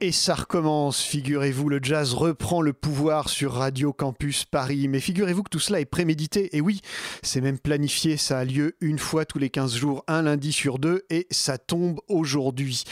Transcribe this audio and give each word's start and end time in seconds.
Et 0.00 0.12
ça 0.12 0.36
recommence, 0.36 1.02
figurez-vous, 1.02 1.68
le 1.68 1.80
jazz 1.82 2.14
reprend 2.14 2.62
le 2.62 2.72
pouvoir 2.72 3.28
sur 3.28 3.54
Radio 3.54 3.92
Campus 3.92 4.44
Paris. 4.44 4.86
Mais 4.86 5.00
figurez-vous 5.00 5.42
que 5.42 5.50
tout 5.50 5.58
cela 5.58 5.80
est 5.80 5.86
prémédité, 5.86 6.56
et 6.56 6.60
oui, 6.60 6.82
c'est 7.24 7.40
même 7.40 7.58
planifié, 7.58 8.16
ça 8.16 8.38
a 8.38 8.44
lieu 8.44 8.76
une 8.80 9.00
fois 9.00 9.24
tous 9.24 9.40
les 9.40 9.50
15 9.50 9.74
jours, 9.74 10.04
un 10.06 10.22
lundi 10.22 10.52
sur 10.52 10.78
deux, 10.78 11.02
et 11.10 11.26
ça 11.32 11.58
tombe 11.58 11.98
aujourd'hui. 12.06 12.84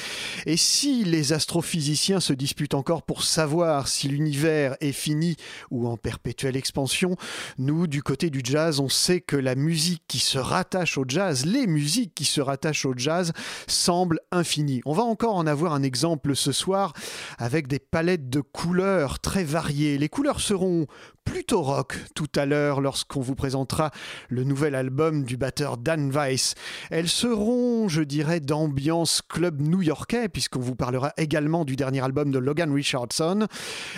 Et 0.47 0.57
si 0.57 1.05
les 1.05 1.33
astrophysiciens 1.33 2.19
se 2.19 2.33
disputent 2.33 2.75
encore 2.75 3.05
pour 3.05 3.23
savoir 3.23 3.87
si 3.87 4.09
l'univers 4.09 4.77
est 4.81 4.91
fini 4.91 5.37
ou 5.71 5.87
en 5.87 5.97
perpétuelle 5.97 6.57
expansion, 6.57 7.15
nous, 7.57 7.87
du 7.87 8.03
côté 8.03 8.31
du 8.31 8.41
jazz, 8.43 8.81
on 8.81 8.89
sait 8.89 9.21
que 9.21 9.37
la 9.37 9.55
musique 9.55 10.03
qui 10.09 10.19
se 10.19 10.39
rattache 10.39 10.99
au 10.99 11.05
jazz, 11.07 11.47
les 11.47 11.69
musiques 11.69 12.17
qui 12.17 12.25
se 12.25 12.41
rattachent 12.41 12.85
au 12.85 12.95
jazz, 12.97 13.33
semblent 13.69 14.21
infinies. 14.33 14.81
On 14.87 14.93
va 14.93 15.05
encore 15.05 15.37
en 15.37 15.47
avoir 15.47 15.73
un 15.73 15.85
exemple 15.85 16.35
ce 16.35 16.51
soir 16.51 16.95
avec 17.39 17.67
des 17.67 17.79
palettes 17.79 18.29
de 18.29 18.41
couleurs 18.41 19.19
très 19.21 19.45
variées. 19.45 19.99
Les 19.99 20.09
couleurs 20.09 20.41
seront 20.41 20.87
plutôt 21.27 21.61
rock 21.61 21.99
tout 22.15 22.29
à 22.37 22.47
l'heure 22.47 22.81
lorsqu'on 22.81 23.21
vous 23.21 23.35
présentera 23.35 23.91
le 24.31 24.45
nouvel 24.45 24.75
album 24.75 25.25
du 25.25 25.37
batteur 25.37 25.77
Dan 25.77 26.11
Weiss. 26.11 26.55
Elles 26.91 27.09
seront, 27.09 27.89
je 27.89 28.01
dirais, 28.01 28.41
d'ambiance 28.41 29.21
club 29.29 29.61
new-yorkais 29.61 30.29
puisqu'on 30.29 30.61
vous 30.61 30.77
parlera 30.77 31.13
également 31.19 31.65
du 31.65 31.77
dernier 31.77 32.03
album 32.03 32.31
de 32.31 32.39
Logan 32.39 32.73
Richardson. 32.73 33.49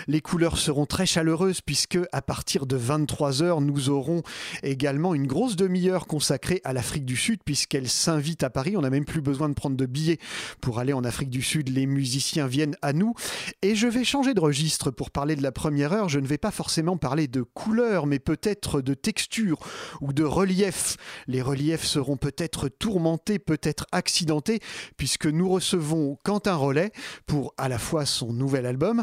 Les 0.09 0.21
couleurs 0.21 0.57
seront 0.57 0.87
très 0.87 1.07
chaleureuses 1.07 1.61
puisque 1.61 1.99
à 2.13 2.23
partir 2.23 2.67
de 2.67 2.79
23h, 2.79 3.63
nous 3.63 3.91
aurons 3.91 4.23
également 4.63 5.15
une 5.15 5.27
grosse 5.27 5.55
demi-heure 5.55 6.07
consacrée 6.07 6.63
à 6.65 6.73
l'Afrique 6.73 7.05
du 7.05 7.17
Sud 7.17 7.41
puisqu'elle 7.45 7.89
s'invite 7.89 8.43
à 8.43 8.51
Paris. 8.51 8.77
On 8.77 8.81
n'a 8.81 8.91
même 8.91 9.05
plus 9.05 9.21
besoin 9.21 9.51
de 9.51 9.55
prendre 9.55 9.77
de 9.77 9.87
billets 9.87 10.19
pour 10.63 10.79
aller 10.79 10.95
en 10.95 11.05
Afrique 11.05 11.31
du 11.31 11.43
Sud. 11.43 11.69
Les 11.69 11.87
musiciens 11.87 12.47
viennent 12.47 12.77
à 12.81 12.95
nous 12.95 13.13
et 13.61 13.75
je 13.75 13.87
vais 13.87 14.05
changer 14.05 14.33
de 14.33 14.41
registre 14.41 14.91
pour 14.91 15.11
parler 15.11 15.37
de 15.37 15.43
la 15.43 15.53
première 15.53 15.93
heure. 15.93 16.09
Je 16.09 16.21
ne 16.21 16.27
vais 16.27 16.39
pas 16.39 16.51
forcément 16.51 16.97
parler 16.97 17.18
de 17.27 17.43
couleurs, 17.43 18.07
mais 18.07 18.19
peut-être 18.19 18.81
de 18.81 18.95
texture 18.95 19.59
ou 20.01 20.13
de 20.13 20.25
relief. 20.25 20.97
Les 21.27 21.43
reliefs 21.43 21.85
seront 21.85 22.17
peut-être 22.17 22.69
tourmentés, 22.69 23.39
peut-être 23.39 23.87
accidentés, 23.93 24.61
puisque 24.97 25.27
nous 25.27 25.49
recevons 25.49 26.17
Quentin 26.25 26.55
Rollet 26.55 26.93
pour 27.27 27.55
à 27.57 27.69
la 27.69 27.79
fois 27.79 28.07
son 28.07 28.33
nouvel 28.33 28.67
album, 28.67 29.03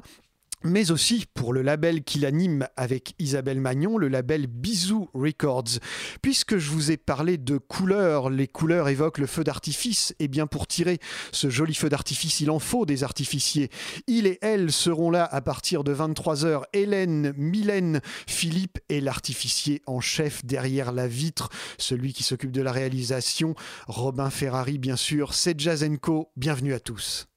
mais 0.64 0.92
aussi 0.92 1.25
pour 1.34 1.53
le 1.53 1.61
label 1.61 2.03
qu'il 2.03 2.25
anime 2.25 2.67
avec 2.75 3.14
Isabelle 3.20 3.59
Magnon, 3.59 3.98
le 3.98 4.08
label 4.08 4.48
Bisou 4.48 5.09
Records. 5.14 5.80
Puisque 6.22 6.58
je 6.58 6.72
vous 6.72 6.92
ai 6.92 6.97
parlé 6.97 7.38
de 7.38 7.58
couleurs, 7.58 8.30
les 8.30 8.47
couleurs 8.47 8.89
évoquent 8.89 9.20
le 9.20 9.28
feu 9.28 9.44
d'artifice, 9.44 10.16
et 10.20 10.28
bien 10.28 10.47
pour 10.47 10.67
tirer 10.67 11.00
ce 11.31 11.50
joli 11.50 11.73
feu 11.73 11.89
d'artifice, 11.89 12.39
il 12.39 12.50
en 12.52 12.59
faut 12.59 12.86
des 12.86 13.03
artificiers. 13.03 13.70
Il 14.08 14.28
et 14.28 14.39
elle 14.42 14.72
seront 14.72 15.12
là 15.12 15.28
à 15.31 15.42
partir 15.42 15.84
de 15.84 15.94
23h. 15.94 16.64
Hélène, 16.73 17.34
Mylène, 17.38 18.02
Philippe 18.28 18.80
et 18.90 19.02
l'artificier 19.02 19.81
en 19.86 20.00
chef 20.00 20.45
derrière 20.45 20.92
la 20.92 21.08
vitre, 21.08 21.50
celui 21.78 22.14
qui 22.14 22.23
s'occupe 22.23 22.52
de 22.52 22.62
la 22.62 22.72
réalisation, 22.72 23.56
Robin 23.88 24.30
Ferrari 24.30 24.78
bien 24.78 24.95
sûr, 24.95 25.34
c'est 25.34 25.59
Jazenko, 25.59 26.31
bienvenue 26.36 26.73
à 26.73 26.80
tous. 26.80 27.28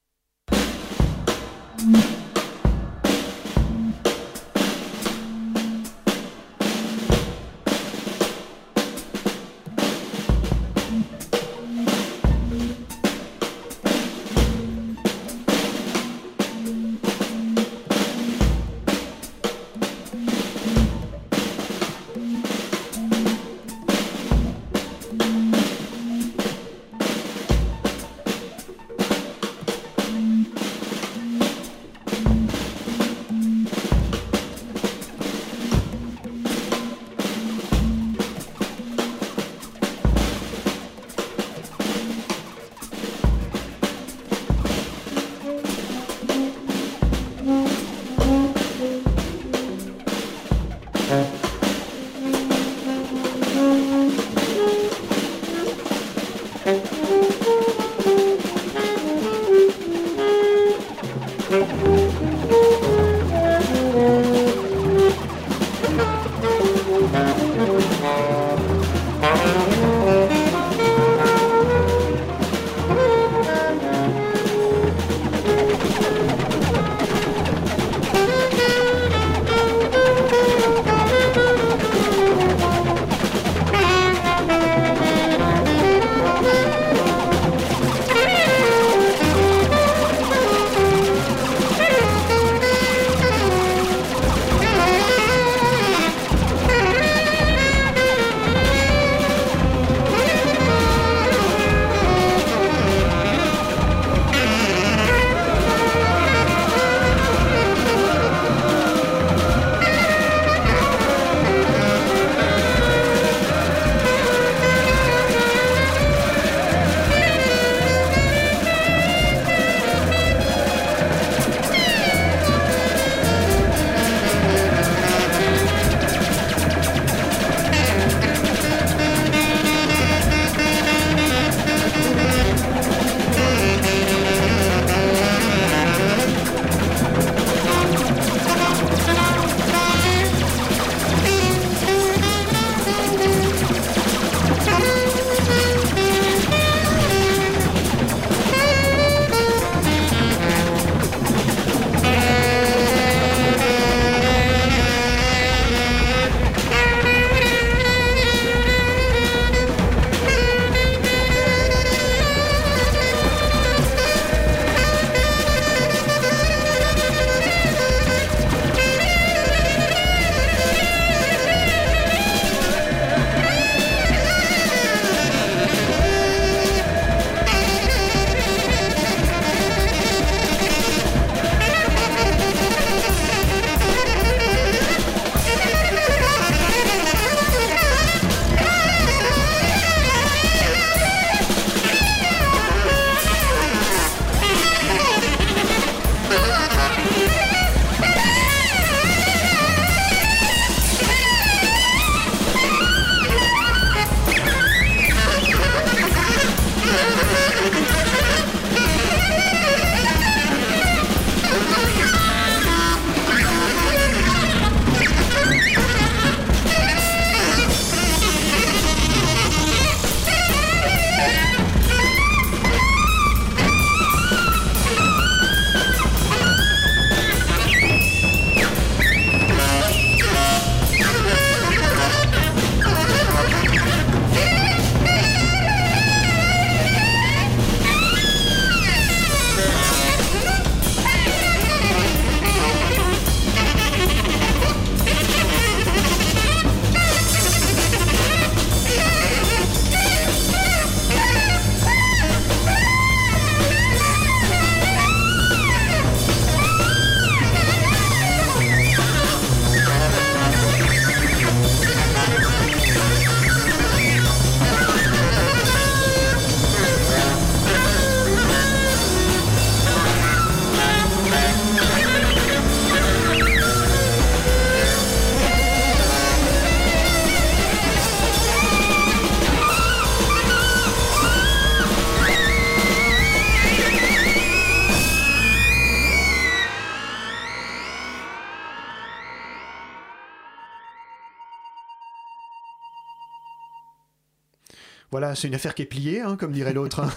Voilà, 295.29 295.37
c'est 295.37 295.49
une 295.49 295.55
affaire 295.55 295.75
qui 295.75 295.83
est 295.83 295.85
pliée, 295.85 296.23
hein, 296.23 296.37
comme 296.41 296.53
dirait 296.53 296.73
l'autre. 296.73 297.01
hein. 297.01 297.13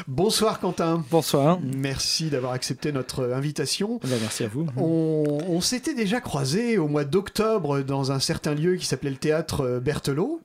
Bonsoir 0.09 0.61
Quentin. 0.61 1.05
Bonsoir. 1.11 1.59
Merci 1.63 2.31
d'avoir 2.31 2.53
accepté 2.53 2.91
notre 2.91 3.33
invitation. 3.35 4.01
Eh 4.03 4.09
ben, 4.09 4.17
merci 4.23 4.45
à 4.45 4.49
vous. 4.49 4.67
On, 4.79 5.41
on 5.47 5.61
s'était 5.61 5.93
déjà 5.95 6.23
croisé 6.23 6.79
au 6.79 6.89
mois 6.89 7.05
d'octobre 7.05 7.81
dans 7.83 8.13
un 8.13 8.19
certain 8.21 8.55
lieu 8.55 8.77
qui 8.77 8.87
s'appelait 8.87 9.11
le 9.11 9.17
théâtre 9.17 9.61
euh, 9.61 9.79
Berthelot 9.81 10.41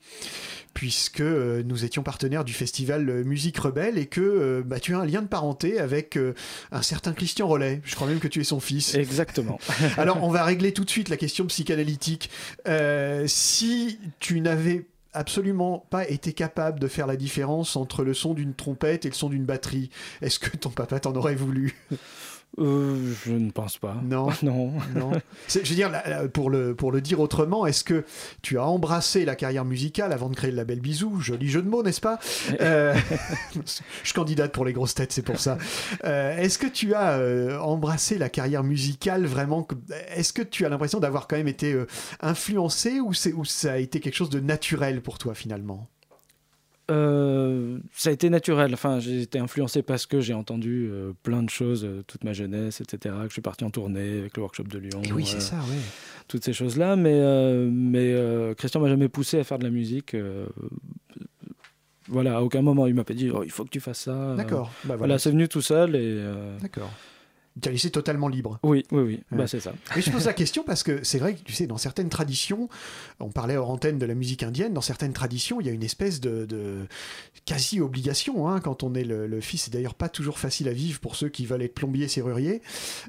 puisque 0.73 1.19
euh, 1.19 1.63
nous 1.65 1.83
étions 1.83 2.01
partenaires 2.01 2.45
du 2.45 2.53
festival 2.53 3.09
euh, 3.09 3.23
Musique 3.25 3.57
Rebelle 3.57 3.97
et 3.97 4.05
que 4.05 4.21
euh, 4.21 4.63
bah, 4.65 4.79
tu 4.79 4.95
as 4.95 4.99
un 4.99 5.05
lien 5.05 5.21
de 5.21 5.27
parenté 5.27 5.79
avec 5.79 6.17
euh, 6.17 6.33
un 6.71 6.81
certain 6.81 7.11
Christian 7.11 7.45
Rollet. 7.47 7.81
Je 7.83 7.95
crois 7.95 8.07
même 8.07 8.19
que 8.19 8.29
tu 8.29 8.39
es 8.39 8.45
son 8.45 8.61
fils. 8.61 8.95
Exactement. 8.95 9.59
Alors, 9.97 10.23
on 10.23 10.29
va 10.29 10.45
régler 10.45 10.71
tout 10.73 10.85
de 10.85 10.89
suite 10.89 11.09
la 11.09 11.17
question 11.17 11.45
psychanalytique. 11.45 12.29
Euh, 12.69 13.25
si 13.27 13.99
tu 14.19 14.39
n'avais 14.39 14.85
absolument 15.13 15.85
pas 15.89 16.07
été 16.07 16.33
capable 16.33 16.79
de 16.79 16.87
faire 16.87 17.07
la 17.07 17.15
différence 17.15 17.75
entre 17.75 18.03
le 18.03 18.13
son 18.13 18.33
d'une 18.33 18.53
trompette 18.53 19.05
et 19.05 19.09
le 19.09 19.15
son 19.15 19.29
d'une 19.29 19.45
batterie, 19.45 19.89
est-ce 20.21 20.39
que 20.39 20.55
ton 20.57 20.69
papa 20.69 20.99
t'en 20.99 21.15
aurait 21.15 21.35
voulu? 21.35 21.75
Euh, 22.59 23.13
je 23.25 23.31
ne 23.31 23.49
pense 23.49 23.77
pas. 23.77 23.95
Non. 24.03 24.27
Non. 24.43 24.73
Non. 24.95 25.11
Je 25.47 25.59
veux 25.59 25.75
dire, 25.75 25.89
pour 26.33 26.49
le, 26.49 26.75
pour 26.75 26.91
le 26.91 26.99
dire 26.99 27.19
autrement, 27.21 27.65
est-ce 27.65 27.83
que 27.83 28.03
tu 28.41 28.57
as 28.57 28.65
embrassé 28.65 29.23
la 29.23 29.35
carrière 29.35 29.63
musicale 29.65 30.11
avant 30.11 30.29
de 30.29 30.35
créer 30.35 30.51
le 30.51 30.57
label 30.57 30.79
Bisou 30.81 31.19
Joli 31.21 31.47
jeu 31.49 31.61
de 31.61 31.69
mots, 31.69 31.83
n'est-ce 31.83 32.01
pas? 32.01 32.19
Euh, 32.59 32.93
Je 34.03 34.13
candidate 34.13 34.51
pour 34.51 34.65
les 34.65 34.73
grosses 34.73 34.93
têtes, 34.95 35.11
c'est 35.13 35.21
pour 35.21 35.39
ça. 35.39 35.57
Euh, 36.03 36.35
est-ce 36.37 36.57
que 36.59 36.67
tu 36.67 36.93
as 36.93 37.13
euh, 37.13 37.57
embrassé 37.59 38.17
la 38.17 38.29
carrière 38.29 38.63
musicale 38.63 39.25
vraiment 39.25 39.65
Est-ce 40.13 40.33
que 40.33 40.41
tu 40.41 40.65
as 40.65 40.69
l'impression 40.69 40.99
d'avoir 40.99 41.27
quand 41.27 41.37
même 41.37 41.47
été 41.47 41.75
influencé 42.21 42.99
ou, 42.99 43.13
c'est- 43.13 43.33
ou 43.33 43.45
ça 43.45 43.73
a 43.73 43.77
été 43.77 43.99
quelque 43.99 44.15
chose 44.15 44.29
de 44.29 44.39
naturel 44.39 45.01
pour 45.01 45.17
toi 45.17 45.33
finalement? 45.33 45.87
Euh, 46.91 47.79
ça 47.93 48.09
a 48.09 48.13
été 48.13 48.29
naturel. 48.29 48.73
Enfin, 48.73 48.99
j'ai 48.99 49.21
été 49.21 49.39
influencé 49.39 49.81
parce 49.81 50.05
que 50.05 50.19
j'ai 50.19 50.33
entendu 50.33 50.89
euh, 50.91 51.13
plein 51.23 51.41
de 51.41 51.49
choses 51.49 51.85
euh, 51.85 52.03
toute 52.05 52.23
ma 52.23 52.33
jeunesse, 52.33 52.81
etc. 52.81 53.15
Que 53.23 53.27
je 53.29 53.33
suis 53.33 53.41
parti 53.41 53.63
en 53.63 53.69
tournée 53.69 54.19
avec 54.19 54.35
le 54.35 54.43
workshop 54.43 54.63
de 54.63 54.77
Lyon. 54.77 55.01
Et 55.03 55.11
oui, 55.13 55.25
c'est 55.25 55.39
ça, 55.39 55.57
oui. 55.69 55.77
Toutes 56.27 56.43
ces 56.43 56.53
choses-là. 56.53 56.95
Mais, 56.95 57.19
mais 57.69 58.15
Christian 58.57 58.81
m'a 58.81 58.89
jamais 58.89 59.09
poussé 59.09 59.39
à 59.39 59.43
faire 59.43 59.59
de 59.59 59.63
la 59.63 59.69
musique. 59.69 60.15
voilà, 62.07 62.37
à 62.37 62.41
aucun 62.41 62.61
moment 62.61 62.87
il 62.87 62.93
m'a 62.93 63.03
pas 63.03 63.13
dit 63.13 63.29
oh, 63.29 63.43
il 63.43 63.51
faut 63.51 63.63
que 63.63 63.69
tu 63.69 63.79
fasses 63.79 64.01
ça. 64.01 64.35
D'accord. 64.35 64.67
Bah, 64.67 64.71
Voilà, 64.83 64.97
voilà. 64.97 65.19
c'est 65.19 65.31
venu 65.31 65.47
tout 65.47 65.61
seul 65.61 65.95
et. 65.95 66.21
D'accord. 66.61 66.91
Tu 67.61 67.67
as 67.67 67.71
laissé 67.71 67.91
totalement 67.91 68.27
libre. 68.27 68.59
Oui, 68.63 68.85
oui, 68.91 69.01
oui. 69.01 69.23
Ouais. 69.31 69.37
Bah, 69.39 69.47
c'est 69.47 69.59
ça. 69.59 69.73
Mais 69.95 70.01
je 70.01 70.11
pose 70.11 70.25
la 70.25 70.33
question 70.41 70.63
parce 70.63 70.83
que 70.83 71.03
c'est 71.03 71.19
vrai 71.19 71.35
que 71.35 71.41
tu 71.43 71.53
sais, 71.53 71.67
dans 71.67 71.77
certaines 71.77 72.09
traditions, 72.09 72.69
on 73.19 73.29
parlait 73.29 73.57
hors 73.57 73.69
antenne 73.69 73.97
de 73.97 74.05
la 74.05 74.15
musique 74.15 74.43
indienne, 74.43 74.73
dans 74.73 74.81
certaines 74.81 75.13
traditions, 75.13 75.59
il 75.59 75.67
y 75.67 75.69
a 75.69 75.73
une 75.73 75.83
espèce 75.83 76.21
de, 76.21 76.45
de 76.45 76.87
quasi-obligation 77.45 78.47
hein, 78.47 78.59
quand 78.59 78.83
on 78.83 78.93
est 78.93 79.03
le, 79.03 79.27
le 79.27 79.41
fils. 79.41 79.63
C'est 79.63 79.73
d'ailleurs 79.73 79.95
pas 79.95 80.09
toujours 80.09 80.39
facile 80.39 80.67
à 80.67 80.73
vivre 80.73 80.99
pour 80.99 81.15
ceux 81.15 81.29
qui 81.29 81.45
veulent 81.45 81.61
être 81.61 81.75
plombiers 81.75 82.07
serruriers. 82.07 82.61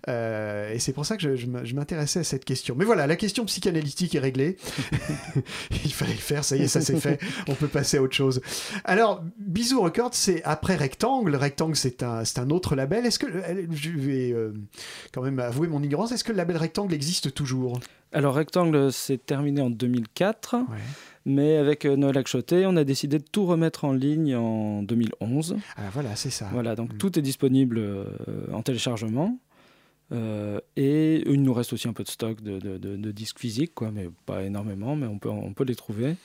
Euh, 0.09 0.73
et 0.73 0.79
c'est 0.79 0.93
pour 0.93 1.07
ça 1.07 1.17
que 1.17 1.37
je, 1.37 1.47
m'intéressais 1.47 2.21
à 2.21 2.25
cette 2.25 2.45
question. 2.45 2.75
Mais 2.77 2.85
voilà, 2.85 3.07
la 3.07 3.17
question 3.17 3.45
psychanalytique 3.45 4.15
est 4.15 4.21
réglée. 4.21 4.57
il 5.85 5.93
fallait 5.93 6.13
le 6.13 6.19
faire, 6.19 6.45
ça 6.45 6.57
y 6.57 6.63
est, 6.63 6.69
ça 6.69 6.81
c'est 6.81 6.99
fait. 6.99 7.21
On 7.49 7.55
peut 7.55 7.69
passer 7.69 7.97
à 7.97 8.03
autre 8.03 8.15
chose. 8.15 8.41
Alors, 8.85 9.23
Bisou 9.39 9.81
Records, 9.81 10.15
c'est 10.15 10.43
après 10.45 10.77
Rectangle. 10.77 11.35
Rectangle, 11.37 11.77
c'est 11.77 12.03
un, 12.03 12.25
c'est 12.25 12.39
un 12.39 12.51
autre 12.51 12.75
label. 12.77 13.07
Est-ce 13.07 13.19
que, 13.19 13.27
je 13.71 13.91
vais 13.91 14.32
euh, 14.33 14.53
quand 15.13 15.23
même 15.23 15.39
avouer 15.39 15.69
mon 15.69 15.83
ignorance, 15.83 16.13
est-ce 16.13 16.25
que 16.25 16.33
le 16.33 16.39
label 16.39 16.57
Rectangle 16.57 16.95
existe 16.95 17.33
toujours? 17.35 17.81
Alors, 18.13 18.35
Rectangle 18.35 18.93
s'est 18.93 19.19
terminé 19.19 19.61
en 19.63 19.71
2004. 19.71 20.57
Mais 21.25 21.57
avec 21.57 21.85
euh, 21.85 21.95
Noël 21.97 22.19
Akchoté, 22.19 22.67
on 22.67 22.77
a 22.77 22.83
décidé 22.85 23.19
de 23.19 23.25
tout 23.31 23.47
remettre 23.47 23.85
en 23.85 23.93
ligne 23.93 24.35
en 24.35 24.83
2011. 24.83 25.57
Ah 25.77 25.83
voilà, 25.93 26.17
c'est 26.17 26.31
ça. 26.31 26.49
Voilà, 26.53 26.75
donc 26.75 26.93
Mm. 26.95 26.99
tout 26.99 27.17
est 27.19 27.23
disponible 27.23 27.79
euh, 27.79 28.05
en 28.53 28.63
téléchargement. 28.63 29.39
Euh, 30.11 30.59
et 30.77 31.23
il 31.31 31.43
nous 31.43 31.55
reste 31.55 31.73
aussi 31.73 31.89
un 31.89 31.93
peu 31.93 32.03
de 32.03 32.09
stock 32.09 32.43
de, 32.43 32.59
de- 32.59 32.77
de- 32.77 32.97
de 32.97 33.11
disques 33.13 33.39
physiques, 33.39 33.73
quoi, 33.75 33.91
mais 33.93 34.11
pas 34.27 34.43
énormément, 34.43 34.95
mais 34.97 35.07
on 35.07 35.19
peut, 35.19 35.31
on 35.31 35.53
peut 35.55 35.65
les 35.65 35.77
trouver. 35.77 36.17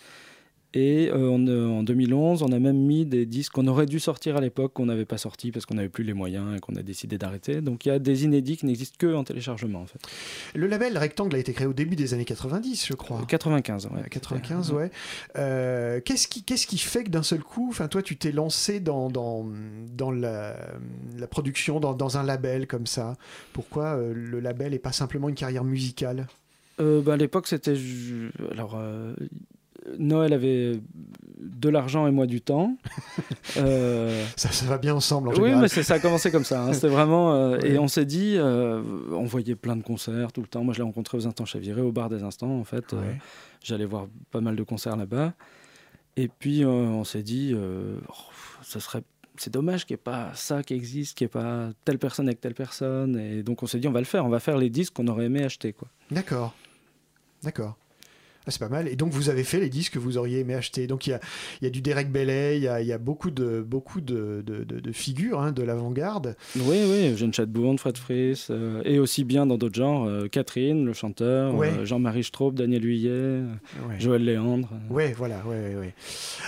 Et 0.73 1.09
euh, 1.09 1.29
on, 1.29 1.47
euh, 1.47 1.67
en 1.67 1.83
2011, 1.83 2.43
on 2.43 2.51
a 2.51 2.59
même 2.59 2.77
mis 2.77 3.05
des 3.05 3.25
disques 3.25 3.53
qu'on 3.53 3.67
aurait 3.67 3.85
dû 3.85 3.99
sortir 3.99 4.35
à 4.35 4.41
l'époque, 4.41 4.73
qu'on 4.73 4.85
n'avait 4.85 5.05
pas 5.05 5.17
sortis 5.17 5.51
parce 5.51 5.65
qu'on 5.65 5.75
n'avait 5.75 5.89
plus 5.89 6.03
les 6.03 6.13
moyens 6.13 6.57
et 6.57 6.59
qu'on 6.59 6.75
a 6.75 6.83
décidé 6.83 7.17
d'arrêter. 7.17 7.61
Donc 7.61 7.85
il 7.85 7.89
y 7.89 7.91
a 7.91 7.99
des 7.99 8.25
inédits 8.25 8.57
qui 8.57 8.65
n'existent 8.65 8.97
que 8.99 9.15
en 9.15 9.23
téléchargement, 9.23 9.79
en 9.79 9.85
fait. 9.85 9.99
Le 10.55 10.67
label 10.67 10.97
Rectangle 10.97 11.35
a 11.35 11.39
été 11.39 11.53
créé 11.53 11.67
au 11.67 11.73
début 11.73 11.95
des 11.95 12.13
années 12.13 12.25
90, 12.25 12.85
je 12.85 12.93
crois. 12.93 13.23
95, 13.27 13.85
ouais. 13.85 13.91
Euh, 13.99 14.07
95, 14.09 14.71
ouais. 14.73 14.91
Euh, 15.37 16.01
qu'est-ce 16.03 16.27
qui, 16.27 16.43
qu'est-ce 16.43 16.67
qui 16.67 16.77
fait 16.77 17.05
que 17.05 17.09
d'un 17.09 17.23
seul 17.23 17.39
coup, 17.39 17.67
enfin 17.69 17.87
toi, 17.87 18.01
tu 18.01 18.17
t'es 18.17 18.33
lancé 18.33 18.81
dans, 18.81 19.09
dans, 19.09 19.45
dans 19.95 20.11
la, 20.11 20.57
la 21.17 21.27
production, 21.27 21.79
dans, 21.79 21.93
dans 21.93 22.17
un 22.17 22.23
label 22.23 22.67
comme 22.67 22.87
ça? 22.87 23.15
Pourquoi 23.53 23.97
le 24.13 24.39
label 24.41 24.73
et 24.73 24.79
pas 24.79 24.91
simplement 24.91 25.29
une 25.29 25.35
carrière 25.35 25.63
musicale? 25.63 26.27
Bah, 26.77 27.13
à 27.13 27.17
l'époque, 27.17 27.47
c'était. 27.47 27.73
Alors, 28.51 28.77
Noël 29.97 30.33
avait 30.33 30.79
de 31.39 31.69
l'argent 31.69 32.07
et 32.07 32.11
moi 32.11 32.25
du 32.27 32.41
temps. 32.41 32.75
Euh, 33.55 34.23
ça, 34.35 34.51
ça 34.51 34.65
va 34.67 34.77
bien 34.77 34.93
ensemble 34.93 35.29
en 35.29 35.31
oui, 35.31 35.37
général. 35.49 35.61
mais 35.61 35.67
ça 35.83 35.93
a 35.95 35.99
commencé 35.99 36.29
comme 36.31 36.43
ça. 36.43 36.63
hein. 36.65 36.73
C'était 36.73 36.89
vraiment. 36.89 37.33
euh, 37.33 37.57
Ouais. 37.61 37.71
Et 37.71 37.79
on 37.79 37.87
s'est 37.87 38.05
dit, 38.05 38.35
euh, 38.37 38.83
on 39.11 39.23
voyait 39.23 39.55
plein 39.55 39.75
de 39.77 39.81
concerts 39.81 40.31
tout 40.33 40.41
le 40.41 40.47
temps. 40.47 40.63
Moi, 40.63 40.73
je 40.73 40.79
l'ai 40.79 40.83
rencontré 40.83 41.17
aux 41.17 41.25
Instants 41.25 41.45
Chaviré, 41.45 41.81
au 41.81 41.91
bar 41.93 42.09
des 42.09 42.23
Instants, 42.23 42.51
en 42.59 42.63
fait. 42.65 42.91
Ouais. 42.91 43.17
J'allais 43.63 43.85
voir 43.85 44.07
pas 44.31 44.41
mal 44.41 44.55
de 44.57 44.63
concerts 44.63 44.97
là-bas. 44.97 45.33
Et 46.17 46.27
puis, 46.27 46.65
on 46.65 47.03
s'est 47.05 47.23
dit, 47.23 47.55
oh, 47.55 48.13
ce 48.61 48.79
serait. 48.79 49.01
C'est 49.37 49.51
dommage 49.53 49.85
qu'il 49.85 49.93
n'y 49.95 49.99
ait 49.99 50.03
pas 50.03 50.31
ça 50.35 50.61
qui 50.61 50.73
existe, 50.73 51.17
qu'il 51.17 51.25
n'y 51.25 51.29
ait 51.29 51.41
pas 51.41 51.69
telle 51.85 51.97
personne 51.99 52.27
avec 52.27 52.41
telle 52.41 52.53
personne. 52.55 53.17
Et 53.17 53.41
donc, 53.43 53.63
on 53.63 53.65
s'est 53.67 53.79
dit, 53.79 53.87
on 53.87 53.91
va 53.93 53.99
le 54.01 54.05
faire. 54.05 54.25
On 54.25 54.29
va 54.29 54.39
faire 54.41 54.57
les 54.57 54.69
disques 54.69 54.93
qu'on 54.93 55.07
aurait 55.07 55.25
aimé 55.25 55.43
acheter. 55.43 55.73
Quoi. 55.73 55.87
D'accord. 56.11 56.53
D'accord. 57.43 57.77
Ah, 58.47 58.51
c'est 58.51 58.59
pas 58.59 58.69
mal. 58.69 58.87
Et 58.87 58.95
donc, 58.95 59.11
vous 59.11 59.29
avez 59.29 59.43
fait 59.43 59.59
les 59.59 59.67
disques 59.69 59.93
que 59.95 59.99
vous 59.99 60.17
auriez 60.17 60.39
aimé 60.39 60.53
acheter. 60.55 60.87
Donc, 60.87 61.05
il 61.05 61.09
y 61.09 61.13
a, 61.13 61.19
il 61.61 61.65
y 61.65 61.67
a 61.67 61.69
du 61.69 61.81
Derek 61.81 62.09
Bailey, 62.11 62.57
il 62.57 62.63
y 62.63 62.67
a, 62.69 62.79
il 62.81 62.87
y 62.87 62.93
a 62.93 62.97
beaucoup 62.97 63.29
de, 63.29 63.61
beaucoup 63.61 63.99
de, 63.99 64.41
de- 64.45 64.63
de- 64.63 64.79
de 64.79 64.91
figures 64.93 65.41
hein, 65.41 65.51
de 65.51 65.63
l'avant-garde. 65.63 66.35
Oui, 66.55 66.77
oui, 66.89 67.09
Eugène 67.11 67.33
Chatbourne, 67.33 67.77
Fred 67.77 67.97
Fries, 67.97 68.45
euh, 68.49 68.81
et 68.85 68.99
aussi 68.99 69.25
bien 69.25 69.45
dans 69.45 69.57
d'autres 69.57 69.75
genres, 69.75 70.05
euh, 70.07 70.27
Catherine, 70.29 70.85
le 70.85 70.93
chanteur, 70.93 71.53
Ouais. 71.55 71.69
euh, 71.77 71.85
Jean-Marie 71.85 72.23
Straub, 72.23 72.55
Daniel 72.55 72.83
euh, 72.85 73.45
Ouais. 73.89 73.99
Joël 73.99 74.23
Léandre. 74.23 74.69
Ouais, 74.89 75.13
voilà, 75.17 75.43
ouais, 75.45 75.75
ouais. 75.75 75.93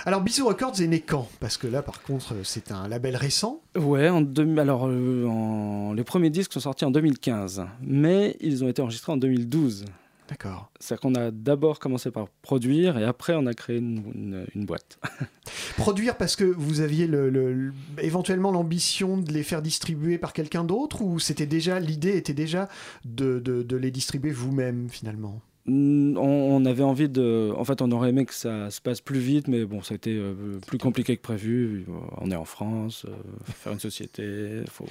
Alors, 0.06 0.22
Bisou 0.22 0.46
Records 0.46 0.80
est 0.80 0.86
né 0.86 1.00
quand? 1.00 1.28
Parce 1.38 1.58
que 1.58 1.66
là, 1.66 1.82
par 1.82 2.02
contre, 2.02 2.34
c'est 2.44 2.72
un 2.72 2.88
label 2.88 3.14
récent. 3.16 3.60
Ouais, 3.76 4.08
en 4.08 4.22
deux- 4.22 4.56
alors 4.58 4.86
euh, 4.88 5.26
en- 5.26 5.92
les 5.92 6.04
premiers 6.04 6.30
disques 6.30 6.54
sont 6.54 6.60
sortis 6.60 6.86
en 6.86 6.90
2015, 6.90 7.64
mais 7.82 8.36
ils 8.40 8.64
ont 8.64 8.68
été 8.68 8.80
enregistrés 8.80 9.12
en 9.12 9.16
2012. 9.18 9.84
D'accord. 10.30 10.70
C'est-à-dire 10.78 11.00
qu'on 11.00 11.14
a 11.16 11.30
d'abord 11.32 11.78
commencé 11.80 12.10
par 12.12 12.28
produire 12.40 12.96
et 12.96 13.04
après 13.04 13.34
on 13.34 13.46
a 13.46 13.52
créé 13.52 13.78
une, 13.78 14.02
une- 14.14 14.46
une 14.54 14.64
boîte. 14.64 14.98
Produire 15.76 16.16
parce 16.16 16.36
que 16.36 16.44
vous 16.44 16.80
aviez 16.80 17.06
le, 17.08 17.28
le- 17.30 17.52
le- 17.52 17.72
éventuellement 18.00 18.52
l'ambition 18.52 19.18
de 19.18 19.32
les 19.32 19.42
faire 19.42 19.60
distribuer 19.60 20.18
par 20.18 20.32
quelqu'un 20.32 20.62
d'autre 20.62 21.02
ou 21.02 21.18
c'était 21.18 21.46
déjà 21.46 21.80
l'idée 21.80 22.16
était 22.16 22.32
déjà 22.34 22.68
de, 23.04 23.40
de- 23.40 23.62
de 23.62 23.76
les 23.76 23.90
distribuer 23.90 24.30
vous-même 24.30 24.88
finalement? 24.88 25.40
On, 25.66 26.64
avait 26.64 26.82
envie 26.82 27.08
de. 27.08 27.52
En 27.56 27.64
fait, 27.64 27.80
on 27.82 27.92
aurait 27.92 28.08
aimé 28.08 28.24
que 28.24 28.34
ça 28.34 28.70
se 28.70 28.80
passe 28.80 29.00
plus 29.00 29.20
vite, 29.20 29.46
mais 29.46 29.64
bon, 29.64 29.82
ça 29.82 29.94
a 29.94 29.96
été 29.96 30.16
euh, 30.16 30.58
plus 30.66 30.78
compliqué 30.78 31.16
que 31.16 31.22
prévu. 31.22 31.86
On 32.18 32.30
est 32.30 32.34
en 32.36 32.44
France, 32.46 33.04
euh, 33.06 33.12
faut 33.44 33.52
faire 33.52 33.72
une 33.74 33.78
société, 33.78 34.62
faut... 34.70 34.86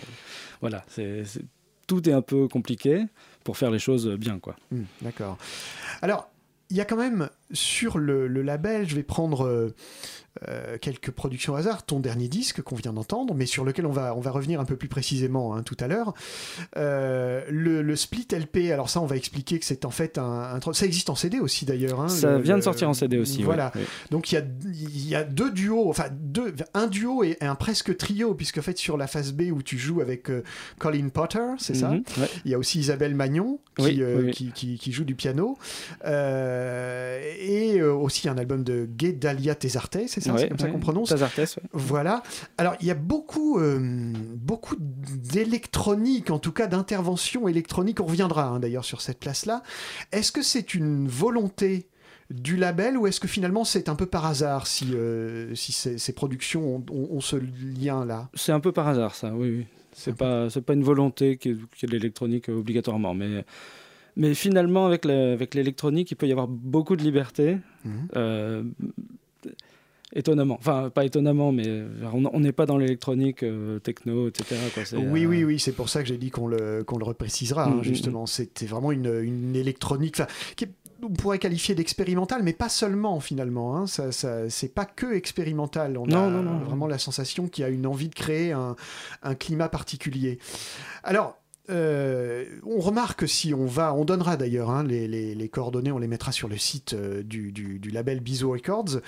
voilà, 0.61 0.85
c'est- 0.87 1.23
tout 1.87 2.07
est 2.07 2.13
un 2.13 2.21
peu 2.21 2.47
compliqué 2.47 3.03
pour 3.43 3.57
faire 3.57 3.71
les 3.71 3.79
choses 3.79 4.07
bien, 4.09 4.39
quoi. 4.39 4.55
Hmm, 4.71 4.83
D'accord. 5.01 5.37
Alors, 6.01 6.29
il 6.69 6.77
y 6.77 6.81
a 6.81 6.85
quand 6.85 6.97
même 6.97 7.29
sur 7.51 7.97
le, 7.97 8.27
label, 8.27 8.87
je 8.87 8.95
vais 8.95 9.03
prendre 9.03 9.45
euh, 9.45 9.75
euh, 10.47 10.77
quelques 10.79 11.11
productions 11.11 11.55
hasard, 11.55 11.85
ton 11.85 11.99
dernier 11.99 12.27
disque 12.27 12.61
qu'on 12.61 12.75
vient 12.75 12.93
d'entendre, 12.93 13.33
mais 13.35 13.45
sur 13.45 13.65
lequel 13.65 13.85
on 13.85 13.91
va, 13.91 14.15
on 14.15 14.21
va 14.21 14.31
revenir 14.31 14.59
un 14.61 14.65
peu 14.65 14.75
plus 14.77 14.87
précisément 14.87 15.53
hein, 15.55 15.63
tout 15.63 15.75
à 15.79 15.87
l'heure. 15.87 16.13
Euh, 16.77 17.43
le, 17.49 17.81
le 17.81 17.95
split 17.95 18.27
LP, 18.31 18.71
alors 18.71 18.89
ça 18.89 19.01
on 19.01 19.05
va 19.05 19.15
expliquer 19.17 19.59
que 19.59 19.65
c'est 19.65 19.85
en 19.85 19.89
fait 19.91 20.17
un, 20.17 20.59
Ça 20.73 20.85
existe 20.85 21.09
en 21.09 21.15
CD 21.15 21.39
aussi 21.39 21.65
d'ailleurs. 21.65 21.99
hein, 22.01 22.07
ça 22.07 22.37
le- 22.37 22.41
vient 22.43 22.57
de 22.57 22.63
sortir 22.63 22.89
en 22.89 22.93
CD 22.93 23.17
aussi. 23.17 23.43
Voilà. 23.43 23.71
ouais. 23.75 23.81
Donc 24.11 24.31
il 24.31 24.35
y 24.35 24.37
a, 24.37 24.43
y 25.09 25.15
a 25.15 25.23
deux 25.23 25.51
duos, 25.51 25.89
enfin 25.89 26.05
deux, 26.11 26.53
un 26.73 26.87
duo 26.87 27.23
et 27.23 27.37
un 27.41 27.55
presque 27.55 27.97
trio, 27.97 28.33
puisque 28.33 28.59
en 28.59 28.61
fait 28.61 28.77
sur 28.77 28.97
la 28.97 29.07
phase 29.07 29.33
B 29.33 29.43
où 29.51 29.61
tu 29.61 29.77
joues 29.77 30.01
avec 30.01 30.29
euh, 30.29 30.43
Colin 30.77 31.09
Potter, 31.09 31.39
c'est 31.57 31.75
ça 31.75 31.89
Mhm, 31.89 32.03
ouais. 32.19 32.27
il 32.45 32.51
y 32.51 32.53
a 32.53 32.57
aussi 32.57 32.79
Isabelle 32.79 33.15
Magnon 33.15 33.59
qui, 33.77 33.83
Oui, 33.83 34.03
oui, 34.03 34.23
oui. 34.25 34.31
qui, 34.31 34.51
qui- 34.51 34.77
qui 34.77 34.91
joue 34.91 35.03
du 35.03 35.15
piano. 35.15 35.57
Et 37.39 37.81
aussi 37.81 38.29
un 38.29 38.37
album 38.37 38.63
de 38.63 38.85
Guedalia 38.85 39.55
Tesarte, 39.55 39.97
c'est 40.07 40.21
ça 40.21 40.28
Ouais, 40.33 40.39
C'est 40.41 40.49
comme 40.49 40.59
ça 40.59 40.67
qu'on 40.69 40.79
prononce 40.79 41.09
Tazartes. 41.09 41.59
Voilà. 41.73 42.23
Alors, 42.57 42.75
il 42.81 42.87
y 42.87 42.91
a 42.91 42.95
beaucoup, 42.95 43.59
euh, 43.59 44.13
beaucoup 44.35 44.75
d'électronique, 44.79 46.31
en 46.31 46.39
tout 46.39 46.51
cas 46.51 46.67
d'intervention 46.67 47.47
électronique. 47.47 47.99
On 48.01 48.05
reviendra 48.05 48.47
hein, 48.47 48.59
d'ailleurs 48.59 48.85
sur 48.85 49.01
cette 49.01 49.19
place-là. 49.19 49.63
Est-ce 50.11 50.31
que 50.31 50.41
c'est 50.41 50.73
une 50.73 51.07
volonté 51.07 51.87
du 52.29 52.55
label 52.57 52.97
ou 52.97 53.07
est-ce 53.07 53.19
que 53.19 53.27
finalement 53.27 53.63
c'est 53.63 53.89
un 53.89 53.95
peu 53.95 54.05
par 54.05 54.25
hasard 54.27 54.67
si, 54.67 54.89
euh, 54.93 55.55
si 55.55 55.71
ces, 55.71 55.97
ces 55.97 56.13
productions 56.13 56.75
ont, 56.75 56.85
ont- 56.91 57.07
ont 57.17 57.21
ce 57.21 57.37
lien-là? 57.37 58.29
C'est 58.35 58.51
un 58.51 58.59
peu 58.59 58.71
par 58.71 58.87
hasard, 58.87 59.15
ça, 59.15 59.33
oui. 59.33 59.49
oui. 59.59 59.65
C'est 59.93 60.15
pas, 60.15 60.49
c'est 60.49 60.61
pas 60.61 60.73
une 60.73 60.83
volonté 60.83 61.31
ait 61.43 61.49
de 61.87 61.91
l'électronique 61.91 62.49
euh, 62.49 62.59
obligatoirement. 62.59 63.13
Mais, 63.15 63.43
mais 64.15 64.33
finalement, 64.35 64.85
avec 64.85 65.03
l'électronique, 65.05 66.11
il 66.11 66.15
peut 66.15 66.27
y 66.27 66.31
avoir 66.31 66.47
beaucoup 66.47 66.95
de 66.95 67.01
liberté. 67.03 67.57
Mhm. 67.83 68.07
Euh, 68.15 68.63
étonnamment. 70.13 70.55
Enfin, 70.59 70.89
pas 70.89 71.05
étonnamment, 71.05 71.51
mais 71.51 71.67
euh, 71.67 71.87
on 72.13 72.39
n'est 72.39 72.51
pas 72.51 72.65
dans 72.65 72.77
l'électronique 72.77 73.43
euh, 73.43 73.79
techno, 73.79 74.27
etc. 74.27 74.55
quoi. 74.73 74.85
C'est, 74.85 74.97
Oui, 74.97 75.23
euh, 75.25 75.27
oui, 75.27 75.43
oui, 75.43 75.59
c'est 75.59 75.71
pour 75.73 75.89
ça 75.89 76.01
que 76.01 76.07
j'ai 76.07 76.17
dit 76.17 76.31
qu'on 76.31 76.47
le, 76.47 76.83
qu'on 76.83 76.97
le 76.97 77.05
reprécisera, 77.05 77.65
hein, 77.65 77.75
Mm, 77.75 77.79
mm, 77.79 77.83
justement. 77.83 78.25
C'était 78.25 78.65
vraiment 78.65 78.91
une, 78.91 79.21
une 79.23 79.55
électronique 79.55 80.21
qui 80.55 80.65
est- 80.65 80.71
on 81.01 81.07
pourrait 81.11 81.39
qualifier 81.39 81.75
d'expérimentale, 81.75 82.43
mais 82.43 82.51
pas 82.51 82.67
seulement 82.67 83.21
finalement. 83.21 83.77
Hein. 83.77 83.87
Ça, 83.87 84.11
ça, 84.11 84.49
c'est 84.49 84.73
pas 84.75 84.83
que 84.83 85.13
expérimental. 85.13 85.97
On 85.97 86.05
Non, 86.05 86.25
a 86.27 86.29
non, 86.29 86.43
non. 86.43 86.59
vraiment 86.59 86.87
la 86.87 86.97
sensation 86.97 87.47
qu'il 87.47 87.61
y 87.61 87.65
a 87.65 87.69
une 87.69 87.87
envie 87.87 88.09
de 88.09 88.15
créer 88.15 88.51
un, 88.51 88.75
un 89.23 89.33
climat 89.33 89.69
particulier. 89.69 90.39
Alors, 91.03 91.38
euh, 91.69 92.45
on 92.65 92.79
remarque 92.79 93.27
si 93.27 93.53
on 93.53 93.65
va, 93.65 93.93
on 93.93 94.05
donnera 94.05 94.37
d'ailleurs 94.37 94.69
hein, 94.69 94.83
les, 94.83 95.49
coordonnées, 95.51 95.91
on 95.91 95.99
les 95.99 96.07
mettra 96.07 96.31
sur 96.31 96.47
le 96.47 96.57
site 96.57 96.93
euh, 96.93 97.23
du, 97.23 97.79
label 97.91 98.19
Bizo 98.19 98.51
Records. 98.51 99.01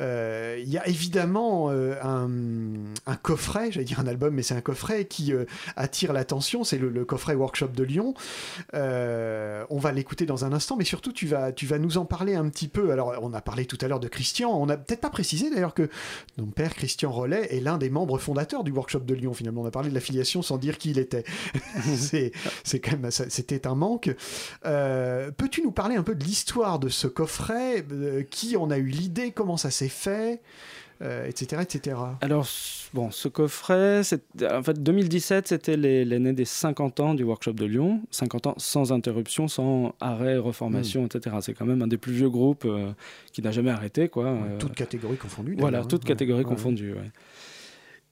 Euh, 0.00 0.56
Il 0.60 0.68
y 0.68 0.78
a 0.78 0.86
évidemment 0.88 1.70
un, 1.70 3.16
coffret, 3.22 3.72
j'allais 3.72 3.84
dire 3.84 4.00
un 4.00 4.06
album, 4.06 4.34
mais 4.34 4.42
c'est 4.42 4.54
un 4.54 4.60
coffret 4.60 5.06
qui 5.06 5.32
attire 5.76 6.12
l'attention. 6.12 6.64
C'est 6.64 6.78
le, 6.78 7.04
coffret 7.04 7.34
Workshop 7.34 7.68
de 7.68 7.82
Lyon. 7.82 8.14
On 8.72 9.78
va 9.78 9.92
l'écouter 9.92 10.26
dans 10.26 10.44
un 10.44 10.52
instant, 10.52 10.76
mais 10.76 10.84
surtout 10.84 11.12
tu 11.12 11.26
vas, 11.26 11.52
tu 11.52 11.66
vas 11.66 11.78
nous 11.78 11.98
en 11.98 12.04
parler 12.04 12.34
un 12.34 12.48
petit 12.48 12.68
peu. 12.68 12.90
Alors, 12.90 13.14
on 13.22 13.32
a 13.32 13.40
parlé 13.40 13.66
tout 13.66 13.78
à 13.80 13.88
l'heure 13.88 14.00
de 14.00 14.08
Christian. 14.08 14.50
On 14.50 14.66
n'a 14.66 14.76
peut-être 14.76 15.00
pas 15.00 15.10
précisé 15.10 15.50
d'ailleurs 15.50 15.74
que 15.74 15.88
mon 16.38 16.46
père 16.46 16.74
Christian 16.74 17.10
Rollet 17.10 17.54
est 17.54 17.60
l'un 17.60 17.78
des 17.78 17.90
membres 17.90 18.18
fondateurs 18.18 18.64
du 18.64 18.70
Workshop 18.70 19.00
de 19.00 19.14
Lyon. 19.14 19.34
Finalement, 19.34 19.62
on 19.62 19.66
a 19.66 19.70
parlé 19.70 19.90
de 19.90 19.94
l'affiliation 19.94 20.42
sans 20.42 20.58
dire 20.58 20.78
qui 20.78 20.90
il 20.90 20.98
était. 20.98 21.24
c'est, 22.64 22.80
quand 22.80 22.98
même, 22.98 23.10
c'était 23.10 23.66
un 23.66 23.74
manque. 23.74 24.10
Euh, 24.64 25.30
peux-tu 25.36 25.62
nous 25.62 25.72
parler 25.72 25.96
un 25.96 26.02
peu 26.02 26.14
de 26.14 26.24
l'histoire 26.24 26.78
de 26.78 26.88
ce 26.88 27.06
coffret 27.06 27.84
euh, 27.92 28.22
Qui 28.30 28.56
en 28.56 28.70
a 28.70 28.78
eu 28.78 28.86
l'idée 28.86 29.30
Comment 29.32 29.56
ça 29.56 29.70
s'est 29.70 29.88
fait 29.88 30.40
Euh, 31.02 31.26
Etc. 31.26 31.60
etc. 31.60 31.94
Alors, 32.22 32.48
bon, 32.94 33.10
ce 33.10 33.28
coffret, 33.28 34.00
en 34.50 34.62
fait, 34.62 34.82
2017, 34.82 35.46
c'était 35.48 35.76
l'année 35.76 36.32
des 36.32 36.46
50 36.46 37.00
ans 37.00 37.12
du 37.14 37.22
workshop 37.22 37.52
de 37.52 37.66
Lyon. 37.66 38.00
50 38.10 38.46
ans 38.46 38.54
sans 38.56 38.92
interruption, 38.92 39.46
sans 39.46 39.94
arrêt, 40.00 40.38
reformation, 40.38 41.02
Hmm. 41.02 41.06
etc. 41.14 41.36
C'est 41.42 41.52
quand 41.52 41.66
même 41.66 41.82
un 41.82 41.86
des 41.86 41.98
plus 41.98 42.14
vieux 42.14 42.30
groupes 42.30 42.64
euh, 42.64 42.92
qui 43.34 43.42
n'a 43.42 43.50
jamais 43.50 43.70
arrêté, 43.70 44.08
quoi. 44.08 44.24
Euh, 44.28 44.56
Toutes 44.58 44.74
catégories 44.74 45.18
confondues. 45.18 45.56
Voilà, 45.58 45.84
toutes 45.84 46.04
hein. 46.04 46.08
catégories 46.08 46.44
Ouais, 46.44 46.48
confondues. 46.48 46.94
ouais. 46.94 47.10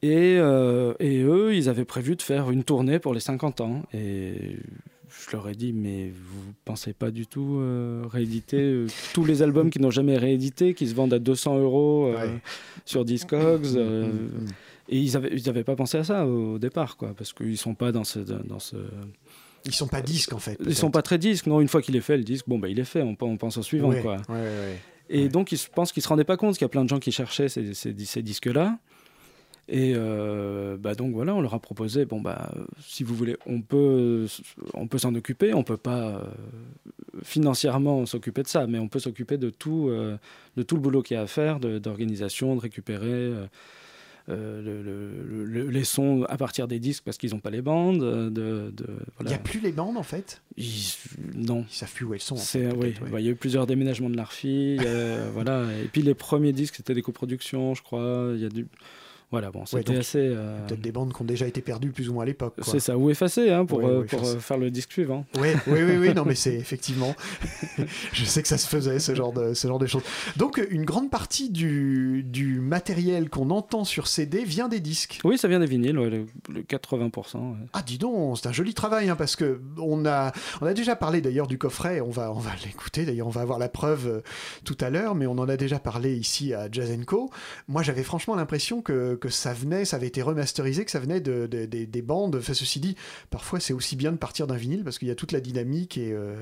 Et, 0.05 0.37
euh, 0.39 0.93
et 1.01 1.23
eux, 1.23 1.55
ils 1.55 1.69
avaient 1.69 1.85
prévu 1.87 2.15
de 2.17 2.23
faire 2.23 2.51
une 2.51 2.63
tournée 2.65 2.99
pour 2.99 3.15
les 3.15 3.21
50 3.21 3.61
ans. 3.63 3.83
Et 3.95 4.57
je 5.09 5.33
leur 5.37 5.49
ai 5.49 5.55
dit, 5.55 5.73
mais 5.73 6.09
vous 6.11 6.53
pensez 6.65 6.93
pas 6.93 7.11
du 7.11 7.27
tout 7.27 7.57
euh, 7.61 8.03
rééditer 8.11 8.61
euh, 8.61 8.87
tous 9.15 9.25
les 9.25 9.41
albums 9.43 9.71
qui 9.71 9.81
n'ont 9.81 9.91
jamais 9.91 10.19
réédité, 10.19 10.75
qui 10.75 10.89
se 10.89 10.95
vendent 10.95 11.15
à 11.15 11.19
200 11.19 11.59
euros 11.59 12.13
Ouais. 12.13 12.29
sur 12.85 13.05
Discogs 13.05 13.65
euh, 13.77 14.09
Mm, 14.09 14.45
mm. 14.45 14.47
Et 14.91 14.99
ils 14.99 15.17
avaient, 15.17 15.31
ils 15.33 15.49
avaient 15.49 15.65
pas 15.65 15.77
pensé 15.77 15.97
à 15.97 16.05
ça 16.05 16.27
au 16.27 16.59
départ, 16.59 16.99
quoi, 16.99 17.15
parce 17.17 17.33
qu'ils 17.33 17.57
sont 17.57 17.75
pas 17.75 17.91
dans 17.91 18.05
ce, 18.05 18.19
dans 18.19 18.59
ce, 18.59 18.77
Ils 19.65 19.73
sont 19.73 19.87
pas 19.89 20.03
disques 20.03 20.35
en 20.35 20.39
fait. 20.39 20.59
ils 20.67 20.75
sont 20.75 20.91
pas 20.91 21.01
très 21.01 21.17
disques. 21.17 21.47
Non, 21.47 21.63
une 21.63 21.69
fois 21.69 21.81
qu'il 21.81 21.97
est 21.97 22.03
fait, 22.03 22.19
le 22.19 22.25
disque, 22.25 22.45
bon 22.47 22.59
bah 22.59 22.69
il 22.69 22.79
est 22.79 22.85
fait. 22.85 23.01
On, 23.01 23.17
on 23.19 23.37
pense 23.39 23.57
au 23.57 23.63
suivant, 23.63 23.89
Ouais, 23.89 24.03
quoi. 24.03 24.19
ouais. 24.29 24.79
Et 25.09 25.29
donc, 25.31 25.55
je 25.55 25.67
pense 25.75 25.91
qu'ils 25.93 26.03
se 26.03 26.09
rendaient 26.09 26.25
pas 26.25 26.37
compte 26.37 26.55
qu'il 26.57 26.63
y 26.63 26.65
a 26.67 26.69
plein 26.69 26.85
de 26.85 26.89
gens 26.91 26.99
qui 26.99 27.13
cherchaient 27.13 27.49
ces, 27.49 27.73
ces, 27.73 27.95
ces 27.99 28.23
disques-là. 28.23 28.79
Et 29.69 29.95
euh, 29.97 30.77
bah 30.77 30.95
donc 30.95 31.15
voilà, 31.15 31.35
on 31.35 31.41
leur 31.41 31.55
a 31.55 31.59
proposé, 31.59 32.05
bon 32.05 32.21
bah, 32.21 32.53
si 32.83 33.03
vous 33.03 33.15
voulez, 33.15 33.37
on 33.47 33.63
peut, 33.63 34.27
on 34.75 34.87
peut 34.87 34.99
s'en 34.99 35.15
occuper, 35.15 35.55
on 35.55 35.63
peut 35.63 35.79
pas 35.79 36.09
euh, 36.19 37.21
financièrement 37.23 38.05
s'occuper 38.07 38.43
de 38.43 38.49
ça, 38.49 38.67
mais 38.67 38.79
on 38.79 38.89
peut 38.89 38.99
s'occuper 38.99 39.39
de 39.39 39.49
tout, 39.51 39.89
euh, 39.89 40.19
de 40.59 40.63
tout 40.63 40.75
le 40.77 40.83
boulot 40.83 41.03
qu'il 41.03 41.17
y 41.17 41.19
a 41.19 41.23
à 41.23 41.27
faire, 41.27 41.61
d'organisation, 41.61 42.55
de, 42.57 42.61
récupérer 42.61 43.33
le- 44.29 44.63
le- 44.83 45.45
le- 45.45 45.69
les 45.71 45.85
sons 45.85 46.25
à 46.29 46.37
partir 46.37 46.67
des 46.69 46.79
disques 46.79 47.05
parce 47.05 47.19
qu'ils 47.19 47.31
n'ont 47.31 47.41
pas 47.41 47.51
les 47.51 47.63
bandes. 47.63 48.01
De, 48.01 48.71
de- 48.71 48.73
Il 49.21 49.27
n'y 49.27 49.35
a 49.35 49.39
plus 49.39 49.61
les 49.61 49.73
bandes 49.73 49.97
en 49.97 50.03
fait? 50.03 50.41
Ils- 50.57 50.95
non, 51.35 51.65
Ils 51.71 51.75
savent 51.75 51.93
plus 51.93 52.05
où 52.07 52.15
elles 52.15 52.21
sont. 52.21 52.35
en 52.35 52.39
fait, 52.39 52.67
oui, 52.69 52.73
peut-être, 52.93 53.03
ouais. 53.05 53.11
bah, 53.11 53.21
il 53.21 53.27
y 53.27 53.29
a 53.29 53.33
eu 53.33 53.37
plusieurs 53.37 53.67
déménagements 53.67 54.11
de 54.11 54.17
l'Arfi, 54.17 54.77
voilà. 55.35 55.65
Et 55.83 55.89
puis 55.89 56.03
les 56.03 56.15
premiers 56.15 56.53
disques 56.53 56.77
c'était 56.77 56.95
des 56.95 57.03
coproductions, 57.03 57.75
je 57.75 57.83
crois. 57.83 58.33
Il 58.35 58.41
y 58.41 58.47
a 58.47 58.49
du, 58.49 58.67
voilà, 59.35 59.51
bon, 59.51 59.67
c'était 59.67 59.83
donc, 59.83 59.97
assez. 59.97 60.19
euh, 60.21 60.65
Peut-être 60.67 60.81
des 60.81 60.93
bandes 60.93 61.13
qui 61.13 61.21
ont 61.21 61.25
déjà 61.25 61.47
été 61.47 61.61
perdues 61.61 61.91
plus 61.91 62.09
ou 62.09 62.15
moins 62.15 62.23
à 62.23 62.27
l'époque. 62.27 62.55
c'est 62.63 62.79
ça, 62.79 62.97
ou 62.97 63.11
effacé 63.11 63.51
hein, 63.51 63.65
pour, 63.67 63.79
Ouais, 63.79 63.87
euh, 63.87 64.01
ou 64.03 64.05
pour 64.05 64.25
euh, 64.25 64.39
faire 64.39 64.59
le 64.59 64.71
disque 64.71 64.93
suivant. 64.93 65.27
Oui, 65.41 65.49
oui, 65.67 65.83
oui, 65.83 65.97
oui, 65.99 66.15
non, 66.15 66.25
mais 66.25 66.35
c'est 66.37 66.55
effectivement. 66.65 67.15
je 68.13 68.25
sais 68.25 68.43
que 68.43 68.49
ça 68.49 68.59
se 68.59 68.69
faisait, 68.69 68.99
ce 69.01 69.15
genre 69.15 69.33
de, 69.33 69.55
ce 69.55 69.67
genre 69.67 69.79
de 69.79 69.87
choses. 69.87 70.03
Donc, 70.37 70.65
une 70.71 70.85
grande 70.85 71.11
partie 71.11 71.51
du, 71.51 72.23
du 72.25 72.61
matériel 72.61 73.29
qu'on 73.31 73.51
entend 73.51 73.85
sur 73.85 74.07
CD 74.07 74.45
vient 74.45 74.69
des 74.69 74.81
disques. 74.81 75.21
Oui, 75.25 75.37
ça 75.39 75.49
vient 75.49 75.61
des 75.61 75.67
vinyles, 75.67 75.99
ouais, 75.99 76.11
le, 76.11 76.27
le 76.53 76.63
80%. 76.63 77.37
ouais. 77.37 77.57
Ah, 77.73 77.83
dis 77.85 77.99
donc, 77.99 78.39
c'est 78.39 78.47
un 78.49 78.53
joli 78.53 78.73
travail, 78.75 79.09
hein, 79.09 79.17
parce 79.17 79.37
que 79.37 79.61
on 79.79 80.07
a, 80.07 80.33
on 80.61 80.67
a 80.67 80.75
déjà 80.75 80.97
parlé 80.97 81.21
d'ailleurs 81.21 81.47
du 81.49 81.59
coffret, 81.59 82.01
on 82.01 82.11
va, 82.11 82.31
on 82.33 82.39
va 82.39 82.51
l'écouter, 82.65 83.05
d'ailleurs, 83.05 83.27
on 83.27 83.31
va 83.31 83.41
avoir 83.41 83.59
la 83.59 83.69
preuve 83.69 84.07
euh, 84.07 84.21
tout 84.65 84.77
à 84.81 84.91
l'heure, 84.91 85.15
mais 85.15 85.27
on 85.27 85.33
en 85.39 85.49
a 85.49 85.57
déjà 85.57 85.79
parlé 85.79 86.15
ici 86.17 86.55
à 86.55 86.69
Jazz 86.71 86.91
Co. 87.07 87.31
Moi, 87.69 87.83
j'avais 87.83 88.03
franchement 88.05 88.35
l'impression 88.37 88.83
que, 88.83 89.19
que 89.25 89.31
ça 89.31 89.55
venait, 89.55 89.87
ça 89.87 89.97
avait 89.97 90.07
été 90.09 90.21
remasterisé, 90.21 90.85
que 90.85 90.91
ça 90.91 90.99
venait 91.01 91.19
de, 91.21 91.47
de- 91.47 91.65
des- 91.65 91.87
des 91.87 92.03
bandes. 92.03 92.37
Enfin, 92.37 92.53
ceci 92.53 92.79
dit, 92.79 92.95
parfois, 93.31 93.59
c'est 93.59 93.73
aussi 93.73 93.97
bien 93.97 94.13
de 94.13 94.19
partir 94.19 94.47
d'un 94.47 94.57
vinyle, 94.57 94.85
parce 94.85 94.99
qu'il 94.99 95.09
y 95.09 95.11
a 95.11 95.15
toute 95.15 95.33
la 95.33 95.41
dynamique 95.41 95.97
et, 95.97 96.13
euh, 96.13 96.35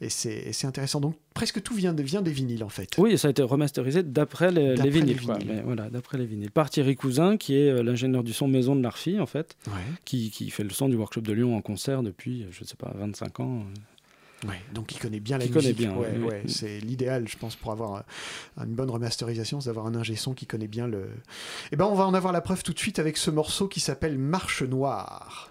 et 0.00 0.08
c'est 0.08 0.64
intéressant. 0.66 1.00
Donc, 1.00 1.16
presque 1.34 1.62
tout 1.62 1.74
vient, 1.74 1.92
de- 1.92 2.02
vient 2.02 2.22
des 2.22 2.30
vinyles, 2.32 2.64
en 2.64 2.70
fait. 2.70 2.88
Oui, 2.96 3.18
ça 3.18 3.28
a 3.28 3.30
été 3.30 3.42
remasterisé 3.42 4.02
d'après 4.02 4.50
les, 4.50 4.74
vinyles. 4.88 5.04
les 5.18 5.24
quoi. 5.26 5.36
vinyles. 5.36 5.54
Mais 5.56 5.62
voilà, 5.62 5.90
d'après 5.90 6.16
les 6.16 6.24
vinyles. 6.24 6.50
Par 6.50 6.70
Thierry 6.70 6.96
Cousin, 6.96 7.36
qui 7.36 7.56
est 7.56 7.68
euh, 7.70 7.82
l'ingénieur 7.82 8.24
du 8.24 8.32
son 8.32 8.48
maison 8.48 8.74
de 8.74 8.82
l'Arfi, 8.82 9.20
en 9.20 9.26
fait, 9.26 9.56
Ouais. 9.66 9.72
qui, 10.06 10.30
qui 10.30 10.48
fait 10.48 10.64
le 10.64 10.70
son 10.70 10.88
du 10.88 10.96
workshop 10.96 11.20
de 11.20 11.32
Lyon 11.34 11.54
en 11.56 11.60
concert 11.60 12.02
depuis, 12.02 12.46
je 12.50 12.62
ne 12.62 12.66
sais 12.66 12.76
pas, 12.76 12.92
25 12.96 13.40
ans. 13.40 13.64
Ouais, 14.46 14.60
donc 14.72 14.92
il 14.94 14.98
connaît 14.98 15.20
bien 15.20 15.38
la 15.38 15.46
Qui 15.46 15.52
musique. 15.52 15.76
bien, 15.76 15.94
ouais, 15.96 16.10
oui, 16.14 16.18
oui. 16.20 16.28
ouais, 16.28 16.42
c'est 16.46 16.78
l'idéal, 16.80 17.26
je 17.28 17.36
pense, 17.36 17.56
pour 17.56 17.72
avoir 17.72 18.04
une 18.58 18.74
bonne 18.74 18.90
remasterisation, 18.90 19.60
c'est 19.60 19.70
d'avoir 19.70 19.86
un 19.86 19.94
ingé 19.94 20.16
son 20.16 20.34
qui 20.34 20.46
connaît 20.46 20.68
bien 20.68 20.86
le. 20.86 21.08
Eh 21.72 21.76
ben, 21.76 21.86
on 21.86 21.94
va 21.94 22.06
en 22.06 22.14
avoir 22.14 22.32
la 22.32 22.40
preuve 22.40 22.62
tout 22.62 22.72
de 22.72 22.78
suite 22.78 22.98
avec 22.98 23.16
ce 23.16 23.30
morceau 23.30 23.68
qui 23.68 23.80
s'appelle 23.80 24.18
Marche 24.18 24.62
Noire. 24.62 25.50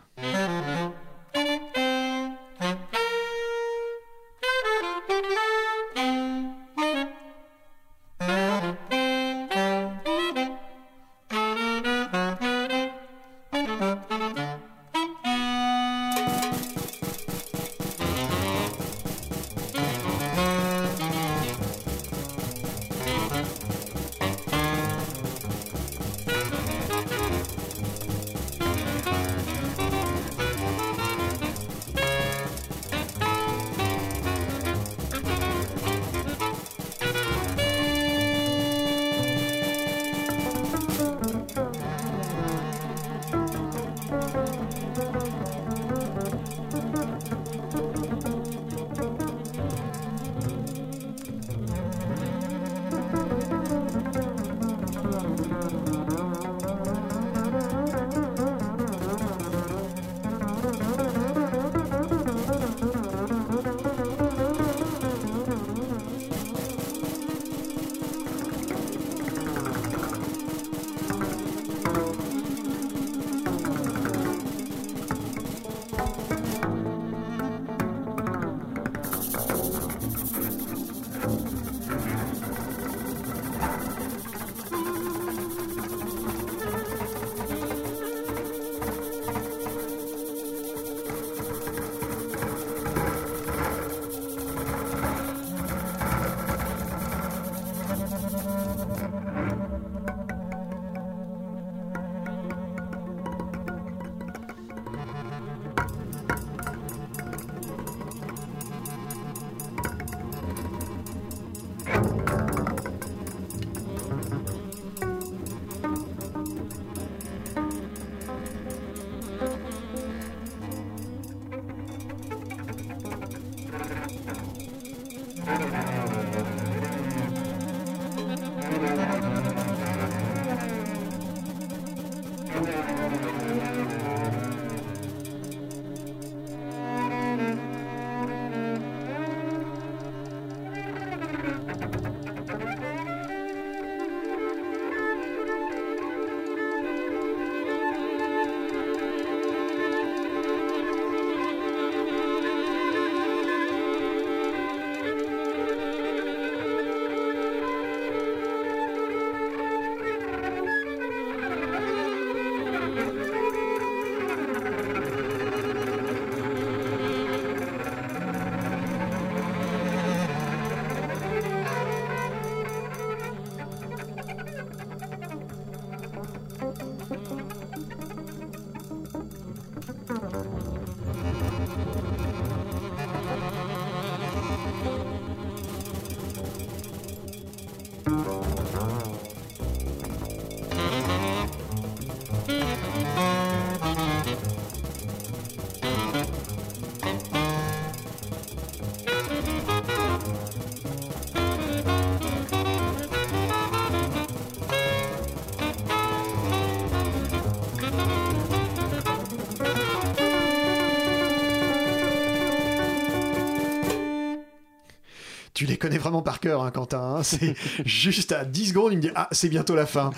Tu 215.65 215.69
les 215.71 215.77
connais 215.77 215.97
vraiment 215.97 216.21
par 216.21 216.39
cœur, 216.39 216.61
hein, 216.63 216.71
Quentin. 216.71 216.99
hein. 217.17 217.23
C'est 217.23 217.55
juste 217.85 218.31
à 218.33 218.43
10 218.45 218.69
secondes, 218.69 218.91
il 218.91 218.97
me 218.97 219.01
dit 219.01 219.11
Ah, 219.15 219.29
c'est 219.31 219.49
bientôt 219.49 219.75
la 219.75 219.85
fin. 219.85 220.11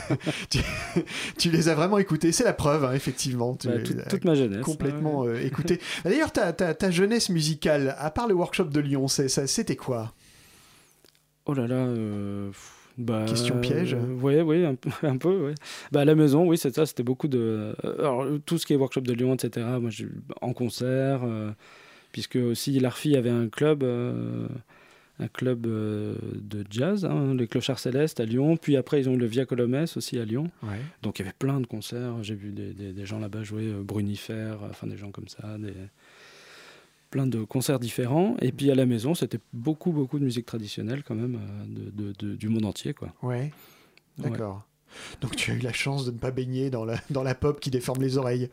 tu, 0.50 0.60
tu 1.38 1.50
les 1.50 1.68
as 1.68 1.74
vraiment 1.74 1.98
écoutés. 1.98 2.30
C'est 2.32 2.44
la 2.44 2.52
preuve, 2.52 2.84
hein, 2.84 2.92
effectivement. 2.92 3.56
Tu 3.56 3.66
Bah, 3.68 3.76
les 3.76 3.82
tout- 3.82 3.94
as 3.98 4.08
toute 4.08 4.24
ma 4.24 4.34
jeunesse. 4.34 4.62
complètement 4.64 5.24
euh, 5.26 5.40
écoutés. 5.40 5.80
D'ailleurs, 6.04 6.30
ta, 6.32 6.52
ta, 6.52 6.74
ta 6.74 6.90
jeunesse 6.90 7.28
musicale, 7.30 7.96
à 7.98 8.10
part 8.10 8.28
le 8.28 8.34
workshop 8.34 8.64
de 8.64 8.80
Lyon, 8.80 9.08
c'était 9.08 9.76
quoi? 9.76 10.12
Oh 11.46 11.54
là 11.54 11.66
là. 11.66 11.74
euh, 11.74 12.50
bah, 12.98 13.24
Question 13.26 13.58
piège. 13.60 13.94
euh, 13.94 14.14
ouais, 14.20 14.42
oui, 14.42 14.64
un, 14.64 14.74
peu- 14.76 14.90
un 15.06 15.16
peu. 15.16 15.46
Ouais. 15.48 15.54
Bah, 15.90 16.02
à 16.02 16.04
la 16.04 16.14
maison, 16.14 16.46
oui, 16.46 16.56
c'est 16.58 16.74
ça. 16.74 16.86
C'était 16.86 17.02
beaucoup 17.02 17.28
de. 17.28 17.74
euh, 17.84 17.94
Alors, 17.98 18.24
tout 18.46 18.58
ce 18.58 18.66
qui 18.66 18.72
est 18.72 18.76
workshop 18.76 19.00
de 19.00 19.12
Lyon, 19.12 19.34
etc. 19.34 19.66
Moi, 19.80 19.90
en 20.40 20.52
concert, 20.52 21.22
euh, 21.24 21.50
puisque 22.12 22.36
aussi 22.36 22.78
l'Arfi 22.78 23.16
avait 23.16 23.30
un 23.30 23.48
club. 23.48 23.82
euh, 23.82 24.46
un 25.22 25.28
club 25.28 25.66
euh, 25.66 26.14
de 26.34 26.64
jazz, 26.70 27.04
hein, 27.04 27.34
les 27.34 27.46
Clochards 27.46 27.78
Célestes 27.78 28.20
à 28.20 28.24
Lyon. 28.24 28.56
Puis 28.56 28.76
après, 28.76 29.00
ils 29.00 29.08
ont 29.08 29.14
eu 29.14 29.18
le 29.18 29.26
Via 29.26 29.46
Colomès 29.46 29.96
aussi 29.96 30.18
à 30.18 30.24
Lyon. 30.24 30.50
Donc 31.02 31.18
il 31.18 31.22
y 31.22 31.24
avait 31.24 31.34
plein 31.38 31.60
de 31.60 31.66
concerts. 31.66 32.22
J'ai 32.22 32.34
vu 32.34 32.50
des, 32.52 32.72
des- 32.74 32.92
des 32.92 33.06
gens 33.06 33.18
là-bas 33.18 33.42
jouer 33.42 33.66
euh, 33.68 33.82
Brunifer, 33.82 34.56
enfin 34.70 34.86
des 34.86 34.96
gens 34.96 35.10
comme 35.10 35.28
ça, 35.28 35.56
des... 35.58 35.72
plein 37.10 37.26
de 37.26 37.44
concerts 37.44 37.78
différents. 37.78 38.36
Et 38.40 38.52
puis 38.52 38.70
à 38.70 38.74
la 38.74 38.86
maison, 38.86 39.14
c'était 39.14 39.40
beaucoup, 39.52 39.92
beaucoup 39.92 40.18
de 40.18 40.24
musique 40.24 40.46
traditionnelle 40.46 41.02
quand 41.02 41.14
même, 41.14 41.36
euh, 41.36 41.64
de, 41.66 42.02
de- 42.12 42.12
de- 42.18 42.36
du 42.36 42.48
monde 42.48 42.64
entier. 42.64 42.94
Quoi. 42.94 43.12
Ouais. 43.22 43.52
D'accord. 44.18 44.66
Donc 45.20 45.36
tu 45.36 45.50
as 45.50 45.54
eu 45.54 45.60
la 45.60 45.72
chance 45.72 46.06
de 46.06 46.10
ne 46.10 46.18
pas 46.18 46.30
baigner 46.30 46.70
dans 46.70 46.84
la, 46.84 46.96
dans 47.10 47.22
la 47.22 47.34
pop 47.34 47.60
qui 47.60 47.70
déforme 47.70 48.02
les 48.02 48.18
oreilles. 48.18 48.48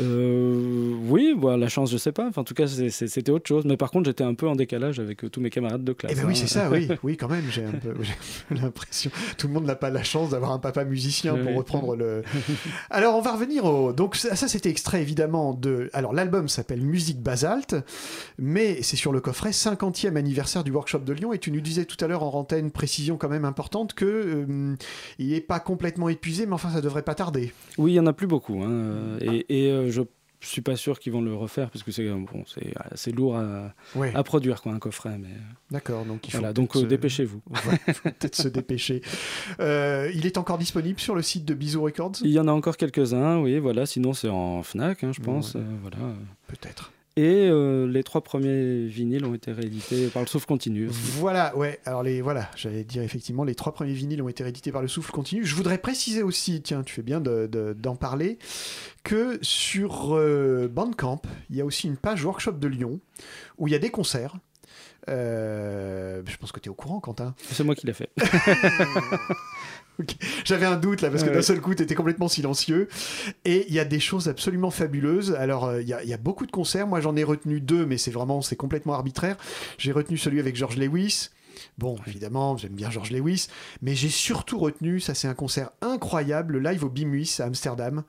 Euh, 0.00 0.94
oui, 1.08 1.34
bah, 1.36 1.56
la 1.56 1.68
chance, 1.68 1.90
je 1.90 1.96
sais 1.96 2.12
pas. 2.12 2.28
Enfin, 2.28 2.42
en 2.42 2.44
tout 2.44 2.54
cas, 2.54 2.66
c'était 2.66 3.30
autre 3.30 3.48
chose. 3.48 3.64
Mais 3.64 3.76
par 3.76 3.90
contre, 3.90 4.06
j'étais 4.06 4.24
un 4.24 4.34
peu 4.34 4.48
en 4.48 4.54
décalage 4.54 5.00
avec 5.00 5.24
euh, 5.24 5.30
tous 5.30 5.40
mes 5.40 5.50
camarades 5.50 5.84
de 5.84 5.92
classe. 5.92 6.12
Eh 6.14 6.20
ben 6.20 6.26
oui, 6.26 6.36
c'est 6.36 6.46
ça, 6.46 6.70
oui, 6.70 6.88
oui, 7.02 7.16
quand 7.16 7.28
même. 7.28 7.44
J'ai 7.50 7.64
un 7.64 7.72
peu 7.72 7.94
l'impression. 8.54 9.10
Tout 9.36 9.48
le 9.48 9.54
monde 9.54 9.64
n'a 9.64 9.74
pas 9.74 9.90
la 9.90 10.02
chance 10.02 10.30
d'avoir 10.30 10.52
un 10.52 10.58
papa 10.58 10.84
musicien 10.84 11.36
pour 11.36 11.54
reprendre 11.54 11.96
le. 11.96 12.22
Alors, 12.90 13.16
on 13.16 13.20
va 13.20 13.32
revenir 13.32 13.64
au. 13.64 13.92
Donc, 13.92 14.16
ça, 14.16 14.36
ça, 14.36 14.48
c'était 14.48 14.70
extrait 14.70 15.02
évidemment 15.02 15.54
de. 15.54 15.90
Alors, 15.92 16.12
l'album 16.12 16.48
s'appelle 16.48 16.80
Musique 16.80 17.20
Basalte, 17.20 17.76
mais 18.38 18.82
c'est 18.82 18.96
sur 18.96 19.12
le 19.12 19.20
coffret 19.20 19.50
50e 19.50 20.16
anniversaire 20.16 20.64
du 20.64 20.70
workshop 20.70 21.00
de 21.00 21.12
Lyon. 21.12 21.32
Et 21.32 21.38
tu 21.38 21.50
nous 21.50 21.60
disais 21.60 21.84
tout 21.84 22.02
à 22.04 22.08
l'heure 22.08 22.22
en 22.22 22.38
antenne, 22.38 22.70
précision 22.70 23.16
quand 23.16 23.28
même 23.28 23.44
importante, 23.44 23.94
que 23.94 24.04
euh, 24.04 24.76
il 25.18 25.28
n'est 25.28 25.40
pas 25.40 25.60
complètement 25.68 26.08
épuisé, 26.08 26.46
mais 26.46 26.54
enfin, 26.54 26.70
ça 26.70 26.80
devrait 26.80 27.02
pas 27.02 27.14
tarder. 27.14 27.52
Oui, 27.76 27.92
il 27.92 27.94
y 27.96 28.00
en 28.00 28.06
a 28.06 28.14
plus 28.14 28.26
beaucoup. 28.26 28.62
hein, 28.62 28.70
euh, 28.70 29.18
Et, 29.20 29.66
et, 29.66 29.70
euh, 29.70 29.90
je 29.90 30.02
suis 30.40 30.62
pas 30.62 30.76
sûr 30.76 30.98
qu'ils 30.98 31.12
vont 31.12 31.20
le 31.20 31.34
refaire 31.34 31.68
parce 31.68 31.82
que 31.82 31.90
c'est 31.92 32.06
euh, 32.06 32.14
bon, 32.14 32.44
c'est 32.46 32.72
assez 32.92 33.12
lourd 33.12 33.36
à, 33.36 33.74
Ouais. 33.96 34.12
à 34.14 34.22
produire, 34.22 34.62
quoi, 34.62 34.72
un 34.72 34.78
coffret. 34.78 35.18
Mais 35.18 35.28
D'accord, 35.70 36.04
donc 36.06 36.26
il 36.26 36.30
faut. 36.30 36.38
voilà, 36.38 36.52
donc 36.54 36.74
euh, 36.76 36.80
se- 36.80 36.86
dépêchez-vous. 36.86 37.42
Ouais, 37.68 37.94
peut-être 38.12 38.36
se 38.36 38.48
dépêcher. 38.48 39.02
Euh, 39.60 40.10
il 40.14 40.24
est 40.26 40.38
encore 40.38 40.56
disponible 40.58 41.00
sur 41.00 41.14
le 41.14 41.22
site 41.22 41.44
de 41.44 41.54
Bisou 41.54 41.82
Records? 41.82 42.12
Il 42.22 42.30
y 42.30 42.38
en 42.40 42.48
a 42.48 42.52
encore 42.52 42.76
quelques-uns, 42.76 43.38
oui, 43.40 43.58
voilà. 43.58 43.84
Sinon, 43.84 44.14
c'est 44.14 44.28
en 44.30 44.62
Fnac, 44.62 45.04
hein, 45.04 45.10
je 45.12 45.20
pense. 45.20 45.54
euh, 45.56 45.60
voilà. 45.82 45.98
Peut-être. 46.46 46.92
Et 47.18 47.48
euh, 47.50 47.88
les 47.88 48.04
trois 48.04 48.20
premiers 48.20 48.86
vinyles 48.86 49.24
ont 49.24 49.34
été 49.34 49.50
réédités 49.50 50.06
par 50.06 50.22
le 50.22 50.28
Souffle 50.28 50.46
Continu. 50.46 50.86
Voilà, 50.86 51.56
ouais. 51.56 51.80
Alors 51.84 52.04
les 52.04 52.20
voilà, 52.22 52.48
j'allais 52.54 52.84
dire 52.84 53.02
effectivement, 53.02 53.42
les 53.42 53.56
trois 53.56 53.72
premiers 53.74 53.92
vinyles 53.92 54.22
ont 54.22 54.28
été 54.28 54.44
réédités 54.44 54.70
par 54.70 54.82
le 54.82 54.86
Souffle 54.88 55.10
Continu. 55.10 55.44
Je 55.44 55.56
voudrais 55.56 55.78
préciser 55.78 56.22
aussi, 56.22 56.62
tiens, 56.62 56.84
tu 56.84 56.94
fais 56.94 57.02
bien 57.02 57.20
de- 57.20 57.48
de- 57.50 57.72
d'en 57.76 57.96
parler, 57.96 58.38
que 59.02 59.36
sur 59.42 60.14
euh, 60.16 60.68
Bandcamp, 60.72 61.20
il 61.50 61.56
y 61.56 61.60
a 61.60 61.64
aussi 61.64 61.88
une 61.88 61.96
page 61.96 62.24
workshop 62.24 62.52
de 62.52 62.68
Lyon 62.68 63.00
où 63.58 63.66
il 63.66 63.72
y 63.72 63.74
a 63.74 63.80
des 63.80 63.90
concerts. 63.90 64.36
Euh, 65.08 66.22
je 66.24 66.36
pense 66.36 66.52
que 66.52 66.60
tu 66.60 66.68
es 66.68 66.70
au 66.70 66.74
courant, 66.74 67.00
Quentin. 67.00 67.34
C'est 67.50 67.64
moi 67.64 67.74
qui 67.74 67.86
l'ai 67.86 67.94
fait. 67.94 68.10
J'avais 70.44 70.66
un 70.66 70.76
doute 70.76 71.00
là 71.02 71.10
parce 71.10 71.22
que 71.22 71.28
Ouais. 71.28 71.34
d'un 71.34 71.42
seul 71.42 71.60
coup, 71.60 71.74
tu 71.74 71.82
étais 71.82 71.94
complètement 71.94 72.28
silencieux. 72.28 72.88
Et 73.44 73.66
il 73.68 73.74
y 73.74 73.80
a 73.80 73.84
des 73.84 74.00
choses 74.00 74.28
absolument 74.28 74.70
fabuleuses. 74.70 75.32
Alors, 75.34 75.64
euh, 75.66 75.82
il 75.82 75.88
y, 75.88 75.92
a- 75.92 76.02
il 76.02 76.08
y 76.08 76.14
a 76.14 76.18
beaucoup 76.18 76.46
de 76.46 76.52
concerts. 76.52 76.86
Moi, 76.86 77.00
j'en 77.00 77.16
ai 77.16 77.24
retenu 77.24 77.60
deux, 77.60 77.84
mais 77.86 77.98
c'est 77.98 78.10
vraiment, 78.10 78.40
c'est 78.42 78.56
complètement 78.56 78.94
arbitraire. 78.94 79.36
J'ai 79.78 79.92
retenu 79.92 80.16
celui 80.18 80.40
avec 80.40 80.56
George 80.56 80.76
Lewis. 80.76 81.30
Bon, 81.76 81.96
évidemment, 82.06 82.56
j'aime 82.56 82.72
bien 82.74 82.88
George 82.88 83.10
Lewis, 83.10 83.48
mais 83.82 83.96
j'ai 83.96 84.08
surtout 84.10 84.58
retenu, 84.60 85.00
ça 85.00 85.14
c'est 85.14 85.26
un 85.26 85.34
concert 85.34 85.70
incroyable, 85.80 86.58
le 86.58 86.70
live 86.70 86.84
au 86.84 86.88
Bimuis 86.88 87.36
à 87.40 87.44
Amsterdam, 87.46 88.04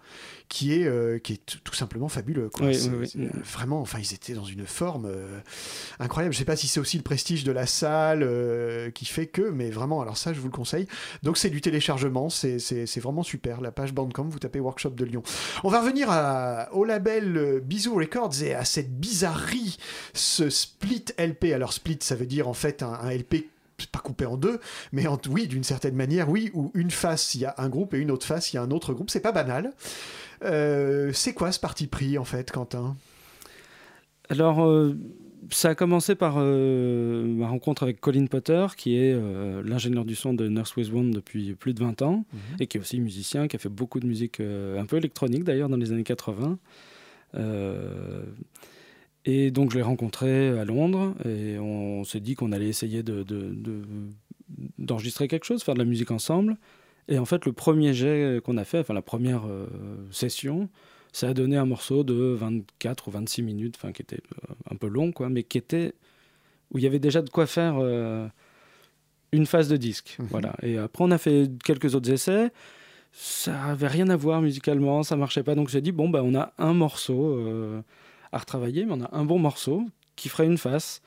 qui 0.49 0.73
est, 0.73 0.85
euh, 0.87 1.19
qui 1.19 1.33
est 1.33 1.59
tout 1.63 1.75
simplement 1.75 2.09
fabuleux. 2.09 2.49
quoi. 2.49 2.65
Oui, 2.67 2.75
C'est- 2.75 2.89
oui, 2.89 2.95
oui. 3.01 3.09
c'est, 3.11 3.19
euh, 3.19 3.29
Vraiment, 3.43 3.79
enfin, 3.81 3.99
ils 3.99 4.13
étaient 4.13 4.33
dans 4.33 4.43
une 4.45 4.65
forme 4.65 5.05
euh, 5.05 5.39
incroyable. 5.99 6.33
Je 6.33 6.39
sais 6.39 6.45
pas 6.45 6.55
si 6.55 6.67
c'est 6.67 6.79
aussi 6.79 6.97
le 6.97 7.03
prestige 7.03 7.43
de 7.43 7.51
la 7.51 7.65
salle 7.67 8.23
euh, 8.23 8.89
qui 8.89 9.05
fait 9.05 9.27
que, 9.27 9.43
mais 9.49 9.69
vraiment, 9.69 10.01
alors 10.01 10.17
ça, 10.17 10.33
je 10.33 10.39
vous 10.39 10.47
le 10.47 10.51
conseille. 10.53 10.87
Donc 11.23 11.37
c'est 11.37 11.49
du 11.51 11.61
téléchargement, 11.61 12.29
c'est 12.29 12.57
vraiment 12.99 13.23
super. 13.23 13.61
La 13.61 13.71
page 13.71 13.93
Bandcamp, 13.93 14.25
vous 14.27 14.39
tapez 14.39 14.59
Workshop 14.59 14.89
de 14.91 15.05
Lyon. 15.05 15.21
On 15.63 15.69
va 15.69 15.81
revenir 15.81 16.07
à- 16.09 16.69
au 16.73 16.83
label 16.83 17.61
Bisou 17.63 17.93
Records 17.95 18.41
et 18.41 18.53
à 18.55 18.65
cette 18.65 18.99
bizarrerie, 18.99 19.77
ce 20.13 20.49
split 20.49 21.05
LP. 21.17 21.53
Alors 21.53 21.73
split, 21.73 21.99
ça 22.01 22.15
veut 22.15 22.25
dire 22.25 22.47
en 22.47 22.53
fait 22.53 22.81
un, 22.83 22.93
un 22.93 23.11
LP 23.11 23.45
pas 23.93 23.99
coupé 23.99 24.25
en 24.25 24.35
deux, 24.35 24.59
mais 24.91 25.07
en, 25.07 25.17
oui, 25.29 25.47
d'une 25.47 25.63
certaine 25.63 25.95
manière, 25.95 26.29
oui, 26.29 26.51
où 26.53 26.69
une 26.73 26.91
face, 26.91 27.33
il 27.35 27.41
y 27.41 27.45
a 27.45 27.55
un 27.59 27.69
groupe 27.69 27.93
et 27.93 27.97
une 27.97 28.11
autre 28.11 28.25
face, 28.25 28.51
il 28.51 28.57
y 28.57 28.59
a 28.59 28.61
un 28.61 28.71
autre 28.71 28.93
groupe. 28.93 29.09
C'est 29.09 29.21
pas 29.21 29.31
banal. 29.31 29.71
Euh, 30.43 31.11
c'est 31.13 31.33
quoi 31.33 31.51
ce 31.51 31.59
parti 31.59 31.87
pris 31.87 32.17
en 32.17 32.23
fait, 32.23 32.51
Quentin? 32.51 32.95
Alors, 34.29 34.63
euh, 34.63 34.95
ça 35.49 35.69
a 35.69 35.75
commencé 35.75 36.15
par 36.15 36.35
euh, 36.37 37.23
ma 37.25 37.47
rencontre 37.47 37.83
avec 37.83 37.99
Colin 37.99 38.25
Potter, 38.27 38.65
qui 38.77 38.95
est 38.95 39.15
l'ingénieur 39.63 40.05
du 40.05 40.15
son 40.15 40.33
de 40.33 40.47
Nurse 40.47 40.75
with 40.75 40.91
Wound 40.91 41.13
depuis 41.13 41.53
plus 41.55 41.73
de 41.73 41.79
20 41.79 42.01
ans, 42.03 42.25
et 42.59 42.67
qui 42.67 42.77
est 42.77 42.79
aussi 42.79 42.99
musicien, 42.99 43.47
qui 43.47 43.55
a 43.55 43.59
fait 43.59 43.69
beaucoup 43.69 43.99
de 43.99 44.05
musique 44.05 44.39
un 44.39 44.85
peu 44.85 44.97
électronique 44.97 45.43
d'ailleurs 45.43 45.69
dans 45.69 45.77
les 45.77 45.91
années 45.91 46.03
80. 46.03 46.59
Euh, 47.35 48.23
et 49.25 49.51
donc 49.51 49.71
je 49.71 49.77
l'ai 49.77 49.83
rencontré 49.83 50.57
à 50.57 50.65
Londres 50.65 51.13
et 51.27 51.59
on 51.59 52.03
s'est 52.03 52.19
dit 52.21 52.33
qu'on 52.35 52.51
allait 52.51 52.69
essayer 52.69 53.03
de, 53.03 53.21
de- 53.23 53.53
de- 53.53 53.83
d'enregistrer 54.79 55.27
quelque 55.27 55.43
chose, 55.45 55.61
faire 55.63 55.75
de 55.75 55.79
la 55.79 55.85
musique 55.85 56.09
ensemble. 56.11 56.57
Et 57.09 57.19
en 57.19 57.25
fait, 57.25 57.45
le 57.45 57.51
premier 57.51 57.93
jet 57.93 58.39
qu'on 58.43 58.55
a 58.55 58.63
fait, 58.63 58.79
enfin 58.79 58.93
la 58.93 59.01
première 59.01 59.45
euh, 59.47 59.67
session, 60.11 60.69
ça 61.11 61.29
a 61.29 61.33
donné 61.33 61.57
un 61.57 61.65
morceau 61.65 62.03
de 62.03 62.13
24 62.13 63.07
ou 63.07 63.11
26 63.11 63.41
minutes, 63.41 63.75
enfin 63.77 63.91
qui 63.91 64.01
était 64.01 64.21
euh, 64.49 64.53
un 64.71 64.75
peu 64.75 64.87
long, 64.87 65.11
quoi, 65.11 65.29
mais 65.29 65.43
qui 65.43 65.57
était 65.57 65.93
où 66.71 66.77
il 66.77 66.83
y 66.83 66.87
avait 66.87 66.99
déjà 66.99 67.21
de 67.21 67.29
quoi 67.29 67.47
faire 67.47 67.77
euh, 67.79 68.27
une 69.31 69.45
phase 69.45 69.69
de 69.69 69.77
disque. 69.77 70.17
Voilà. 70.19 70.55
Et 70.61 70.77
après, 70.77 71.03
on 71.03 71.11
a 71.11 71.17
fait 71.17 71.49
quelques 71.63 71.95
autres 71.95 72.11
essais. 72.11 72.51
Ça 73.11 73.63
avait 73.63 73.87
rien 73.87 74.09
à 74.09 74.15
voir 74.15 74.41
musicalement, 74.41 75.01
ça 75.01 75.15
marchait 75.15 75.43
pas. 75.43 75.55
Donc 75.55 75.69
j'ai 75.69 75.81
dit 75.81 75.91
bon, 75.91 76.09
bah, 76.09 76.21
on 76.23 76.35
a 76.35 76.53
un 76.59 76.73
morceau 76.73 77.35
euh, 77.35 77.81
à 78.31 78.37
retravailler, 78.37 78.85
mais 78.85 78.93
on 78.93 79.01
a 79.01 79.09
un 79.15 79.25
bon 79.25 79.39
morceau 79.39 79.85
qui 80.15 80.29
ferait 80.29 80.45
une 80.45 80.59
face. 80.59 81.01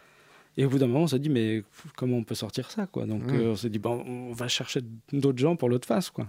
Et 0.57 0.65
au 0.67 0.69
bout 0.69 0.79
d'un 0.79 0.87
moment, 0.87 1.05
on 1.05 1.07
s'est 1.07 1.19
dit 1.19 1.31
mais 1.31 1.62
comment 1.97 2.17
on 2.19 2.25
peut 2.25 2.35
sortir 2.35 2.71
ça, 2.71 2.87
quoi? 2.87 3.07
Donc 3.07 3.23
Mm. 3.25 3.35
euh, 3.37 3.51
on 3.53 3.57
s'est 3.57 3.71
dit 3.71 3.79
bon, 3.79 4.05
on 4.07 4.33
va 4.33 4.49
chercher 4.49 4.81
d'autres 5.12 5.38
gens 5.38 5.57
pour 5.57 5.69
l'autre 5.69 5.87
face, 5.88 6.11
quoi. 6.11 6.29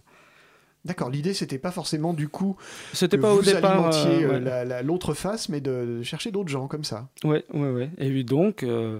D'accord, 0.86 1.09
l'idée 1.09 1.33
c'était 1.33 1.59
pas 1.59 1.71
forcément 1.71 2.13
du 2.13 2.27
coup 2.27 2.57
C'était 2.91 3.17
pas 3.17 3.33
au 3.33 3.41
départ. 3.41 3.71
alimentiez 3.71 4.25
euh, 4.25 4.27
euh, 4.27 4.31
ouais. 4.33 4.39
la- 4.41 4.65
la- 4.65 4.81
l'autre 4.83 5.13
face, 5.13 5.47
mais 5.49 5.62
de, 5.62 5.99
de 5.99 6.03
chercher 6.03 6.29
d'autres 6.31 6.49
gens 6.49 6.67
comme 6.67 6.83
ça. 6.83 7.07
Ouais, 7.23 7.45
ouais, 7.53 7.71
ouais. 7.71 7.89
Et 7.99 8.23
donc, 8.25 8.63
euh, 8.63 8.99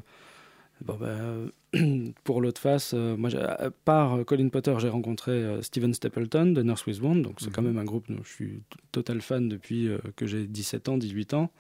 bon, 0.86 0.96
bah, 0.98 1.08
euh, 1.76 2.08
pour 2.24 2.40
l'autre 2.40 2.62
face, 2.62 2.94
euh, 2.94 3.18
moi, 3.18 3.30
euh, 3.34 4.24
Colin 4.24 4.48
Potter, 4.48 4.74
j'ai 4.80 4.88
rencontré 4.88 5.58
Steven 5.62 5.94
Stapleton 5.94 6.48
de 6.54 6.62
Nurse 6.64 6.86
with 6.86 7.02
Wound. 7.02 7.22
Donc, 7.22 7.40
c'est 7.42 7.52
quand 7.52 7.62
même 7.62 7.78
un 7.78 7.84
groupe 7.84 8.06
dont 8.10 8.24
je 8.24 8.30
suis 8.32 8.62
total 8.94 9.22
fan 9.22 9.50
depuis 9.50 9.90
que 10.16 10.26
j'ai 10.26 10.48
17 10.48 10.88
ans, 10.88 10.98
18 10.98 11.34
ans. 11.34 11.52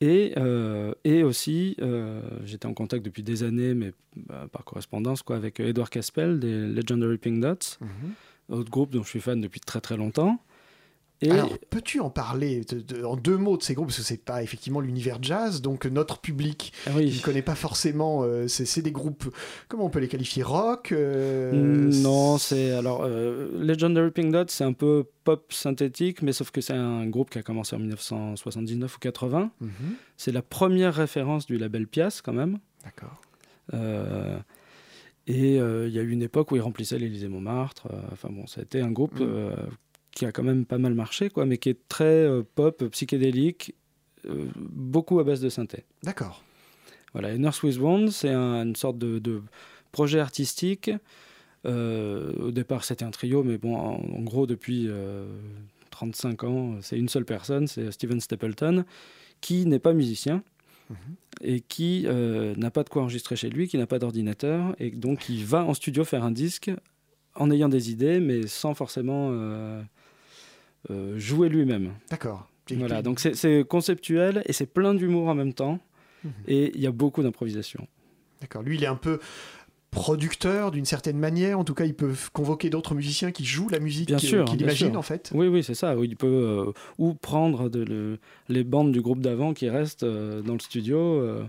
Et, 0.00 0.32
euh, 0.38 0.92
et 1.04 1.22
aussi, 1.22 1.76
euh, 1.82 2.22
j'étais 2.44 2.66
en 2.66 2.72
contact 2.72 3.04
depuis 3.04 3.22
des 3.22 3.42
années, 3.42 3.74
mais 3.74 3.92
bah, 4.16 4.48
par 4.50 4.64
correspondance, 4.64 5.22
quoi, 5.22 5.36
avec 5.36 5.60
Edward 5.60 5.90
Caspel 5.90 6.40
des 6.40 6.66
Legendary 6.68 7.18
Pink 7.18 7.40
Dots, 7.40 7.78
autre 8.48 8.70
groupe 8.70 8.92
dont 8.92 9.02
je 9.02 9.08
suis 9.08 9.20
fan 9.20 9.40
depuis 9.40 9.60
très 9.60 9.80
très 9.80 9.96
longtemps. 9.96 10.40
Et 11.22 11.30
Alors, 11.30 11.50
peux-tu 11.68 12.00
en 12.00 12.08
parler 12.08 12.62
de- 12.64 12.80
de- 12.80 13.04
en 13.04 13.14
deux 13.14 13.36
mots 13.36 13.58
de 13.58 13.62
ces 13.62 13.74
groupes? 13.74 13.88
Parce 13.88 13.98
que 13.98 14.02
c'est 14.04 14.24
pas 14.24 14.42
effectivement 14.42 14.80
l'univers 14.80 15.18
jazz, 15.20 15.60
donc 15.60 15.84
notre 15.84 16.18
public 16.18 16.72
Ah 16.86 16.92
oui. 16.96 17.10
qui 17.10 17.18
ne 17.18 17.22
connaît 17.22 17.42
pas 17.42 17.54
forcément. 17.54 18.22
euh, 18.24 18.48
c'est 18.48 18.80
des 18.80 18.90
groupes, 18.90 19.28
comment 19.68 19.84
on 19.84 19.90
peut 19.90 19.98
les 19.98 20.08
qualifier? 20.08 20.42
Rock 20.42 20.92
euh, 20.92 21.90
Non, 22.02 22.38
c'est 22.38 22.70
alors 22.70 23.02
euh, 23.04 23.50
Legendary 23.58 24.10
Pink 24.12 24.32
Dot, 24.32 24.50
c'est 24.50 24.64
un 24.64 24.72
peu 24.72 25.04
pop 25.24 25.52
synthétique, 25.52 26.22
mais 26.22 26.32
sauf 26.32 26.50
que 26.50 26.62
c'est 26.62 26.72
un 26.72 27.06
groupe 27.06 27.28
qui 27.28 27.38
a 27.38 27.42
commencé 27.42 27.76
en 27.76 27.80
1979 27.80 28.96
ou 28.96 28.98
80. 29.00 29.50
Mhm. 29.60 29.70
C'est 30.16 30.32
la 30.32 30.42
première 30.42 30.94
référence 30.94 31.44
du 31.44 31.58
label 31.58 31.86
Pias 31.86 32.20
quand 32.24 32.32
même. 32.32 32.58
D'accord. 32.84 33.20
Euh, 33.74 34.38
et 35.26 35.60
euh, 35.60 35.86
il 35.86 35.92
y 35.94 35.98
a 35.98 36.02
eu 36.02 36.10
une 36.10 36.22
époque 36.22 36.50
où 36.50 36.56
ils 36.56 36.62
remplissaient 36.62 36.98
l'Élysée 36.98 37.28
Montmartre. 37.28 37.88
euh, 37.92 38.00
Enfin 38.12 38.30
bon, 38.32 38.46
ça 38.46 38.62
a 38.62 38.64
été 38.64 38.80
un 38.80 38.90
groupe 38.90 39.20
Mhm. 39.20 39.52
Qui 40.12 40.24
a 40.26 40.32
quand 40.32 40.42
même 40.42 40.64
pas 40.66 40.78
mal 40.78 40.94
marché, 40.94 41.30
quoi, 41.30 41.46
mais 41.46 41.58
qui 41.58 41.68
est 41.68 41.88
très 41.88 42.04
euh, 42.04 42.42
pop, 42.54 42.84
psychédélique, 42.88 43.74
euh, 44.28 44.46
beaucoup 44.56 45.18
à 45.20 45.24
base 45.24 45.40
de 45.40 45.48
synthé. 45.48 45.84
D'accord. 46.02 46.42
Voilà, 47.12 47.32
et 47.32 47.38
Nurse 47.38 47.62
with 47.62 47.78
Wound, 47.78 48.10
c'est 48.10 48.30
un- 48.30 48.62
une 48.64 48.76
sorte 48.76 48.98
de, 48.98 49.18
de 49.18 49.42
projet 49.92 50.20
artistique. 50.20 50.90
Euh, 51.66 52.32
au 52.38 52.50
départ, 52.50 52.84
c'était 52.84 53.04
un 53.04 53.10
trio, 53.10 53.42
mais 53.42 53.58
bon, 53.58 53.76
en, 53.76 53.94
en 53.96 54.20
gros, 54.22 54.46
depuis 54.46 54.86
euh, 54.88 55.26
35 55.90 56.44
ans, 56.44 56.76
c'est 56.80 56.96
une 56.98 57.08
seule 57.08 57.24
personne, 57.24 57.66
c'est 57.66 57.90
Steven 57.92 58.20
Stapleton, 58.20 58.84
qui 59.40 59.66
n'est 59.66 59.78
pas 59.78 59.92
musicien 59.92 60.42
et 61.42 61.60
qui 61.60 62.02
euh, 62.06 62.54
n'a 62.56 62.70
pas 62.72 62.82
de 62.82 62.88
quoi 62.88 63.02
enregistrer 63.02 63.36
chez 63.36 63.48
lui, 63.48 63.68
qui 63.68 63.78
n'a 63.78 63.86
pas 63.86 63.98
d'ordinateur, 64.00 64.74
et 64.80 64.90
donc 64.90 65.28
il 65.28 65.44
va 65.44 65.64
en 65.64 65.72
studio 65.74 66.04
faire 66.04 66.24
un 66.24 66.32
disque 66.32 66.70
en 67.36 67.50
ayant 67.52 67.68
des 67.68 67.92
idées, 67.92 68.18
mais 68.18 68.46
sans 68.48 68.74
forcément 68.74 69.28
jouer 71.16 71.48
lui-même. 71.48 71.92
D'accord. 72.10 72.48
Voilà, 72.76 73.02
donc 73.02 73.18
c'est- 73.18 73.34
c'est 73.34 73.64
conceptuel 73.68 74.42
et 74.46 74.52
c'est 74.52 74.66
plein 74.66 74.94
d'humour 74.94 75.28
en 75.28 75.34
même 75.34 75.52
temps, 75.52 75.80
Mhm. 76.24 76.30
et 76.46 76.72
il 76.74 76.80
y 76.80 76.86
a 76.86 76.92
beaucoup 76.92 77.22
d'improvisation. 77.22 77.86
D'accord. 78.40 78.62
Lui, 78.62 78.76
il 78.76 78.84
est 78.84 78.86
un 78.86 78.94
peu 78.96 79.18
producteur 79.90 80.70
d'une 80.70 80.84
certaine 80.84 81.18
manière. 81.18 81.58
En 81.58 81.64
tout 81.64 81.74
cas, 81.74 81.84
il 81.84 81.94
peut 81.94 82.12
convoquer 82.32 82.70
d'autres 82.70 82.94
musiciens 82.94 83.32
qui 83.32 83.44
jouent 83.44 83.68
la 83.68 83.80
musique 83.80 84.14
qu'il 84.16 84.60
imagine, 84.60 84.90
sûr. 84.90 84.98
en 84.98 85.02
fait. 85.02 85.30
Oui, 85.34 85.48
oui, 85.48 85.62
c'est 85.64 85.74
ça. 85.74 85.94
Il 86.02 86.16
peut 86.16 86.26
euh, 86.26 86.72
ou 86.98 87.14
prendre 87.14 87.68
de 87.68 87.82
le- 87.84 88.18
les 88.48 88.64
bandes 88.64 88.92
du 88.92 89.00
groupe 89.00 89.20
d'avant 89.20 89.52
qui 89.52 89.68
restent 89.68 90.02
euh, 90.04 90.42
dans 90.42 90.54
le 90.54 90.60
studio 90.60 90.98
euh, 90.98 91.42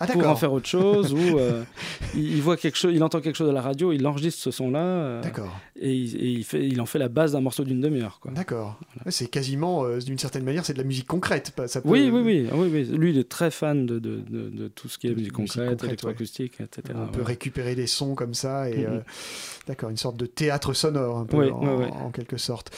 Ah, 0.00 0.06
pour 0.06 0.26
en 0.26 0.36
faire 0.36 0.52
autre 0.52 0.68
chose, 0.68 1.12
ou 1.12 1.18
il, 2.14 2.36
il 2.36 2.42
voit 2.42 2.56
quelque 2.56 2.76
chose, 2.78 2.92
il 2.94 3.02
entend 3.02 3.20
quelque 3.20 3.36
chose 3.36 3.50
à 3.50 3.52
la 3.52 3.62
radio, 3.62 3.92
il 3.92 4.06
enregistre 4.06 4.40
ce 4.42 4.50
son-là, 4.50 5.20
D'accord. 5.20 5.58
et, 5.80 5.92
il, 5.94 6.16
et 6.16 6.28
il 6.30 6.44
fait, 6.44 6.66
il 6.66 6.80
en 6.80 6.86
fait 6.86 6.98
la 6.98 7.08
base 7.08 7.32
d'un 7.32 7.40
morceau 7.40 7.64
d'une 7.64 7.80
demi-heure. 7.80 8.18
quoi. 8.20 8.30
D'accord. 8.32 8.78
C'est 9.08 9.28
quasiment, 9.28 9.84
d'une 9.98 10.18
certaine 10.18 10.44
manière, 10.44 10.64
c'est 10.64 10.72
de 10.74 10.78
la 10.78 10.84
musique 10.84 11.06
concrète. 11.06 11.52
Ça 11.66 11.80
peut- 11.80 11.88
Oui, 11.88 12.10
oui, 12.12 12.20
oui, 12.24 12.46
oui, 12.52 12.68
oui. 12.72 12.84
Lui, 12.96 13.10
il 13.10 13.18
est 13.18 13.28
très 13.28 13.50
fan 13.50 13.86
de, 13.86 13.98
de, 13.98 14.20
de, 14.28 14.48
de 14.50 14.68
tout 14.68 14.88
ce 14.88 14.98
qui 14.98 15.06
est 15.06 15.10
musique 15.10 15.18
musique 15.20 15.32
concrète, 15.54 15.68
concrète, 15.70 15.84
électroacoustique, 15.88 16.60
etc. 16.60 16.96
On 16.96 17.08
peut 17.08 17.22
récupérer 17.22 17.74
des 17.74 17.86
sons 17.88 18.14
comme 18.14 18.34
ça 18.34 18.70
et 18.70 18.76
Mhm. 18.86 18.94
euh, 18.94 19.00
d'accord 19.66 19.90
une 19.90 19.96
sorte 19.96 20.16
de 20.16 20.26
théâtre 20.26 20.72
sonore 20.74 21.18
un 21.18 21.24
peu 21.24 21.36
Oui, 21.38 21.50
en, 21.50 21.60
oui, 21.76 21.84
oui. 21.86 21.90
en 22.04 22.10
quelque 22.10 22.36
sorte. 22.36 22.70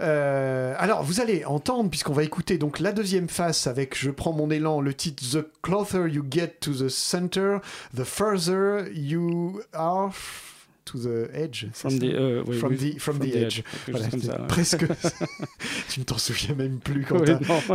Euh, 0.00 0.74
alors 0.78 1.02
vous 1.02 1.20
allez 1.20 1.44
entendre 1.44 1.90
puisqu'on 1.90 2.12
va 2.12 2.22
écouter 2.22 2.56
donc 2.58 2.78
la 2.78 2.92
deuxième 2.92 3.28
face 3.28 3.66
avec 3.66 3.98
je 3.98 4.10
prends 4.10 4.32
mon 4.32 4.50
élan 4.50 4.80
le 4.80 4.94
titre 4.94 5.22
The 5.32 5.44
closer 5.62 6.08
you 6.08 6.24
get 6.30 6.58
to 6.60 6.72
the 6.72 6.88
center, 6.88 7.58
the 7.96 8.04
further 8.04 8.86
you 8.94 9.60
are 9.72 10.12
to 10.90 10.98
the 10.98 11.28
edge. 11.32 11.66
From 11.72 11.98
the, 11.98 12.04
euh, 12.04 12.42
oui, 12.46 12.56
From 12.58 12.72
oui, 12.72 12.94
the- 12.96 12.98
from 13.00 13.18
the 13.18 13.34
edge. 13.34 13.62
quelque 13.62 13.90
Voilà, 13.90 14.04
chose 14.06 14.10
comme 14.10 14.20
c'est 14.20 14.26
ça. 14.26 14.40
ouais. 14.40 14.46
presque. 14.48 14.86
tu 15.90 16.00
ne 16.00 16.04
t'en 16.04 16.18
souviens 16.18 16.54
même 16.54 16.78
plus 16.78 17.04
quand 17.04 17.20
Oui, 17.20 17.32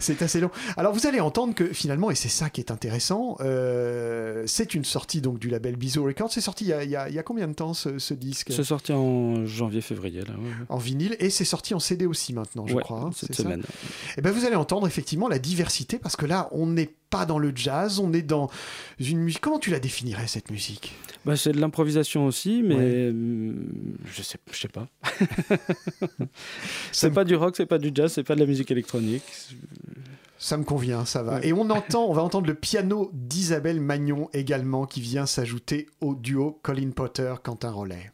c'est 0.00 0.22
assez 0.22 0.40
long. 0.40 0.50
Alors 0.76 0.92
vous 0.92 1.06
allez 1.06 1.20
entendre 1.20 1.54
que 1.54 1.66
finalement, 1.72 2.10
et 2.10 2.14
c'est 2.14 2.28
ça 2.28 2.50
qui 2.50 2.60
est 2.60 2.70
intéressant, 2.70 3.36
euh, 3.40 4.44
c'est 4.46 4.74
une 4.74 4.84
sortie 4.84 5.20
donc 5.20 5.38
du 5.38 5.48
label 5.48 5.76
Bizou 5.76 6.04
Records. 6.04 6.32
C'est 6.32 6.40
sorti 6.40 6.64
il 6.64 6.68
y, 6.68 6.72
a, 6.72 6.84
il 6.84 6.90
y 6.90 6.96
a- 6.96 7.08
il 7.08 7.14
y 7.14 7.18
a 7.18 7.22
combien 7.22 7.48
de 7.48 7.52
temps 7.54 7.74
ce, 7.74 7.98
ce 7.98 8.14
disque? 8.14 8.48
C'est 8.50 8.64
sorti 8.64 8.92
en 8.92 9.44
janvier-février, 9.46 10.20
là. 10.22 10.32
ouais, 10.34 10.50
en 10.68 10.78
vinyle 10.78 11.16
et 11.20 11.30
c'est 11.30 11.44
sorti 11.44 11.74
en 11.74 11.78
CD 11.80 12.06
aussi 12.06 12.32
maintenant, 12.32 12.66
je 12.66 12.74
Ouais, 12.74 12.82
crois. 12.82 13.00
hein, 13.00 13.10
cette 13.14 13.30
c'est 13.34 13.36
ça? 13.36 13.42
semaine. 13.44 13.62
Et 14.16 14.20
ben 14.22 14.30
vous 14.30 14.44
allez 14.44 14.56
entendre 14.56 14.86
effectivement 14.86 15.28
la 15.28 15.38
diversité 15.38 15.98
parce 15.98 16.16
que 16.16 16.26
là, 16.26 16.48
on 16.52 16.66
n'est 16.66 16.90
pas 17.10 17.26
dans 17.26 17.38
le 17.38 17.52
jazz, 17.54 17.98
on 17.98 18.12
est 18.12 18.22
dans 18.22 18.50
une 18.98 19.18
musique. 19.20 19.40
Comment 19.40 19.58
tu 19.58 19.70
la 19.70 19.80
définirais 19.80 20.26
cette 20.26 20.50
musique? 20.50 20.94
Bah, 21.24 21.36
c'est 21.36 21.52
de 21.52 21.60
l'improvisation 21.60 22.26
aussi, 22.26 22.62
mais 22.62 22.74
Ouais. 22.76 23.08
hum, 23.10 23.66
je 24.06 24.22
sais, 24.22 24.38
je 24.52 24.58
sais 24.58 24.68
pas. 24.68 24.88
C'est 26.92 27.10
me- 27.10 27.14
pas 27.14 27.24
du 27.24 27.34
rock, 27.36 27.56
c'est 27.56 27.66
pas 27.66 27.78
du 27.78 27.90
jazz, 27.94 28.12
c'est 28.12 28.22
pas 28.24 28.34
de 28.34 28.40
la 28.40 28.46
musique 28.46 28.70
électronique. 28.70 29.22
Ça 30.38 30.56
me 30.56 30.64
convient, 30.64 31.04
ça 31.04 31.22
va. 31.22 31.36
Ouais. 31.36 31.48
Et 31.48 31.52
on 31.52 31.68
entend, 31.70 32.06
on 32.08 32.12
va 32.12 32.22
entendre 32.22 32.46
le 32.46 32.54
piano 32.54 33.10
d'Isabelle 33.12 33.80
Magnon 33.80 34.28
également 34.32 34.86
qui 34.86 35.00
vient 35.00 35.26
s'ajouter 35.26 35.88
au 36.00 36.14
duo 36.14 36.60
Colin 36.62 36.90
Potter 36.90 37.34
Quentin 37.42 37.70
Rollet. 37.72 38.12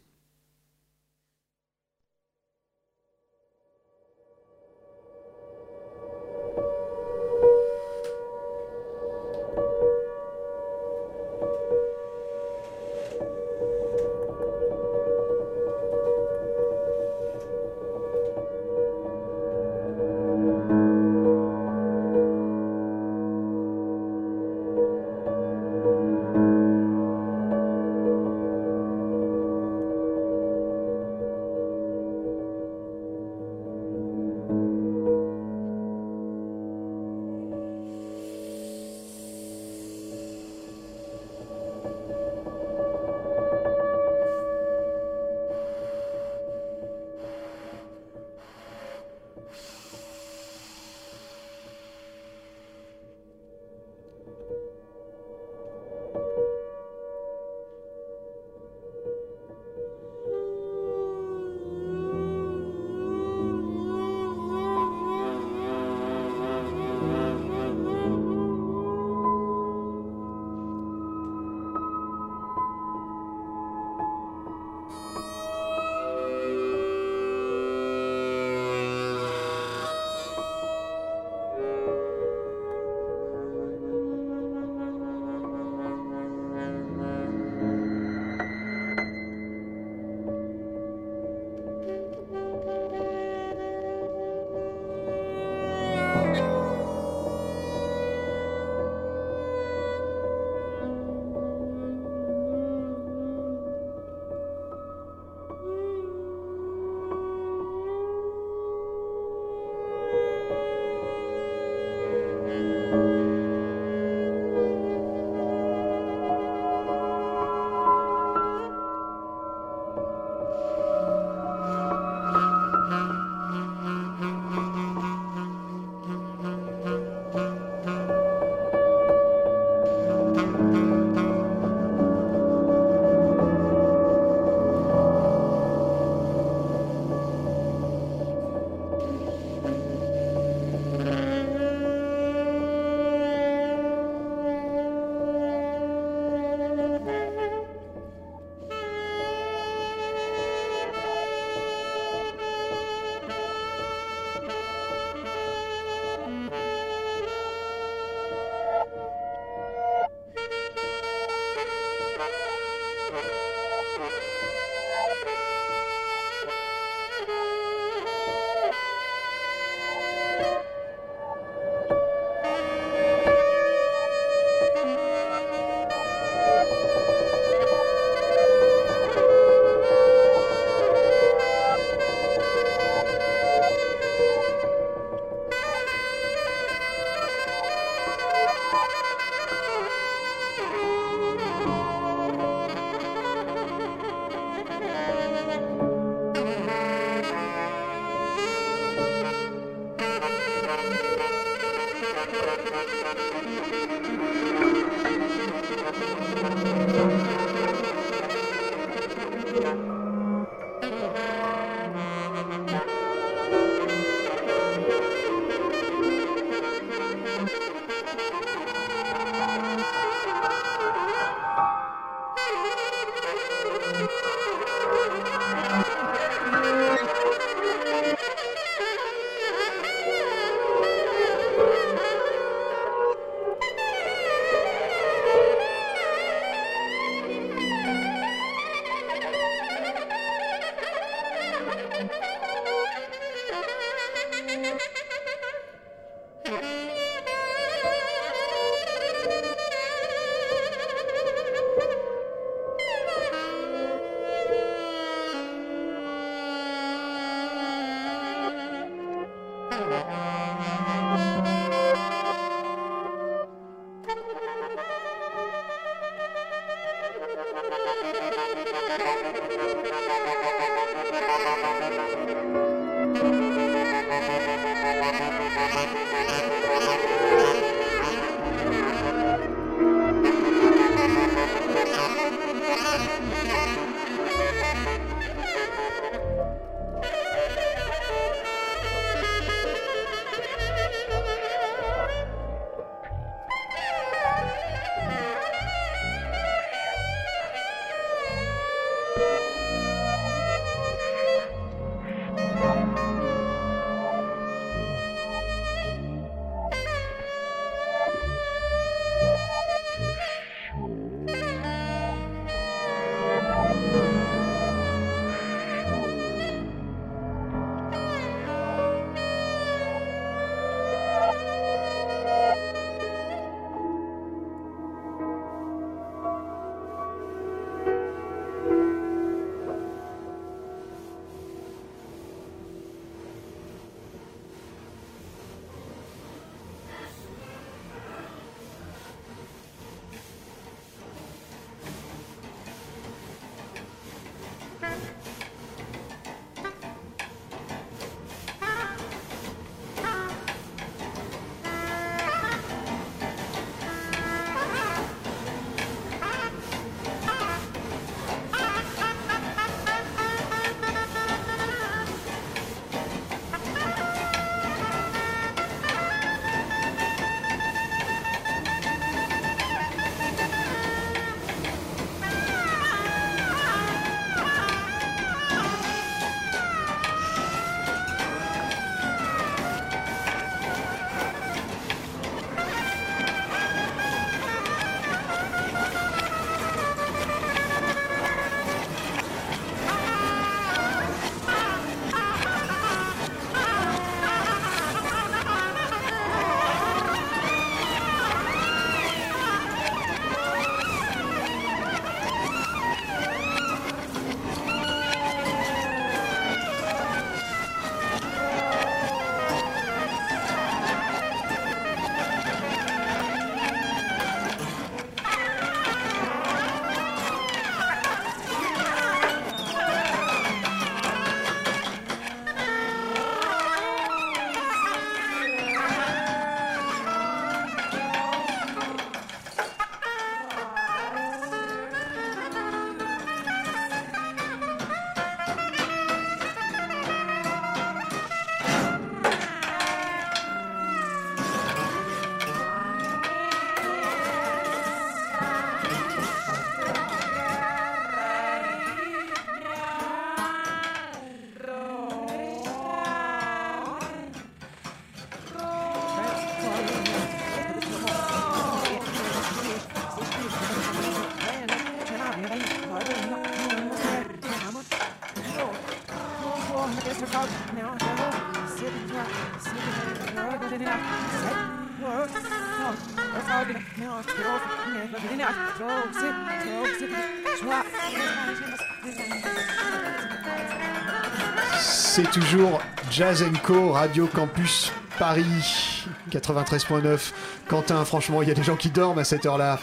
C'est 482.16 482.30
toujours 482.30 482.80
Jazz 483.10 483.44
Co, 483.64 483.90
Radio 483.90 484.28
Campus 484.28 484.92
Paris 485.18 486.06
93.9. 486.30 487.32
Quentin, 487.66 488.04
franchement, 488.04 488.40
il 488.40 488.46
y 488.46 488.52
a 488.52 488.54
des 488.54 488.62
gens 488.62 488.76
qui 488.76 488.88
dorment 488.88 489.18
à 489.18 489.24
cette 489.24 489.44
heure-là. 489.46 489.80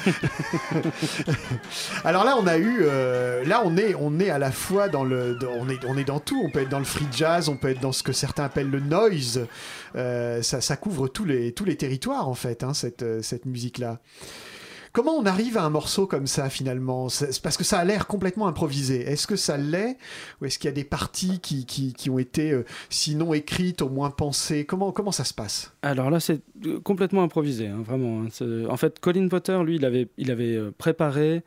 Alors 2.06 2.24
là, 2.24 2.38
on 2.40 2.48
a 2.48 2.58
eu, 2.58 2.84
euh, 2.84 3.44
là, 3.44 3.62
on 3.66 3.76
est, 3.76 3.96
on 3.96 4.18
est 4.22 4.30
à 4.30 4.40
la 4.40 4.54
fois 4.54 4.88
dans 4.88 5.04
le, 5.04 5.38
on 5.60 5.68
est, 5.68 5.84
on 5.86 5.98
est 5.98 6.06
dans 6.06 6.22
tout. 6.22 6.42
On 6.42 6.50
peut 6.50 6.62
être 6.62 6.70
dans 6.70 6.80
le 6.80 6.86
free 6.86 7.08
jazz, 7.12 7.50
on 7.50 7.58
peut 7.58 7.68
être 7.68 7.82
dans 7.82 7.92
ce 7.92 8.02
que 8.02 8.14
certains 8.14 8.46
appellent 8.46 8.72
le 8.72 8.80
noise. 8.80 9.46
Euh, 9.98 10.42
ça, 10.42 10.62
ça 10.62 10.78
couvre 10.78 11.10
tous 11.10 11.26
les, 11.26 11.52
tous 11.52 11.66
les 11.66 11.76
territoires 11.76 12.30
en 12.30 12.34
fait, 12.34 12.64
hein, 12.64 12.74
cette, 12.74 13.04
euh, 13.04 13.22
cette 13.22 13.46
musique-là. 13.46 14.00
Comment 14.94 15.14
on 15.14 15.26
arrive 15.26 15.58
à 15.58 15.64
un 15.64 15.70
morceau 15.70 16.06
comme 16.06 16.28
ça 16.28 16.50
finalement? 16.50 17.08
Parce 17.44 17.58
que 17.58 17.64
ça 17.64 17.80
a 17.80 17.86
l'air 17.86 18.08
complètement 18.08 18.48
improvisé. 18.48 19.02
Est-ce 19.02 19.26
que 19.26 19.36
ça 19.38 19.58
l'est? 19.58 19.98
Ou 20.42 20.46
est-ce 20.46 20.60
qu'il 20.60 20.68
y 20.68 20.72
a 20.72 20.76
des 20.76 20.84
parties 20.84 21.40
qui, 21.40 21.66
qui, 21.66 22.10
ont 22.10 22.20
été, 22.20 22.52
euh, 22.52 22.66
sinon 22.90 23.34
écrites, 23.34 23.82
au 23.82 23.90
moins 23.90 24.10
pensées? 24.10 24.66
Comment, 24.66 24.92
comment 24.92 25.12
ça 25.12 25.24
se 25.24 25.34
passe? 25.34 25.74
Alors 25.82 26.10
là, 26.10 26.20
c'est 26.20 26.42
euh, 26.66 26.80
complètement 26.82 27.24
improvisé, 27.24 27.68
hein, 27.68 27.82
vraiment. 27.86 28.24
Hein. 28.24 28.66
En 28.70 28.78
fait, 28.78 29.00
Colin 29.00 29.28
Potter, 29.30 29.58
lui, 29.66 29.78
il 29.78 29.86
avait, 29.86 30.10
il 30.18 30.30
avait 30.30 30.56
euh, 30.56 30.72
préparé 30.78 31.44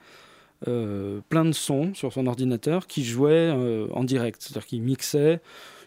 plein 1.28 1.45
de 1.45 1.53
sons 1.53 1.92
sur 1.95 2.12
son 2.12 2.26
ordinateur 2.26 2.86
qui 2.86 3.05
jouaient 3.05 3.53
euh, 3.55 3.86
en 3.92 4.05
direct. 4.05 4.40
C'est-à-dire 4.40 4.66
qu'il 4.66 4.82
mixait, 4.82 5.40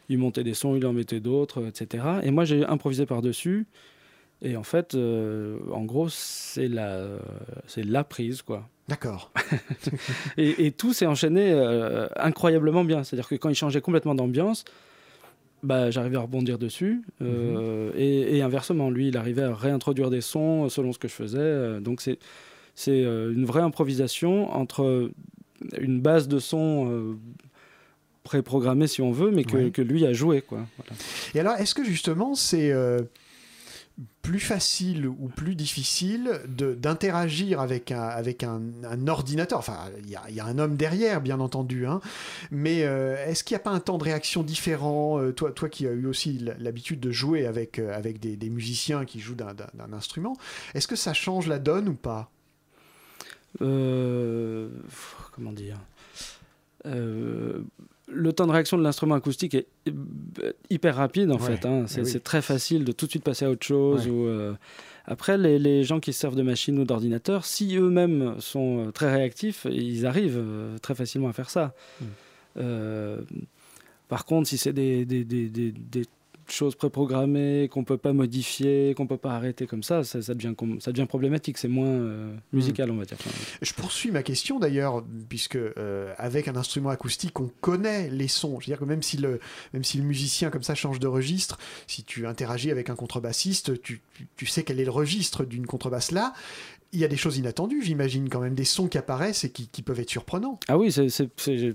il 0.09 0.17
montait 0.19 0.43
des 0.43 0.53
sons, 0.53 0.75
il 0.75 0.85
en 0.85 0.93
mettait 0.93 1.19
d'autres, 1.19 1.65
etc. 1.67 2.03
Et 2.23 2.31
moi, 2.31 2.45
j'ai 2.45 2.65
improvisé 2.65 3.05
par-dessus. 3.05 3.65
Et 4.41 4.55
en 4.55 4.63
fait, 4.63 4.93
euh, 4.95 5.57
en 5.71 5.83
gros, 5.83 6.09
c'est 6.09 6.67
la, 6.67 7.05
c'est 7.67 7.83
la 7.83 8.03
prise, 8.03 8.41
quoi. 8.43 8.67
D'accord. 8.87 9.31
et, 10.37 10.65
et 10.67 10.71
tout 10.71 10.93
s'est 10.93 11.07
enchaîné 11.07 11.51
euh, 11.51 12.07
incroyablement 12.15 12.83
bien. 12.83 13.03
C'est-à-dire 13.03 13.27
que 13.27 13.35
quand 13.35 13.49
il 13.49 13.55
changeait 13.55 13.81
complètement 13.81 14.15
d'ambiance, 14.15 14.63
bah, 15.63 15.89
j'arrivais 15.89 16.17
à 16.17 16.21
rebondir 16.21 16.57
dessus. 16.59 17.01
euh, 17.21 17.91
et, 17.95 18.37
et 18.37 18.41
inversement, 18.43 18.89
lui, 18.91 19.07
il 19.07 19.17
arrivait 19.17 19.41
à 19.43 19.53
réintroduire 19.55 20.09
des 20.11 20.21
sons 20.21 20.69
selon 20.69 20.93
ce 20.93 20.99
que 20.99 21.07
je 21.07 21.13
faisais. 21.13 21.79
donc 21.81 21.99
c'est 22.01 22.19
c'est 22.75 23.01
une 23.01 23.43
vraie 23.45 23.61
improvisation 23.63 24.53
entre 24.55 25.09
une 25.79 25.99
base 25.99 26.27
de 26.27 26.37
son 26.37 26.87
euh, 26.91 27.15
préprogrammée, 28.23 28.85
si 28.85 29.01
on 29.01 29.11
veut, 29.11 29.31
mais 29.31 29.43
que, 29.43 29.57
Ouais. 29.57 29.71
que 29.71 29.81
lui 29.81 30.05
a 30.05 30.13
joué. 30.13 30.41
Quoi. 30.41 30.59
Voilà. 30.77 30.91
Et 31.33 31.39
alors, 31.39 31.55
est-ce 31.55 31.73
que 31.73 31.83
justement 31.83 32.35
c'est 32.35 32.71
plus 34.21 34.39
facile 34.39 35.07
ou 35.07 35.27
plus 35.29 35.55
difficile 35.55 36.41
d'interagir 36.47 37.59
avec, 37.61 37.91
un, 37.91 38.01
avec 38.03 38.43
un, 38.43 38.61
ordinateur. 39.07 39.57
Enfin, 39.57 39.89
il 40.03 40.09
y 40.09 40.39
a, 40.39 40.45
un 40.45 40.59
homme 40.59 40.75
derrière, 40.75 41.21
bien 41.21 41.39
entendu, 41.39 41.87
hein, 41.87 42.01
mais 42.51 42.83
euh, 42.83 43.15
est-ce 43.25 43.43
qu'il 43.43 43.55
n'y 43.55 43.61
a 43.61 43.63
pas 43.63 43.71
un 43.71 43.79
temps 43.79 43.97
de 43.97 44.03
réaction 44.03 44.43
différent 44.43 45.19
Euh, 45.19 45.31
toi, 45.31 45.51
toi 45.51 45.69
qui 45.69 45.87
as 45.87 45.91
eu 45.93 46.05
aussi 46.05 46.37
l'habitude 46.59 46.99
de 46.99 47.11
jouer 47.11 47.47
avec, 47.47 47.79
euh, 47.79 47.95
avec 47.95 48.19
des, 48.19 48.35
des 48.35 48.49
musiciens 48.49 49.05
qui 49.05 49.19
jouent 49.19 49.35
d'un- 49.35 49.55
instrument, 49.93 50.37
est-ce 50.75 50.87
que 50.87 50.95
ça 50.95 51.13
change 51.13 51.47
la 51.47 51.57
donne 51.57 51.87
ou 51.87 51.95
pas? 51.95 52.29
Comment 53.59 55.53
dire? 55.53 55.79
Le 58.09 58.31
temps 58.33 58.47
de 58.47 58.51
réaction 58.53 58.77
de 58.77 58.83
l'instrument 58.83 59.15
acoustique 59.15 59.53
est 59.53 59.67
euh, 59.89 60.53
hyper 60.69 60.95
rapide 60.95 61.29
en 61.31 61.35
Ouais, 61.37 61.57
fait. 61.57 61.65
hein. 61.65 61.81
mais 61.81 61.87
C'est 61.87 62.01
oui. 62.15 62.21
très 62.21 62.41
facile 62.41 62.85
de 62.85 62.91
tout 62.91 63.05
de 63.05 63.11
suite 63.11 63.23
passer 63.23 63.45
à 63.45 63.49
autre 63.49 63.65
chose. 63.65 64.05
Ouais. 64.05 64.11
Ou, 64.11 64.25
euh, 64.27 64.53
Après, 65.05 65.37
les, 65.37 65.59
les 65.59 65.83
gens 65.83 65.99
qui 65.99 66.13
se 66.13 66.19
servent 66.19 66.35
de 66.35 66.41
machines 66.43 66.77
ou 66.79 66.85
d'ordinateurs, 66.85 67.45
si 67.45 67.75
eux-mêmes 67.77 68.35
sont 68.39 68.87
euh, 68.87 68.91
très 68.91 69.11
réactifs, 69.13 69.65
ils 69.69 70.05
arrivent 70.05 70.43
très 70.81 70.95
facilement 70.95 71.27
à 71.29 71.33
faire 71.33 71.49
ça. 71.49 71.73
Mm. 72.01 72.05
Euh, 72.59 73.21
par 74.07 74.25
contre, 74.25 74.47
si 74.47 74.57
c'est 74.57 74.73
des, 74.73 75.05
des, 75.05 75.23
des, 75.25 75.49
des- 75.49 75.71
des 75.73 76.05
choses 76.51 76.75
préprogrammées 76.75 77.67
qu'on 77.71 77.83
peut 77.83 77.97
pas 77.97 78.13
modifier, 78.13 78.93
qu'on 78.95 79.07
peut 79.07 79.17
pas 79.17 79.31
arrêter 79.31 79.67
comme 79.67 79.83
ça, 79.83 80.03
ça, 80.03 80.21
ça 80.21 80.33
devient, 80.33 80.53
com- 80.55 80.79
ça 80.81 80.91
devient 80.91 81.05
problématique. 81.07 81.57
C'est 81.57 81.67
moins 81.67 81.87
euh, 81.87 82.33
Mm. 82.51 82.55
musical, 82.55 82.91
on 82.91 82.95
va 82.97 83.05
dire. 83.05 83.17
Je 83.61 83.73
poursuis 83.73 84.11
ma 84.11 84.23
question 84.23 84.59
d'ailleurs, 84.59 85.03
puisque 85.29 85.55
euh, 85.57 86.13
avec 86.17 86.47
un 86.47 86.55
instrument 86.55 86.89
acoustique, 86.89 87.39
on 87.39 87.49
connaît 87.61 88.09
les 88.09 88.27
sons. 88.27 88.59
Je 88.59 88.65
veux 88.67 88.71
dire 88.71 88.79
que 88.79 88.85
même 88.85 89.03
si 89.03 89.17
le, 89.17 89.39
même 89.73 89.83
si 89.83 89.97
le 89.97 90.03
musicien 90.03 90.49
comme 90.49 90.63
ça 90.63 90.75
change 90.75 90.99
de 90.99 91.07
registre, 91.07 91.57
si 91.87 92.03
tu 92.03 92.25
interagis 92.27 92.71
avec 92.71 92.89
un 92.89 92.95
contrebassiste, 92.95 93.81
tu 93.81 94.01
sais 94.45 94.63
quel 94.63 94.79
est 94.79 94.85
le 94.85 94.91
registre 94.91 95.43
d'une 95.45 95.65
contrebasse 95.67 96.11
là. 96.11 96.33
Il 96.93 96.99
y 96.99 97.03
a 97.03 97.07
des 97.09 97.17
choses 97.17 97.37
inattendues, 97.37 97.81
j'imagine, 97.83 98.29
quand 98.29 98.39
même, 98.39 98.55
des 98.55 98.63
sons 98.63 98.87
qui 98.87 98.97
apparaissent 98.97 99.43
et 99.43 99.51
qui, 99.51 99.67
qui 99.67 99.81
peuvent 99.81 99.99
être 99.99 100.09
surprenants. 100.09 100.57
Ah 100.69 100.77
oui, 100.77 100.95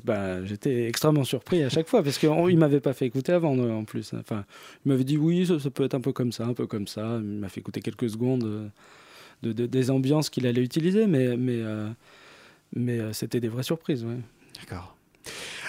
bah, 0.04 0.44
j'étais 0.44 0.88
extrêmement 0.88 1.24
surpris 1.24 1.62
à 1.62 1.68
chaque 1.68 1.86
fois 1.88 2.02
parce 2.02 2.16
qu'il 2.18 2.30
ne 2.30 2.56
m'avait 2.56 2.80
pas 2.80 2.94
fait 2.94 3.06
écouter 3.06 3.32
avant 3.32 3.56
euh, 3.58 3.70
en 3.72 3.84
plus. 3.84 4.14
Enfin, 4.14 4.44
il 4.84 4.88
m'avait 4.92 5.04
dit 5.04 5.18
oui, 5.18 5.46
ça, 5.46 5.58
ça 5.60 5.70
peut 5.70 5.84
être 5.84 5.94
un 5.94 6.00
peu 6.00 6.12
comme 6.12 6.32
ça, 6.32 6.46
un 6.46 6.54
peu 6.54 6.66
comme 6.66 6.86
ça. 6.86 7.18
Il 7.22 7.38
m'a 7.40 7.48
fait 7.50 7.60
écouter 7.60 7.80
quelques 7.82 8.08
secondes 8.08 8.44
euh, 8.44 8.68
de, 9.42 9.52
de- 9.52 9.66
des 9.66 9.90
ambiances 9.90 10.30
qu'il 10.30 10.46
allait 10.46 10.62
utiliser, 10.62 11.06
mais, 11.06 11.36
mais, 11.36 11.58
euh, 11.60 11.88
mais 12.74 13.12
c'était 13.12 13.40
des 13.40 13.48
vraies 13.48 13.62
surprises. 13.64 14.04
ouais. 14.04 14.16
D'accord. 14.60 14.96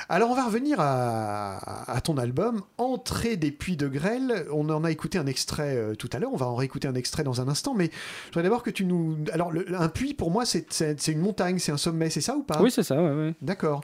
Alors 0.10 0.32
on 0.32 0.36
va 0.36 0.46
revenir 0.46 0.80
à, 0.80 1.92
à 1.92 2.02
ton 2.02 2.18
album 2.18 2.62
Entrée 2.78 3.38
des 3.38 3.52
puits 3.52 3.78
de 3.78 3.88
grêle. 3.88 4.46
On 4.52 4.70
en 4.70 4.84
a 4.84 4.92
écouté 4.92 5.18
un 5.18 5.26
extrait 5.26 5.76
euh, 5.78 5.96
tout 5.96 6.10
à 6.14 6.20
l'heure, 6.20 6.34
on 6.34 6.38
va 6.38 6.48
en 6.48 6.56
réécouter 6.56 6.88
un 6.88 6.96
extrait 6.96 7.24
dans 7.24 7.42
un 7.42 7.48
instant, 7.48 7.74
mais 7.74 7.90
je 8.26 8.28
voudrais 8.30 8.44
d'abord 8.44 8.64
que 8.64 8.70
tu 8.70 8.86
nous... 8.86 9.18
Alors 9.32 9.52
le- 9.52 9.66
un 9.80 9.90
puits 9.90 10.14
pour 10.14 10.32
moi 10.32 10.44
c'est 10.46 11.08
une 11.08 11.20
montagne, 11.20 11.60
c'est 11.60 11.72
un 11.72 11.78
sommet, 11.78 12.10
c'est 12.10 12.22
ça 12.22 12.36
ou 12.36 12.44
pas? 12.44 12.62
Oui, 12.62 12.72
c'est 12.72 12.84
ça, 12.84 13.02
ouais, 13.02 13.12
ouais. 13.14 13.34
D'accord. 13.42 13.82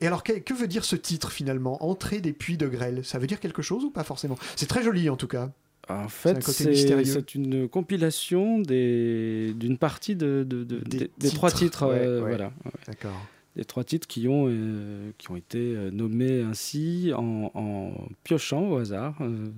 Et 0.00 0.06
alors 0.06 0.22
que, 0.24 0.32
que 0.32 0.52
veut 0.54 0.68
dire 0.68 0.84
ce 0.84 0.96
titre 0.96 1.30
finalement 1.30 1.82
Entrée 1.84 2.20
des 2.20 2.32
puits 2.32 2.56
de 2.56 2.66
grêle? 2.68 3.04
Ça 3.04 3.18
veut 3.18 3.26
dire 3.26 3.40
quelque 3.40 3.62
chose 3.62 3.84
ou 3.84 3.90
pas 3.90 4.04
forcément? 4.04 4.36
C'est 4.56 4.66
très 4.66 4.82
joli 4.82 5.08
en 5.10 5.16
tout 5.16 5.28
cas. 5.28 5.50
En 5.88 6.08
fait, 6.08 6.40
c'est 6.44 7.34
une 7.34 7.68
compilation 7.68 8.60
d'une 8.60 9.76
partie 9.80 10.14
de, 10.14 10.44
de- 10.48 10.62
de- 10.64 11.10
Des 11.18 11.30
trois 11.30 11.50
titres, 11.50 11.86
ouais, 11.88 11.98
euh, 12.06 12.22
ouais. 12.22 12.28
Voilà. 12.28 12.52
D'accord. 12.86 13.20
Des 13.56 13.64
trois 13.64 13.84
titres 13.84 14.06
qui 14.06 14.28
ont, 14.28 14.46
euh, 14.48 15.10
qui 15.18 15.30
ont 15.30 15.36
été 15.36 15.58
euh, 15.58 15.90
nommés 15.90 16.40
ainsi 16.42 17.12
en, 17.14 17.50
en 17.54 17.92
piochant 18.24 18.62
au 18.70 18.78
hasard 18.78 19.14
euh, 19.20 19.48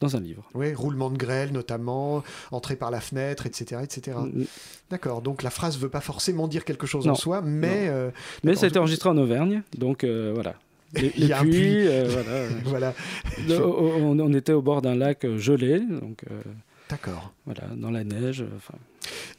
dans 0.00 0.16
un 0.16 0.20
livre. 0.20 0.46
Oui, 0.54 0.74
roulement 0.74 1.10
de 1.10 1.16
grêle 1.16 1.52
notamment, 1.52 2.22
entrée 2.50 2.76
par 2.76 2.90
la 2.90 3.00
fenêtre, 3.00 3.46
etc. 3.46 3.80
etc. 3.82 4.18
Mm. 4.20 4.42
D'accord, 4.90 5.22
donc 5.22 5.42
la 5.42 5.50
phrase 5.50 5.78
veut 5.78 5.88
pas 5.88 6.00
forcément 6.00 6.48
dire 6.48 6.64
quelque 6.64 6.86
chose 6.86 7.06
en 7.08 7.14
soi, 7.14 7.40
mais... 7.42 7.88
euh, 7.88 8.10
Mais 8.44 8.54
ça 8.56 8.66
a 8.66 8.68
été 8.68 8.78
enregistré 8.78 9.08
en 9.08 9.16
Auvergne, 9.18 9.62
donc 9.76 10.04
voilà. 10.04 10.54
Les, 10.94 11.12
Il 11.16 11.24
y 11.24 11.26
les 11.28 11.32
a 11.32 11.38
un 11.40 11.42
puits, 11.42 11.84
voilà. 11.86 12.48
Voilà, 12.64 12.94
Le- 13.48 13.64
on, 13.64 14.18
on 14.18 14.32
était 14.34 14.52
au 14.52 14.62
bord 14.62 14.82
d'un 14.82 14.94
lac 14.96 15.26
gelé, 15.36 15.80
donc 15.80 16.24
d'accord. 16.88 17.32
voilà, 17.46 17.62
dans 17.76 17.90
la 17.90 18.02
neige. 18.04 18.44
enfin, 18.56 18.74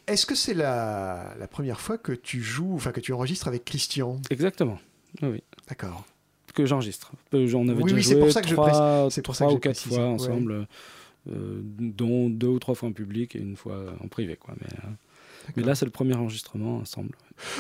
Est-ce 0.08 0.26
que 0.26 0.36
c'est 0.36 0.54
la, 0.54 1.36
la 1.40 1.48
première 1.48 1.80
fois 1.80 1.98
que 1.98 2.12
tu 2.12 2.42
joues, 2.42 2.74
enfin 2.76 2.92
que 2.92 3.00
tu 3.00 3.14
enregistres 3.14 3.48
avec 3.48 3.66
Christian? 3.66 4.20
Exactement. 4.30 4.80
Oui, 5.22 5.30
oui. 5.30 5.44
D'accord. 5.68 6.06
Que 6.54 6.66
j'enregistre. 6.66 7.12
J'en 7.32 7.68
avais 7.70 7.82
Oui, 7.82 7.94
déjà 7.94 7.96
oui, 7.96 8.02
joué 8.02 8.20
pour 8.20 8.32
ça 8.32 8.42
que 8.42 8.50
je 8.50 8.56
trois, 8.56 9.10
c'est 9.10 9.22
pour 9.22 9.36
ça 9.36 9.46
que 9.46 9.52
ou 9.54 9.58
quatre 9.58 9.80
fois 9.80 9.98
ouais. 9.98 10.04
ensemble, 10.04 10.68
euh, 11.30 11.62
dont 11.64 12.30
deux 12.30 12.48
ou 12.48 12.60
trois 12.60 12.76
fois 12.76 12.90
en 12.90 12.92
public 12.92 13.38
et 13.38 13.40
une 13.40 13.56
fois 13.56 13.86
en 14.04 14.10
privé. 14.10 14.36
Quoi. 14.36 14.56
Mais, 14.60 14.68
euh, 14.84 15.52
mais 15.56 15.64
là, 15.64 15.76
c'est 15.76 15.86
le 15.86 15.92
premier 15.92 16.14
enregistrement 16.16 16.80
ensemble. 16.80 17.16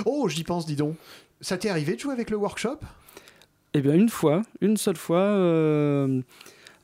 Oh, 0.05 0.27
j'y 0.27 0.43
pense, 0.43 0.65
dis 0.65 0.75
donc. 0.75 0.97
Ça 1.39 1.57
t'est 1.57 1.69
arrivé 1.69 1.95
de 1.95 1.99
jouer 2.01 2.11
avec 2.11 2.29
le 2.29 2.35
workshop? 2.37 2.79
Eh 3.73 3.81
bien, 3.81 3.93
une 3.93 4.09
fois, 4.09 4.41
une 4.59 4.75
seule 4.75 4.97
fois, 4.97 5.21
euh, 5.21 6.21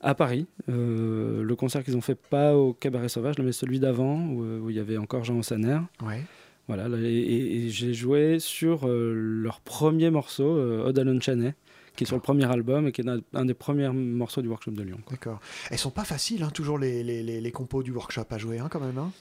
à 0.02 0.16
Paris. 0.16 0.45
Euh, 0.70 1.43
le 1.43 1.56
concert 1.56 1.84
qu'ils 1.84 1.98
ont 1.98 2.02
fait, 2.02 2.16
pas 2.16 2.56
au 2.56 2.74
Cabaret 2.74 3.10
Sauvage, 3.10 3.36
mais 3.39 3.52
celui 3.52 3.80
d'avant, 3.80 4.20
où, 4.28 4.43
où 4.66 4.70
il 4.70 4.76
y 4.76 4.80
avait 4.80 4.98
encore 4.98 5.24
Jean 5.24 5.38
Ossaner. 5.39 5.80
Ouais. 6.06 6.22
Voilà, 6.68 6.89
là, 6.89 6.98
et, 7.00 7.04
et- 7.06 7.66
et 7.66 7.70
j'ai 7.70 7.93
joué 7.93 8.39
sur 8.39 8.88
euh, 8.89 9.14
leur 9.16 9.62
premier 9.62 10.10
morceau, 10.10 10.58
euh, 10.58 10.86
Ode 10.88 11.00
à 11.00 11.04
Lon 11.06 11.20
Chaney, 11.22 11.56
qui 11.95 12.04
est 12.04 12.08
sur 12.08 12.18
le 12.18 12.22
premier 12.22 12.43
album 12.52 12.88
et 12.88 12.91
qui 12.91 13.02
est 13.02 13.08
un, 13.10 13.22
un 13.34 13.45
des 13.45 13.54
premiers 13.54 13.89
morceaux 13.89 14.41
du 14.41 14.50
workshop 14.50 14.72
de 14.72 14.84
Lyon. 14.84 15.00
D'accord. 15.10 15.39
Elles 15.72 15.78
sont 15.78 15.91
pas 15.91 16.04
faciles, 16.04 16.43
hein, 16.43 16.50
toujours 16.54 16.78
les, 16.78 17.04
les, 17.04 17.24
les, 17.24 17.39
les 17.39 17.52
compos 17.52 17.84
du 17.84 17.91
workshop 17.91 18.26
à 18.32 18.38
jouer, 18.38 18.60
hein, 18.60 18.68
quand 18.70 18.82
même. 18.82 18.98
Hein? 18.98 19.12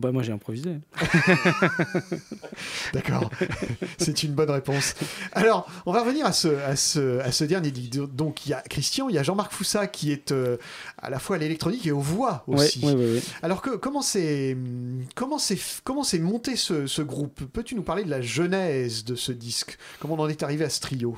Bah, 0.00 0.12
moi, 0.12 0.22
j'ai 0.22 0.32
improvisé. 0.32 0.78
D'accord. 2.92 3.30
C'est 3.98 4.22
une 4.22 4.32
bonne 4.32 4.50
réponse. 4.50 4.94
Alors, 5.32 5.70
on 5.86 5.92
va 5.92 6.00
revenir 6.02 6.26
à 6.26 6.32
ce, 6.32 6.48
à 6.48 6.76
ce, 6.76 7.18
à 7.20 7.30
ce 7.32 7.44
dernier 7.44 7.70
disque. 7.70 7.90
Donc, 8.14 8.46
il 8.46 8.50
y 8.50 8.52
a 8.54 8.60
Christian, 8.62 9.08
il 9.08 9.14
y 9.14 9.18
a 9.18 9.22
Jean-Marc 9.22 9.52
Foussa 9.52 9.86
qui 9.86 10.12
est 10.12 10.32
euh, 10.32 10.56
à 10.98 11.10
la 11.10 11.18
fois 11.18 11.36
à 11.36 11.38
l'électronique 11.38 11.86
et 11.86 11.92
aux 11.92 12.00
voix 12.00 12.44
aussi. 12.46 12.84
ouais, 12.84 12.92
ouais, 12.92 13.12
ouais. 13.14 13.22
Alors, 13.42 13.62
que, 13.62 13.70
comment 13.76 14.02
c'est 14.02 14.56
comment 15.14 15.38
c'est 15.38 15.58
comment 15.84 16.02
c'est 16.02 16.18
monté 16.18 16.56
ce, 16.56 16.86
ce 16.86 17.02
groupe? 17.02 17.44
Peux-tu 17.52 17.74
nous 17.74 17.82
parler 17.82 18.04
de 18.04 18.10
la 18.10 18.22
genèse 18.22 19.04
de 19.04 19.14
ce 19.14 19.32
disque? 19.32 19.78
Comment 20.00 20.14
on 20.14 20.20
en 20.20 20.28
est 20.28 20.42
arrivé 20.42 20.64
à 20.64 20.70
ce 20.70 20.80
trio? 20.80 21.16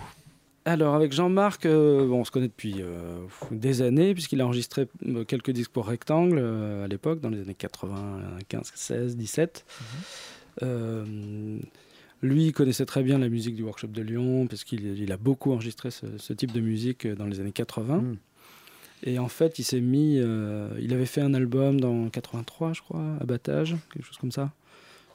Alors, 0.65 0.95
avec 0.95 1.13
Jean-Marc, 1.13 1.67
euh, 1.67 2.07
bon, 2.07 2.21
on 2.21 2.25
se 2.25 2.31
connaît 2.31 2.47
depuis 2.47 2.77
euh, 2.79 3.19
des 3.51 3.83
années, 3.83 4.15
puisqu'il 4.15 4.41
a 4.41 4.47
enregistré 4.47 4.87
euh, 5.07 5.25
quelques 5.25 5.51
disques 5.51 5.73
pour 5.73 5.87
Rectangle 5.87 6.39
euh, 6.39 6.85
à 6.85 6.89
l'époque, 6.89 7.21
dans 7.21 7.31
les 7.31 7.41
années 7.41 7.55
95, 7.55 8.73
16, 8.73 9.17
17. 9.17 9.65
Euh, 10.63 11.59
lui, 12.23 12.47
il 12.47 12.53
connaissait 12.53 12.87
très 12.87 13.03
bien 13.03 13.19
la 13.19 13.29
musique 13.29 13.57
du 13.57 13.65
workshop 13.65 13.89
de 13.89 14.03
Lyon, 14.03 14.47
parce 14.47 14.63
qu'il 14.63 14.99
il 14.99 15.11
a 15.11 15.17
beaucoup 15.17 15.53
enregistré 15.53 15.91
ce, 15.91 16.07
ce 16.19 16.33
type 16.33 16.53
de 16.53 16.61
musique 16.61 17.09
dans 17.09 17.27
les 17.27 17.41
années 17.41 17.51
80. 17.51 17.97
Mm. 17.97 18.17
Et 19.05 19.19
en 19.19 19.29
fait, 19.29 19.59
il 19.59 19.65
s'est 19.65 19.81
mis. 19.81 20.19
il 20.19 20.95
avait 20.95 21.07
fait 21.07 21.23
un 21.23 21.35
album 21.35 21.81
dans 21.81 22.09
83, 22.09 22.73
je 22.73 22.83
crois, 22.83 23.03
Abattage, 23.21 23.75
quelque 23.93 24.07
chose 24.07 24.19
comme 24.19 24.31
ça. 24.31 24.53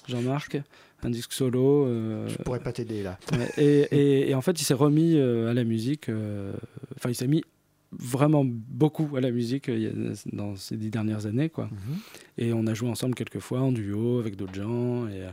Jean-Marc, 0.09 0.57
un 1.03 1.09
disque 1.09 1.33
solo. 1.33 1.85
euh, 1.85 2.27
Je 2.27 2.37
pourrais 2.37 2.59
pas 2.59 2.73
t'aider 2.73 3.03
là. 3.03 3.17
Et, 3.57 3.87
et- 3.91 4.29
et 4.29 4.35
en 4.35 4.41
fait, 4.41 4.59
il 4.59 4.63
s'est 4.63 4.73
remis 4.73 5.15
euh, 5.15 5.49
à 5.49 5.53
la 5.53 5.63
musique. 5.63 6.09
euh, 6.09 6.53
Enfin, 6.97 7.09
il 7.09 7.15
s'est 7.15 7.27
mis 7.27 7.43
vraiment 7.91 8.43
beaucoup 8.45 9.15
à 9.15 9.21
la 9.21 9.31
musique 9.31 9.69
euh, 9.69 10.13
dans 10.33 10.55
ces 10.55 10.75
dix 10.75 10.89
dernières 10.89 11.25
années, 11.25 11.49
quoi. 11.49 11.65
Mhm. 11.65 11.97
Et 12.37 12.53
on 12.53 12.65
a 12.67 12.73
joué 12.73 12.89
ensemble 12.89 13.15
quelques 13.15 13.39
fois 13.39 13.61
en 13.61 13.71
duo 13.71 14.19
avec 14.19 14.35
d'autres 14.35 14.55
gens 14.55 15.07
et, 15.07 15.23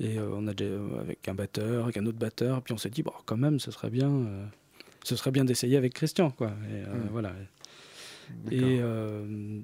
et 0.00 0.18
on 0.20 0.46
a 0.46 0.54
déjà, 0.54 0.74
avec 1.00 1.26
un 1.28 1.34
batteur, 1.34 1.84
avec 1.84 1.96
un 1.96 2.06
autre 2.06 2.18
batteur. 2.18 2.62
Puis 2.62 2.72
on 2.74 2.78
s'est 2.78 2.90
dit, 2.90 3.02
bon, 3.02 3.12
quand 3.26 3.36
même, 3.36 3.58
ce 3.58 3.70
serait 3.70 3.90
bien, 3.90 4.12
ce 5.04 5.16
serait 5.16 5.30
bien 5.32 5.44
d'essayer 5.44 5.76
avec 5.76 5.94
Christian, 5.94 6.30
quoi. 6.30 6.52
Et, 6.70 6.82
Mm. 6.86 7.08
voilà. 7.10 7.32
Et, 8.50 8.60
euh, 8.80 9.60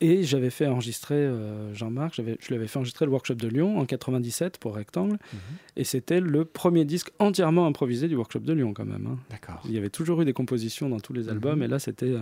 et 0.00 0.22
j'avais 0.24 0.50
fait 0.50 0.66
enregistrer 0.66 1.14
euh, 1.14 1.72
Jean-Marc, 1.74 2.14
je 2.16 2.22
lui 2.22 2.54
avais 2.56 2.66
fait 2.66 2.76
enregistrer 2.78 3.04
le 3.06 3.12
workshop 3.12 3.34
de 3.34 3.48
Lyon 3.48 3.78
en 3.78 3.84
97 3.86 4.58
pour 4.58 4.74
Rectangle. 4.74 5.14
Mhm. 5.32 5.38
Et 5.76 5.84
c'était 5.84 6.20
le 6.20 6.44
premier 6.44 6.84
disque 6.84 7.10
entièrement 7.18 7.66
improvisé 7.66 8.08
du 8.08 8.16
workshop 8.16 8.40
de 8.40 8.52
Lyon, 8.52 8.72
quand 8.74 8.84
même. 8.84 9.06
hein. 9.06 9.18
D'accord. 9.30 9.60
Il 9.66 9.72
y 9.72 9.78
avait 9.78 9.90
toujours 9.90 10.20
eu 10.22 10.24
des 10.24 10.32
compositions 10.32 10.88
dans 10.88 11.00
tous 11.00 11.12
les 11.12 11.28
albums, 11.28 11.58
Mhm. 11.58 11.64
et 11.64 11.68
là, 11.68 11.78
c'était 11.78 12.14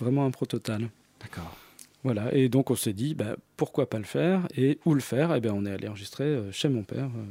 vraiment 0.00 0.24
un 0.26 0.30
pro 0.30 0.46
total. 0.46 0.88
D'accord. 1.20 1.56
Voilà, 2.02 2.34
et 2.34 2.50
donc 2.50 2.70
on 2.70 2.74
s'est 2.76 2.92
dit, 2.92 3.14
bah, 3.14 3.36
pourquoi 3.56 3.88
pas 3.88 3.96
le 3.98 4.04
faire? 4.04 4.46
Et 4.56 4.78
où 4.84 4.92
le 4.92 5.00
faire? 5.00 5.34
Eh 5.34 5.40
ben, 5.40 5.52
on 5.54 5.64
est 5.64 5.70
allé 5.70 5.88
enregistrer 5.88 6.24
euh, 6.24 6.52
chez 6.52 6.68
mon 6.68 6.82
père, 6.82 7.06
euh, 7.06 7.24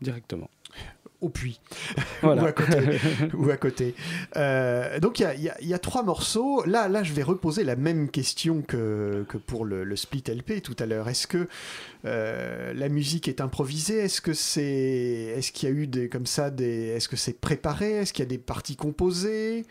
directement. 0.00 0.48
Au 1.24 1.28
puits. 1.30 1.60
Voilà. 2.22 2.42
ou 2.42 2.46
à 2.46 2.52
côté. 2.52 2.78
ou 3.34 3.50
à 3.50 3.56
côté. 3.56 3.94
Euh, 4.36 4.98
donc 5.00 5.18
il 5.18 5.22
y 5.22 5.26
a, 5.26 5.34
y 5.34 5.48
a- 5.48 5.62
y 5.62 5.72
a 5.74 5.78
trois 5.78 6.02
morceaux. 6.02 6.62
Là, 6.66 6.88
là, 6.88 7.02
je 7.02 7.12
vais 7.14 7.22
reposer 7.22 7.64
la 7.64 7.76
même 7.76 8.10
question 8.10 8.60
que, 8.62 9.24
que 9.28 9.38
pour 9.38 9.64
le, 9.64 9.84
le 9.84 9.96
split 9.96 10.22
LP 10.28 10.62
tout 10.62 10.76
à 10.78 10.86
l'heure. 10.86 11.08
Est-ce 11.08 11.26
que 11.26 11.48
euh, 12.04 12.72
la 12.74 12.88
musique 12.88 13.28
est 13.28 13.40
improvisée? 13.40 13.98
Est-ce 13.98 14.20
que 14.20 14.32
c'est, 14.34 14.62
est-ce 15.36 15.50
qu'il 15.52 15.68
y 15.68 15.72
a 15.72 15.74
eu 15.74 15.86
des 15.86 16.08
comme 16.08 16.26
ça 16.26 16.50
des, 16.50 16.88
est-ce 16.88 17.08
que 17.08 17.16
c'est 17.16 17.38
préparé? 17.40 17.92
Est-ce 17.92 18.12
qu'il 18.12 18.22
y 18.22 18.26
a 18.26 18.30
des 18.30 18.38
parties 18.38 18.76
composées? 18.76 19.64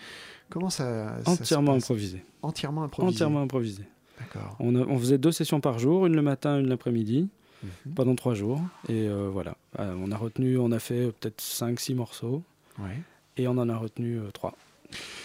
Comment 0.49 0.69
ça, 0.69 1.15
ça 1.25 1.31
Entièrement 1.31 1.73
improvisé. 1.73 2.23
Entièrement 2.41 2.83
improvisé. 2.83 3.15
Entièrement 3.15 3.41
improvisé. 3.41 3.83
D'accord. 4.19 4.55
On, 4.59 4.75
a- 4.75 4.85
on 4.87 4.97
faisait 4.99 5.17
deux 5.17 5.31
sessions 5.31 5.59
par 5.61 5.79
jour, 5.79 6.05
une 6.07 6.15
le 6.15 6.21
matin, 6.21 6.59
une 6.59 6.67
l'après-midi, 6.67 7.29
Mhm. 7.63 7.93
pendant 7.95 8.15
trois 8.15 8.33
jours. 8.33 8.61
Et 8.89 9.07
euh, 9.07 9.29
voilà. 9.31 9.55
Euh, 9.79 9.95
on 9.99 10.11
a 10.11 10.17
retenu, 10.17 10.57
on 10.57 10.71
a 10.71 10.79
fait 10.79 11.11
peut-être 11.19 11.41
5-6 11.41 11.95
morceaux 11.95 12.43
Ouais. 12.79 12.97
et 13.37 13.47
on 13.47 13.51
en 13.57 13.69
a 13.69 13.77
retenu 13.77 14.17
euh, 14.19 14.29
trois. 14.31 14.55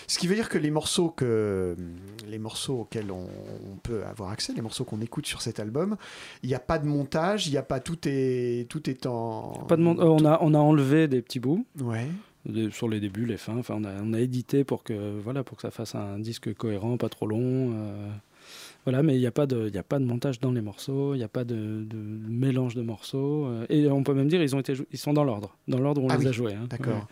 Ce 0.07 0.19
qui 0.19 0.27
veut 0.29 0.35
dire 0.35 0.49
que 0.49 0.57
les 0.57 0.71
morceaux 0.71 1.11
que 1.11 1.77
les 2.27 2.39
morceaux 2.39 2.81
auxquels 2.81 3.11
on, 3.13 3.27
on 3.71 3.77
peut 3.83 4.03
avoir 4.05 4.31
accès, 4.31 4.55
les 4.55 4.63
morceaux 4.63 4.85
qu'on 4.85 5.03
écoute 5.03 5.27
sur 5.27 5.43
cet 5.43 5.61
album, 5.61 5.97
il 6.43 6.49
n'y 6.49 6.55
a 6.55 6.59
pas 6.61 6.79
de 6.79 6.87
montage, 6.87 7.47
il 7.47 7.51
n'y 7.51 7.59
a 7.59 7.63
pas 7.63 7.79
tout 7.81 7.99
est 8.07 8.67
tout 8.71 8.89
est 8.89 9.05
en 9.05 9.65
Pas 9.69 9.77
de 9.77 9.83
mon- 9.83 9.99
euh, 9.99 10.05
on, 10.05 10.25
a, 10.25 10.39
on 10.41 10.55
a 10.55 10.59
enlevé 10.59 11.07
des 11.09 11.21
petits 11.21 11.41
bouts. 11.41 11.67
ouais 11.81 12.07
sur 12.71 12.89
les 12.89 12.99
débuts, 12.99 13.27
les 13.27 13.37
fins. 13.37 13.59
Enfin, 13.59 13.75
on 13.77 13.85
a, 13.85 13.91
on 14.03 14.15
a 14.15 14.21
édité 14.21 14.65
pour 14.65 14.83
que, 14.83 15.19
voilà, 15.21 15.45
pour 15.45 15.57
que 15.59 15.63
ça 15.63 15.71
fasse 15.71 15.95
un 15.95 16.19
disque 16.19 16.55
cohérent, 16.55 16.97
pas 16.97 17.11
trop 17.11 17.27
long. 17.27 17.73
euh, 17.75 18.09
voilà, 18.85 19.03
mais 19.03 19.15
il 19.17 19.21
n'y 19.21 19.27
a, 19.27 19.31
pas 19.31 19.47
de- 19.47 19.71
y 19.73 19.79
a 19.79 19.83
pas 19.83 19.99
de 19.99 20.05
montage 20.05 20.41
dans 20.41 20.53
les 20.53 20.61
morceaux, 20.63 21.15
il 21.15 21.19
n'y 21.19 21.25
a 21.25 21.29
pas 21.29 21.45
de, 21.45 21.85
de 21.85 21.97
mélange 22.29 22.75
de 22.75 22.83
morceaux. 22.83 23.47
euh, 23.47 23.67
et 23.69 23.89
on 23.89 24.03
peut 24.03 24.15
même 24.15 24.29
dire 24.29 24.43
ils 24.43 24.55
ont 24.57 24.61
été, 24.61 24.75
ils 24.93 24.99
sont 24.99 25.13
dans 25.13 25.25
l'ordre, 25.25 25.57
dans 25.69 25.79
l'ordre 25.79 26.03
où 26.03 26.07
on 26.07 26.09
Ah 26.11 26.17
les 26.17 26.23
oui, 26.25 26.29
a 26.29 26.33
joués. 26.33 26.55
hein. 26.55 26.67
d'accord. 26.71 26.95
Ouais. 26.95 27.03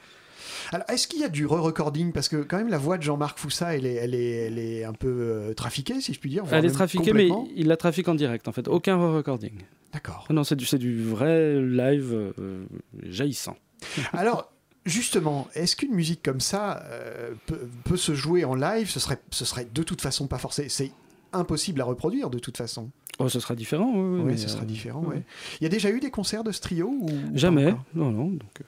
Alors, 0.73 0.89
est-ce 0.91 1.07
qu'il 1.07 1.21
y 1.21 1.25
a 1.25 1.29
du 1.29 1.45
re-recording? 1.47 2.13
Parce 2.13 2.29
que 2.29 2.37
quand 2.37 2.57
même, 2.57 2.69
la 2.69 2.79
voix 2.79 2.99
de 2.99 3.03
Jean-Marc 3.03 3.39
Foussa, 3.39 3.77
elle 3.77 3.85
est, 3.87 3.95
elle 3.95 4.15
est, 4.15 4.31
elle 4.47 4.59
est 4.59 4.85
un 4.85 4.93
peu 4.95 5.09
euh, 5.09 5.55
trafiquée, 5.55 6.01
si 6.01 6.13
je 6.15 6.19
puis 6.21 6.31
dire. 6.31 6.45
Elle 6.51 6.65
est 6.65 6.71
trafiquée, 6.71 7.13
mais 7.13 7.29
il 7.55 7.67
la 7.67 7.77
trafique 7.77 8.09
en 8.09 8.15
direct, 8.15 8.49
en 8.49 8.53
fait. 8.53 8.67
Aucun 8.69 8.97
re-recording. 8.97 9.53
D'accord. 9.93 10.27
Non, 10.31 10.45
c'est 10.45 10.57
du, 10.57 10.65
du 10.79 11.03
vrai 11.03 11.61
live 11.61 12.33
euh, 12.39 12.65
jaillissant. 13.05 13.57
Alors, 14.13 14.51
justement, 14.85 15.47
est-ce 15.55 15.77
qu'une 15.77 15.93
musique 15.95 16.23
comme 16.23 16.41
ça 16.41 16.83
euh, 16.87 17.33
peut, 17.47 17.69
peut 17.85 17.97
se 17.97 18.15
jouer 18.15 18.45
en 18.45 18.55
live? 18.55 18.89
Ce 18.91 18.99
serait, 19.01 19.19
ce 19.31 19.45
serait 19.45 19.67
de 19.73 19.83
toute 19.83 20.01
façon 20.01 20.27
pas 20.27 20.39
forcé. 20.39 20.69
C'est 20.69 20.91
impossible 21.37 21.81
à 21.81 21.85
reproduire 21.85 22.31
de 22.31 22.39
toute 22.39 22.57
façon. 22.57 22.91
Oh, 23.19 23.29
ce 23.29 23.41
sera 23.41 23.55
différent, 23.55 23.93
oui. 23.95 24.23
mais, 24.25 24.37
ce 24.37 24.49
sera 24.49 24.63
euh, 24.63 24.67
différent. 24.67 25.01
ouais. 25.03 25.17
ouais. 25.17 25.23
Il 25.61 25.65
y 25.65 25.67
a 25.67 25.71
déjà 25.71 25.91
eu 25.91 26.01
des 26.01 26.11
concerts 26.11 26.45
de 26.45 26.53
ce 26.53 26.61
trio 26.61 26.89
ou 26.89 27.09
Jamais. 27.35 27.75
Non, 27.95 28.11
non. 28.11 28.27
Donc, 28.27 28.61
euh, 28.61 28.65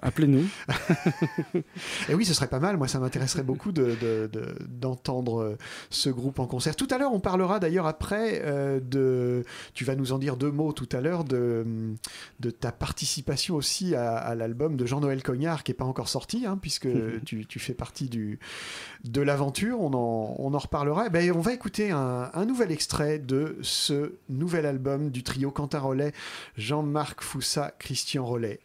appelez-nous. 0.00 0.44
Et 2.08 2.14
oui, 2.14 2.24
ce 2.24 2.34
serait 2.34 2.48
pas 2.48 2.58
mal. 2.60 2.76
Moi, 2.76 2.88
ça 2.88 2.98
m'intéresserait 2.98 3.42
beaucoup 3.42 3.72
de- 3.72 3.96
de- 4.00 4.28
de- 4.32 4.54
d'entendre 4.68 5.40
euh, 5.42 5.58
ce 5.90 6.10
groupe 6.10 6.38
en 6.38 6.46
concert. 6.46 6.76
Tout 6.76 6.88
à 6.90 6.98
l'heure, 6.98 7.12
on 7.12 7.20
parlera 7.20 7.60
d'ailleurs 7.60 7.86
après 7.86 8.40
euh, 8.44 8.80
de. 8.80 9.44
Tu 9.74 9.84
vas 9.84 9.94
nous 9.94 10.12
en 10.12 10.18
dire 10.18 10.36
deux 10.36 10.50
mots 10.50 10.72
tout 10.72 10.88
à 10.92 11.00
l'heure 11.00 11.24
de, 11.24 11.64
de 12.40 12.50
ta 12.50 12.72
participation 12.72 13.54
aussi 13.56 13.94
à, 13.94 14.16
à 14.16 14.34
l'album 14.34 14.76
de 14.76 14.86
Jean-Noël 14.86 15.22
Cognard 15.22 15.62
qui 15.64 15.72
est 15.72 15.76
pas 15.76 15.84
encore 15.84 16.08
sorti, 16.08 16.46
hein, 16.46 16.58
puisque 16.60 16.88
tu, 17.24 17.46
tu 17.46 17.58
fais 17.58 17.74
partie 17.74 18.08
du, 18.08 18.38
de 19.04 19.20
l'aventure. 19.20 19.80
On 19.80 19.92
en, 19.94 20.34
on 20.38 20.54
en 20.54 20.58
reparlera. 20.58 21.06
Eh 21.06 21.10
Ben, 21.10 21.30
on 21.32 21.40
va 21.40 21.52
écouter 21.52 21.90
un, 21.90 22.30
un 22.32 22.44
nouvel 22.44 22.72
extrait 22.72 23.18
de 23.18 23.56
ce 23.62 24.14
nouvel 24.28 24.66
album 24.66 25.10
du 25.10 25.22
trio 25.22 25.50
Quentin 25.50 25.78
Rollet, 25.78 26.12
Jean-Marc 26.56 27.22
Foussa, 27.22 27.72
Christian 27.78 28.24
Rollet. 28.24 28.60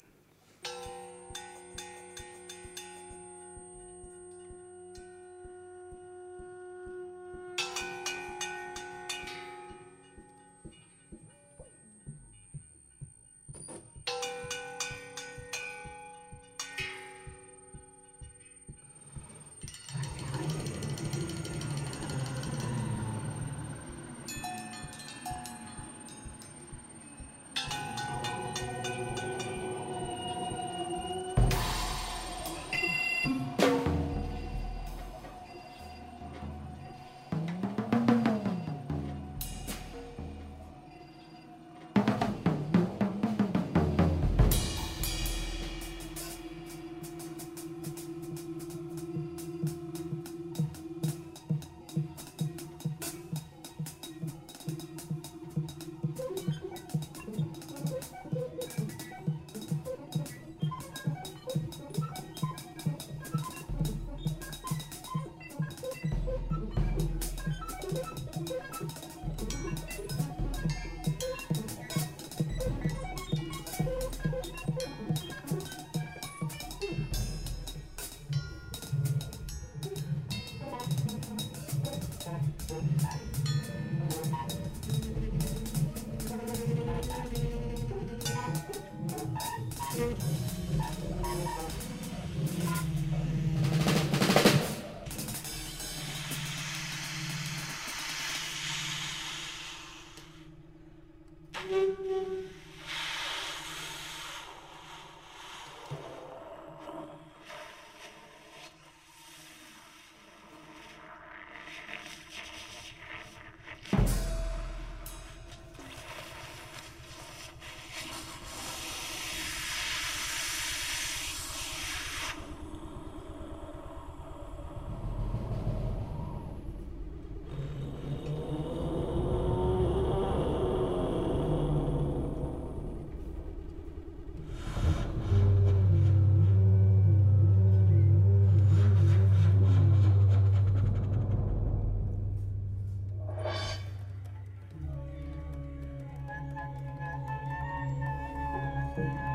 Bye. 148.97 149.26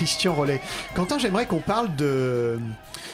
Christian 0.00 0.32
Rollet. 0.32 0.62
Quentin, 0.94 1.18
j'aimerais 1.18 1.44
qu'on 1.44 1.60
parle 1.60 1.94
de 1.94 2.58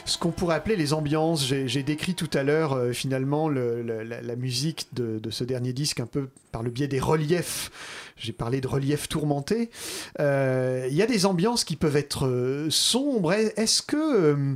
ce 0.05 0.17
qu'on 0.17 0.31
pourrait 0.31 0.55
appeler 0.55 0.77
les 0.77 0.93
ambiances. 0.93 1.45
J'ai 1.45 1.83
décrit 1.83 2.15
tout 2.15 2.29
à 2.33 2.43
l'heure 2.43 2.71
euh, 2.71 2.93
finalement 2.93 3.49
le, 3.49 3.81
le, 3.81 4.03
la, 4.03 4.35
musique 4.37 4.87
de, 4.93 5.19
ce 5.29 5.43
dernier 5.43 5.73
disque 5.73 5.99
un 5.99 6.05
peu 6.05 6.29
par 6.53 6.63
le 6.63 6.69
biais 6.69 6.87
des 6.87 7.01
reliefs. 7.01 7.71
J'ai 8.15 8.31
parlé 8.31 8.61
de 8.61 8.69
reliefs 8.69 9.09
tourmentés. 9.09 9.69
Il 10.17 10.21
euh, 10.21 10.87
y 10.89 11.01
a 11.01 11.07
des 11.07 11.25
ambiances 11.25 11.65
qui 11.65 11.75
peuvent 11.75 11.97
être 11.97 12.25
euh, 12.25 12.69
sombres. 12.69 13.33
Est-ce 13.33 13.81
que 13.81 14.55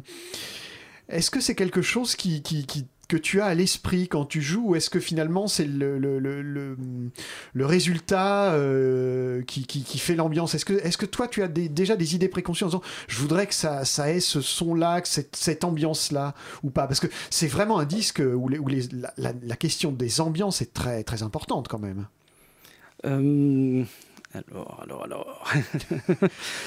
est-ce 1.10 1.32
que 1.32 1.42
c'est 1.42 1.56
quelque 1.56 1.82
chose 1.82 2.16
qui, 2.16 2.42
qui, 2.42 2.66
qui 2.66 2.86
que 3.12 3.18
tu 3.18 3.42
as 3.42 3.46
à 3.48 3.54
l'esprit 3.54 4.08
quand 4.08 4.24
tu 4.24 4.42
joues 4.42 4.70
ou 4.70 4.76
est-ce 4.78 4.90
que 4.90 5.02
finalement 5.02 5.46
c'est 5.48 5.66
le, 5.66 6.00
le, 6.00 6.18
le, 6.18 6.78
le, 7.54 7.66
résultat 7.66 8.54
euh, 8.54 9.42
qui, 9.42 9.66
qui, 9.66 9.84
qui, 9.84 10.00
fait 10.00 10.16
l'ambiance? 10.16 10.56
Est-ce 10.56 10.64
que, 10.64 10.76
est 10.76 10.96
que 10.96 11.06
toi 11.06 11.28
tu 11.28 11.44
as 11.44 11.50
des, 11.50 11.68
déjà 11.68 11.98
des 11.98 12.16
idées 12.16 12.30
préconçues 12.30 12.64
en 12.64 12.68
disant 12.68 12.82
je 13.10 13.18
voudrais 13.18 13.48
que 13.48 13.54
ça, 13.54 13.84
ça 13.84 14.10
ait 14.10 14.22
ce 14.22 14.40
son-là, 14.40 15.02
cette, 15.04 15.36
cette 15.36 15.66
ambiance-là 15.66 16.36
ou 16.64 16.70
pas? 16.70 16.88
Parce 16.88 17.02
que 17.02 17.08
c'est 17.30 17.48
vraiment 17.48 17.80
un 17.80 17.86
disque 17.86 18.22
où, 18.22 18.48
les, 18.48 18.60
où 18.60 18.70
les, 18.70 18.84
la, 18.94 19.14
la, 19.18 19.34
la, 19.44 19.56
question 19.58 19.92
des 19.92 20.22
ambiances 20.22 20.62
est 20.62 20.74
très, 20.74 21.04
très 21.04 21.22
importante 21.22 21.68
quand 21.68 21.80
même. 21.80 22.08
Euh... 23.04 23.84
Alors, 24.34 24.80
alors, 24.82 25.04
alors. 25.04 25.54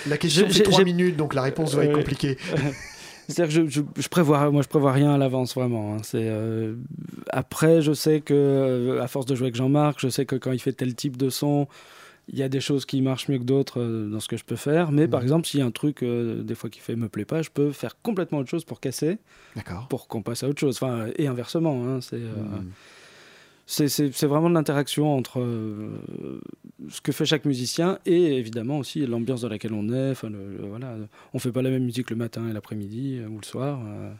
la 0.06 0.18
question 0.18 0.46
c'est 0.50 0.62
trois 0.62 0.84
minutes, 0.84 1.16
donc 1.16 1.32
la 1.32 1.40
réponse 1.40 1.72
doit 1.72 1.86
être 1.86 1.94
compliquée. 1.94 2.36
C'est-à-dire 3.28 3.46
que 3.46 3.70
je, 3.70 3.80
je, 3.80 4.02
je, 4.02 4.08
prévois, 4.08 4.50
moi, 4.50 4.62
je 4.62 4.68
prévois 4.68 4.92
rien 4.92 5.14
à 5.14 5.18
l'avance 5.18 5.54
vraiment. 5.54 5.94
Hein. 5.94 5.98
C'est 6.02 6.26
euh... 6.28 6.76
après, 7.28 7.82
je 7.82 7.92
sais 7.92 8.20
que 8.20 8.98
à 9.00 9.08
force 9.08 9.26
de 9.26 9.34
jouer 9.34 9.46
avec 9.46 9.56
Jean-Marc, 9.56 10.00
je 10.00 10.08
sais 10.08 10.26
que 10.26 10.36
quand 10.36 10.52
il 10.52 10.58
fait 10.58 10.72
tel 10.72 10.94
type 10.94 11.16
de 11.16 11.30
son, 11.30 11.66
il 12.28 12.38
y 12.38 12.42
a 12.42 12.48
des 12.48 12.60
choses 12.60 12.84
qui 12.84 13.00
marchent 13.02 13.28
mieux 13.28 13.38
que 13.38 13.44
d'autres 13.44 13.80
euh, 13.80 14.08
dans 14.10 14.20
ce 14.20 14.28
que 14.28 14.36
je 14.36 14.44
peux 14.44 14.56
faire. 14.56 14.92
Mais 14.92 15.06
mmh. 15.06 15.10
par 15.10 15.22
exemple, 15.22 15.46
s'il 15.46 15.60
y 15.60 15.62
a 15.62 15.66
un 15.66 15.70
truc 15.70 16.02
euh, 16.02 16.42
des 16.42 16.54
fois 16.54 16.70
qui 16.70 16.80
fait 16.80 16.96
me 16.96 17.08
plaît 17.08 17.24
pas, 17.24 17.42
je 17.42 17.50
peux 17.50 17.72
faire 17.72 18.00
complètement 18.02 18.38
autre 18.38 18.50
chose 18.50 18.64
pour 18.64 18.80
casser, 18.80 19.18
pour 19.88 20.08
qu'on 20.08 20.22
passe 20.22 20.42
à 20.42 20.48
autre 20.48 20.60
chose. 20.60 20.78
Enfin, 20.80 21.06
et 21.16 21.26
inversement. 21.26 21.84
Hein, 21.86 22.00
c'est 22.00 22.18
mmh 22.18 22.64
c'est 23.66 24.26
vraiment 24.26 24.48
l'interaction 24.50 25.16
entre 25.16 25.40
euh, 25.40 25.98
ce 26.90 27.00
que 27.00 27.12
fait 27.12 27.24
chaque 27.24 27.46
musicien 27.46 27.98
et 28.04 28.36
évidemment 28.36 28.78
aussi 28.78 29.06
l'ambiance 29.06 29.40
dans 29.40 29.48
laquelle 29.48 29.72
on 29.72 29.88
est. 29.92 30.10
Enfin, 30.10 30.28
le, 30.28 30.66
voilà, 30.68 30.96
on 31.32 31.38
fait 31.38 31.52
pas 31.52 31.62
la 31.62 31.70
même 31.70 31.84
musique 31.84 32.10
le 32.10 32.16
matin 32.16 32.48
et 32.48 32.52
l'après-midi 32.52 33.18
euh, 33.18 33.28
ou 33.28 33.38
le 33.38 33.44
soir. 33.44 33.80
Euh. 33.86 34.12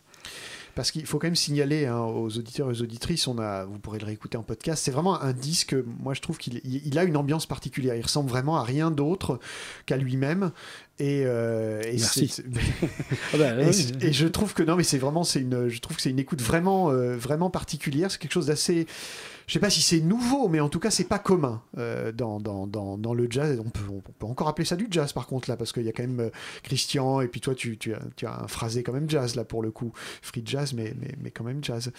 Parce 0.75 0.91
qu'il 0.91 1.07
faut 1.07 1.19
quand 1.19 1.29
même 1.29 1.37
signaler 1.37 1.87
hein, 1.87 2.01
aux 2.01 2.37
auditeurs 2.37 2.69
et 2.69 2.71
aux 2.73 2.83
auditrices, 2.83 3.29
on 3.29 3.39
a, 3.39 3.65
vous 3.65 3.79
pourrez 3.79 4.01
le 4.01 4.07
réécouter 4.07 4.37
en 4.37 4.43
podcast, 4.43 4.83
c'est 4.85 4.91
vraiment 4.91 5.21
un 5.21 5.33
disque, 5.33 5.77
moi 6.01 6.15
je 6.15 6.21
trouve 6.21 6.37
qu'il 6.37 6.61
il 6.65 6.99
a 6.99 7.05
une 7.05 7.17
ambiance 7.17 7.47
particulière, 7.47 7.95
il 7.95 8.03
ressemble 8.03 8.29
vraiment 8.29 8.57
à 8.57 8.65
rien 8.65 8.91
d'autre 8.91 9.39
qu'à 9.87 9.97
lui-même. 9.97 10.51
Et, 11.01 11.25
euh, 11.27 11.83
et, 11.83 11.97
ah 13.33 13.37
bah, 13.37 13.61
et, 13.61 13.67
oui. 13.67 13.93
et, 14.01 14.13
je 14.13 14.29
trouve 14.29 14.55
que 14.55 14.63
non, 14.63 14.77
mais 14.77 14.85
c'est 14.85 14.99
vraiment, 14.99 15.25
c'est 15.25 15.41
une, 15.41 15.69
je 15.69 15.81
trouve 15.81 15.97
que 15.97 16.03
c'est 16.03 16.11
une 16.11 16.21
écoute 16.21 16.41
vraiment, 16.41 16.91
euh, 16.91 17.17
vraiment 17.17 17.51
particulière. 17.51 18.13
C'est 18.13 18.19
quelque 18.19 18.33
chose 18.33 18.47
d'assez, 18.47 18.87
je 19.47 19.53
sais 19.53 19.59
pas 19.59 19.71
si 19.71 19.83
c'est 19.83 20.01
nouveau, 20.01 20.49
mais 20.49 20.61
en 20.61 20.69
tout 20.69 20.79
cas 20.79 20.91
c'est 20.91 21.09
pas 21.09 21.19
commun 21.19 21.63
euh, 21.79 22.13
dans, 22.13 22.41
dans, 22.41 22.67
dans, 22.67 22.97
dans, 22.97 23.13
le 23.13 23.27
jazz. 23.29 23.61
On 23.65 23.71
peut, 23.71 23.85
on 23.91 24.01
peut 24.01 24.27
encore 24.27 24.49
appeler 24.49 24.65
ça 24.65 24.77
du 24.77 24.87
jazz 24.91 25.13
par 25.13 25.27
contre 25.27 25.51
là, 25.51 25.57
parce 25.57 25.73
qu'il 25.73 25.83
y 25.85 25.89
a 25.89 25.93
quand 25.93 26.05
même 26.05 26.21
euh, 26.21 26.31
Christian 26.63 27.21
et 27.21 27.29
puis 27.29 27.41
toi 27.41 27.55
tu, 27.55 27.77
tu, 27.77 27.93
as, 27.93 28.01
tu 28.17 28.27
as 28.27 28.43
un 28.43 28.49
phrasé 28.49 28.83
quand 28.83 28.93
même 28.93 29.11
jazz 29.11 29.35
là 29.35 29.45
pour 29.45 29.63
le 29.63 29.71
coup, 29.71 29.93
free 30.23 30.43
jazz, 30.45 30.73
mais, 30.73 30.95
mais, 31.01 31.15
mais 31.21 31.31
quand 31.31 31.45
même 31.45 31.63
jazz. 31.63 31.91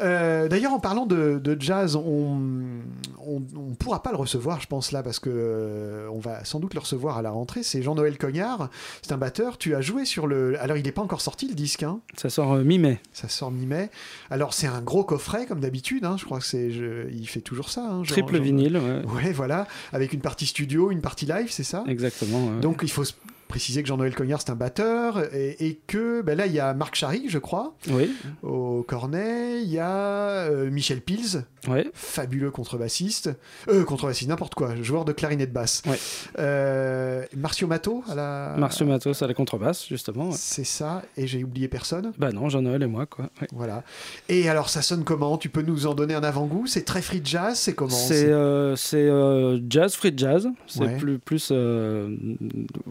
Euh, 0.00 0.48
D'ailleurs, 0.48 0.72
en 0.72 0.80
parlant 0.80 1.06
de, 1.06 1.38
de 1.42 1.56
jazz, 1.60 1.96
on 1.96 2.36
ne 2.36 3.74
pourra 3.78 4.02
pas 4.02 4.10
le 4.10 4.16
recevoir, 4.16 4.60
je 4.60 4.66
pense, 4.66 4.92
là, 4.92 5.02
parce 5.02 5.18
que 5.18 5.30
euh, 5.32 6.08
on 6.12 6.18
va 6.18 6.44
sans 6.44 6.60
doute 6.60 6.74
le 6.74 6.80
recevoir 6.80 7.18
à 7.18 7.22
la 7.22 7.30
rentrée. 7.30 7.62
C'est 7.62 7.82
Jean-Noël 7.82 8.16
Cognard, 8.18 8.70
c'est 9.02 9.12
un 9.12 9.18
batteur. 9.18 9.58
Tu 9.58 9.74
as 9.74 9.80
joué 9.80 10.04
sur 10.04 10.26
le. 10.26 10.60
Alors, 10.60 10.76
il 10.76 10.84
n'est 10.84 10.92
pas 10.92 11.02
encore 11.02 11.20
sorti 11.20 11.48
le 11.48 11.54
disque. 11.54 11.82
Hein? 11.82 12.00
Ça 12.16 12.30
sort 12.30 12.52
euh, 12.54 12.64
mi-mai. 12.64 13.00
Ça 13.12 13.28
sort 13.28 13.50
mi-mai. 13.50 13.90
Alors, 14.30 14.54
c'est 14.54 14.66
un 14.66 14.80
gros 14.80 15.04
coffret, 15.04 15.46
comme 15.46 15.60
d'habitude. 15.60 16.04
Hein. 16.04 16.16
Je 16.18 16.24
crois 16.24 16.38
que 16.38 16.46
c'est. 16.46 16.70
Je... 16.70 17.08
Il 17.10 17.28
fait 17.28 17.40
toujours 17.40 17.70
ça. 17.70 17.84
Hein, 17.84 18.02
Triple 18.06 18.36
genre, 18.36 18.42
vinyle, 18.42 18.76
ouais. 18.76 19.04
Ouais, 19.12 19.32
voilà. 19.32 19.66
Avec 19.92 20.12
une 20.12 20.20
partie 20.20 20.46
studio, 20.46 20.90
une 20.90 21.00
partie 21.00 21.26
live, 21.26 21.50
c'est 21.50 21.64
ça? 21.64 21.84
Exactement. 21.86 22.46
Ouais. 22.46 22.60
Donc, 22.60 22.80
il 22.82 22.90
faut 22.90 23.04
préciser 23.48 23.82
que 23.82 23.88
Jean-Noël 23.88 24.14
Cognard 24.14 24.40
c'est 24.40 24.50
un 24.50 24.54
batteur 24.54 25.34
et, 25.34 25.56
et 25.66 25.80
que 25.86 26.22
ben 26.22 26.36
là 26.36 26.46
il 26.46 26.52
y 26.52 26.60
a 26.60 26.74
Marc 26.74 26.94
Chary 26.94 27.24
je 27.28 27.38
crois 27.38 27.74
oui. 27.90 28.10
au 28.42 28.84
cornet 28.86 29.62
il 29.62 29.70
y 29.70 29.78
a 29.78 29.90
euh, 29.90 30.70
Michel 30.70 31.00
Pils 31.00 31.44
ouais. 31.66 31.90
fabuleux 31.94 32.50
contrebassiste 32.50 33.30
euh, 33.68 33.84
contrebassiste 33.84 34.28
n'importe 34.28 34.54
quoi 34.54 34.74
joueur 34.82 35.04
de 35.04 35.12
clarinette 35.12 35.52
basse. 35.52 35.82
Ouais. 35.86 35.98
euh, 36.38 37.24
Marcio 37.36 37.66
Mato 37.66 38.04
à 38.08 38.14
la 38.14 38.54
Marcio 38.58 38.86
Mato 38.86 39.12
à 39.20 39.26
la 39.26 39.34
contrebasse 39.34 39.88
justement 39.88 40.28
ouais. 40.28 40.36
c'est 40.36 40.64
ça 40.64 41.02
et 41.16 41.26
j'ai 41.26 41.42
oublié 41.42 41.68
personne. 41.68 42.12
Bah 42.18 42.32
non 42.32 42.48
Jean-Noël 42.48 42.82
et 42.82 42.86
moi 42.86 43.06
quoi 43.06 43.30
voilà. 43.52 43.82
Et 44.28 44.48
alors 44.48 44.68
ça 44.68 44.82
sonne 44.82 45.04
comment? 45.04 45.38
Tu 45.38 45.48
peux 45.48 45.62
nous 45.62 45.86
en 45.86 45.94
donner 45.94 46.14
un 46.14 46.22
avant-goût? 46.22 46.66
C'est 46.66 46.84
très 46.84 47.02
free 47.02 47.22
jazz 47.24 47.58
c'est 47.58 47.74
comment? 47.74 47.90
C'est 47.90 48.26
euh, 48.28 49.58
jazz 49.68 49.94
free 49.94 50.12
jazz. 50.16 50.48
C'est 50.66 50.98
plus 50.98 51.18
plus 51.18 51.52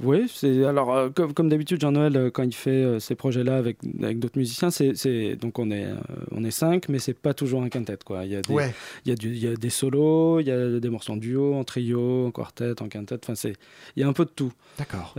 oui 0.01 0.31
c'est 0.33 0.46
alors 0.65 0.95
euh, 0.95 1.09
comme, 1.09 1.33
comme 1.33 1.49
d'habitude 1.49 1.81
Jean-Noël 1.81 2.15
euh, 2.15 2.29
quand 2.31 2.43
il 2.43 2.53
fait 2.53 2.69
euh, 2.69 2.99
ces 2.99 3.15
projets 3.15 3.43
là 3.43 3.57
avec, 3.57 3.77
avec 4.01 4.19
d'autres 4.19 4.37
musiciens 4.37 4.69
c'est 4.69 5.35
donc 5.35 5.59
on 5.59 5.71
est 5.71 5.85
euh, 5.85 5.95
on 6.31 6.43
est 6.43 6.51
cinq 6.51 6.89
mais 6.89 6.99
c'est 6.99 7.13
pas 7.13 7.33
toujours 7.33 7.63
un 7.63 7.69
quintet 7.69 7.97
quoi. 8.05 8.25
Il 8.25 8.31
y 8.31 8.35
a 8.35 8.41
des 8.41 8.53
ouais. 8.53 8.73
il 9.05 9.09
y 9.09 9.11
a 9.11 9.15
du, 9.15 9.29
il 9.29 9.43
y 9.43 9.47
a 9.47 9.55
des 9.55 9.69
solos 9.69 10.39
il 10.39 10.47
y 10.47 10.51
a 10.51 10.79
des 10.79 10.89
morceaux 10.89 11.13
en 11.13 11.17
duo 11.17 11.55
en 11.55 11.63
trio 11.63 12.27
en 12.27 12.31
quartet 12.31 12.81
en 12.81 12.87
quintet. 12.87 13.19
Enfin 13.23 13.35
c'est 13.35 13.53
il 13.95 14.01
y 14.01 14.03
a 14.03 14.07
un 14.07 14.13
peu 14.13 14.25
de 14.25 14.31
tout. 14.31 14.51
D'accord. 14.77 15.15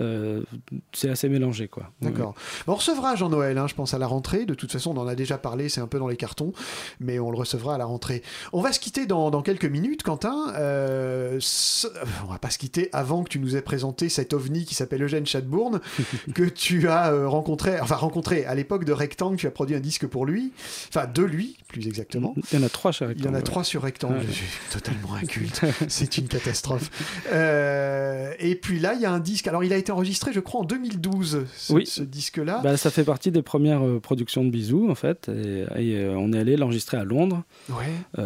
C'est 0.93 1.11
assez 1.11 1.29
mélangé 1.29 1.69
quoi. 1.69 1.91
D'accord. 2.01 2.35
Ouais. 2.37 2.65
on 2.73 2.75
recevra 2.75 3.15
Jean-Noël 3.17 3.59
hein, 3.59 3.67
je 3.67 3.75
pense 3.75 3.95
à 3.95 3.99
la 3.99 4.07
rentrée. 4.07 4.47
De 4.47 4.55
toute 4.55 4.73
façon 4.73 4.93
on 4.97 5.01
en 5.01 5.07
a 5.07 5.15
déjà 5.15 5.39
parlé 5.39 5.69
c'est 5.69 5.81
un 5.81 5.87
peu 5.87 5.99
dans 5.99 6.09
les 6.09 6.17
cartons 6.17 6.53
mais 7.01 7.19
on 7.19 7.31
le 7.31 7.37
recevra 7.37 7.75
à 7.75 7.79
la 7.79 7.85
rentrée. 7.85 8.23
On 8.53 8.61
va 8.61 8.73
se 8.73 8.81
quitter 8.81 9.07
dans, 9.07 9.31
dans 9.31 9.43
quelques 9.43 9.65
minutes 9.65 10.03
Quentin. 10.03 10.53
On 10.57 12.31
va 12.31 12.39
pas 12.41 12.51
se 12.51 12.59
quitter 12.59 12.89
avant 12.93 13.23
que 13.23 13.29
tu 13.29 13.39
nous 13.39 13.57
aies 13.57 13.63
présenté 13.63 14.09
cet 14.09 14.33
ovni 14.33 14.65
qui 14.65 14.75
s'appelle 14.75 15.03
Eugène 15.03 15.18
Chadbourne 15.27 15.81
que 16.35 16.43
tu 16.43 16.89
as 16.89 17.13
euh, 17.13 17.29
rencontré, 17.29 17.81
enfin 17.81 17.97
rencontré 17.97 18.45
à 18.45 18.55
l'époque 18.55 18.85
de 18.85 18.93
Rectangle, 18.93 19.37
tu 19.37 19.47
as 19.47 19.51
produit 19.51 19.77
un 19.77 19.81
disque 19.81 20.07
pour 20.07 20.27
lui, 20.27 20.53
enfin 20.89 21.07
de 21.07 21.23
lui 21.23 21.57
plus 21.69 21.87
exactement. 21.87 22.35
Il 22.51 22.59
y 22.59 22.63
en 22.63 22.65
a 22.65 22.71
trois 22.71 22.95
sur 22.95 23.09
Rectangle. 23.09 23.29
Il 23.29 23.33
y 23.33 23.37
en 23.37 23.39
a 23.39 23.43
trois 23.43 23.63
sur 23.63 23.83
Rectangle, 23.83 24.23
je 24.27 24.33
suis 24.33 24.47
totalement 24.73 25.15
inculte, 25.23 25.61
c'est 25.89 26.17
une 26.17 26.27
catastrophe. 26.27 26.91
Euh, 27.31 28.33
et 28.39 28.55
puis 28.55 28.79
là, 28.79 28.95
il 28.95 29.03
y 29.03 29.07
a 29.07 29.13
un 29.13 29.21
disque, 29.21 29.47
alors 29.49 29.65
il 29.65 29.73
a 29.73 29.77
été 29.77 29.93
enregistré 29.93 30.33
je 30.33 30.41
crois 30.41 30.61
en 30.61 30.65
2012, 30.65 31.45
ce, 31.55 31.73
oui. 31.73 31.87
ce 31.87 32.03
disque-là. 32.03 32.61
Bah, 32.63 32.77
ça 32.77 32.91
fait 32.91 33.05
partie 33.05 33.31
des 33.31 33.43
premières 33.43 33.87
euh, 33.87 34.01
productions 34.01 34.45
de 34.45 34.51
Bisous 34.51 34.91
en 34.91 34.95
fait, 34.95 35.29
et, 35.29 35.67
et 35.77 36.09
on 36.09 36.33
est 36.33 36.39
allé 36.39 36.57
l'enregistrer 36.57 36.97
à 36.97 37.05
Londres. 37.05 37.43
Ouais. 37.69 38.25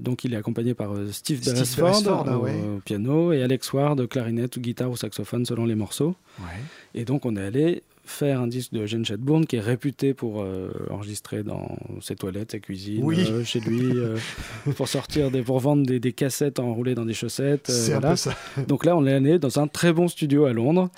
donc 0.00 0.24
il 0.24 0.34
est 0.34 0.36
accompagné 0.36 0.74
par 0.74 0.90
Steve, 1.10 1.40
Steve 1.40 1.76
Beresford, 1.76 2.26
ah, 2.28 2.36
au, 2.36 2.46
au 2.46 2.80
piano 2.84 3.32
et 3.32 3.42
Alex 3.42 3.72
Ward, 3.72 4.06
clarinette 4.08 4.56
ou 4.56 4.60
guitare 4.60 4.90
ou 4.90 4.96
saxophone 4.96 5.46
selon 5.46 5.64
les 5.64 5.74
morceaux. 5.74 5.91
Ouais. 6.40 6.46
Et 6.94 7.04
donc 7.04 7.26
on 7.26 7.36
est 7.36 7.44
allé 7.44 7.82
faire 8.04 8.40
un 8.40 8.46
disque 8.46 8.72
de 8.72 8.80
Eugène 8.80 9.04
Chadbourne 9.04 9.46
qui 9.46 9.56
est 9.56 9.60
réputé 9.60 10.12
pour 10.12 10.42
euh, 10.42 10.70
enregistrer 10.90 11.42
dans 11.42 11.76
ses 12.00 12.16
toilettes, 12.16 12.52
sa 12.52 12.58
cuisine, 12.58 13.02
oui. 13.04 13.24
euh, 13.30 13.44
chez 13.44 13.60
lui, 13.60 13.96
euh, 13.96 14.16
pour 14.76 14.88
sortir 14.88 15.30
des, 15.30 15.42
pour 15.42 15.60
vendre 15.60 15.86
des, 15.86 16.00
des 16.00 16.12
cassettes 16.12 16.58
enroulées 16.58 16.94
dans 16.94 17.04
des 17.04 17.14
chaussettes. 17.14 17.70
C'est 17.70 17.92
voilà. 17.92 18.08
un 18.08 18.10
peu 18.12 18.16
ça. 18.16 18.36
Donc 18.66 18.84
là, 18.84 18.96
on 18.96 19.06
est 19.06 19.12
allé 19.12 19.38
dans 19.38 19.58
un 19.58 19.68
très 19.68 19.92
bon 19.92 20.08
studio 20.08 20.46
à 20.46 20.52
Londres. 20.52 20.90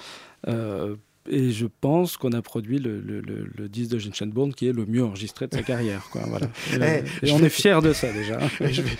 Et 1.28 1.50
je 1.50 1.66
pense 1.66 2.16
qu'on 2.16 2.32
a 2.32 2.42
produit 2.42 2.78
le, 2.78 3.00
le, 3.00 3.20
le, 3.20 3.46
le 3.56 3.68
disque 3.68 3.92
de 3.92 3.98
Gene 3.98 4.12
Chadbourne 4.12 4.52
qui 4.52 4.68
est 4.68 4.72
le 4.72 4.84
mieux 4.84 5.02
enregistré 5.02 5.46
de 5.46 5.54
sa 5.54 5.62
carrière. 5.62 6.08
Quoi, 6.10 6.22
voilà. 6.26 6.46
Et, 6.72 6.82
hey, 6.82 7.04
et 7.22 7.32
on 7.32 7.38
vais... 7.38 7.46
est 7.46 7.50
fiers 7.50 7.80
de 7.82 7.92
ça 7.92 8.12
déjà. 8.12 8.38
je, 8.60 8.82
vais, 8.82 8.90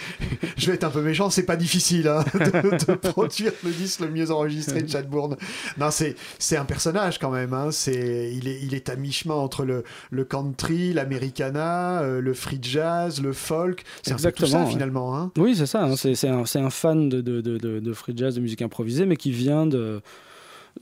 je, 0.57 0.66
vais, 0.66 0.75
être 0.75 0.85
un 0.85 0.91
peu 0.91 1.03
méchant, 1.03 1.29
c'est 1.29 1.45
pas 1.45 1.57
difficile 1.57 2.09
hein, 2.09 2.25
de, 2.35 2.93
de, 2.93 2.95
produire 3.11 3.53
le 3.62 3.70
disque 3.70 4.01
le 4.01 4.11
mieux 4.11 4.31
enregistré 4.31 4.83
de 4.83 4.89
Chadbourne. 4.89 5.37
Non, 5.79 5.91
c'est 5.91 6.57
un 6.57 6.64
personnage 6.64 7.18
quand 7.18 7.31
même. 7.31 7.53
Hein. 7.53 7.70
C'est 7.70 8.33
il, 8.33 8.49
est, 8.49 8.61
il 8.62 8.75
est 8.75 8.89
à 8.89 8.97
mi-chemin 8.97 9.35
entre 9.35 9.64
le, 9.64 9.85
le 10.11 10.25
country, 10.25 10.93
l'americana, 10.93 12.01
euh, 12.01 12.20
le 12.20 12.35
free 12.35 12.59
jazz, 12.61 13.20
le 13.20 13.33
folk. 13.33 13.85
C'est 14.03 14.12
un 14.12 14.16
peu 14.16 14.33
tout 14.33 14.47
ça 14.47 14.64
ouais. 14.64 14.70
finalement. 14.70 15.16
Hein. 15.16 15.31
Oui, 15.37 15.55
c'est 15.57 15.66
ça. 15.66 15.85
Hein. 15.85 15.95
C'est 15.97 16.29
un, 16.29 16.45
un 16.55 16.70
fan 16.70 17.09
de, 17.09 17.20
de, 17.20 17.41
de, 17.41 17.59
de, 17.59 17.93
free 17.93 18.14
jazz, 18.16 18.35
de 18.35 18.41
musique 18.41 18.62
improvisée, 18.62 19.05
mais 19.05 19.16
qui 19.16 19.31
vient 19.31 19.66
de 19.66 20.01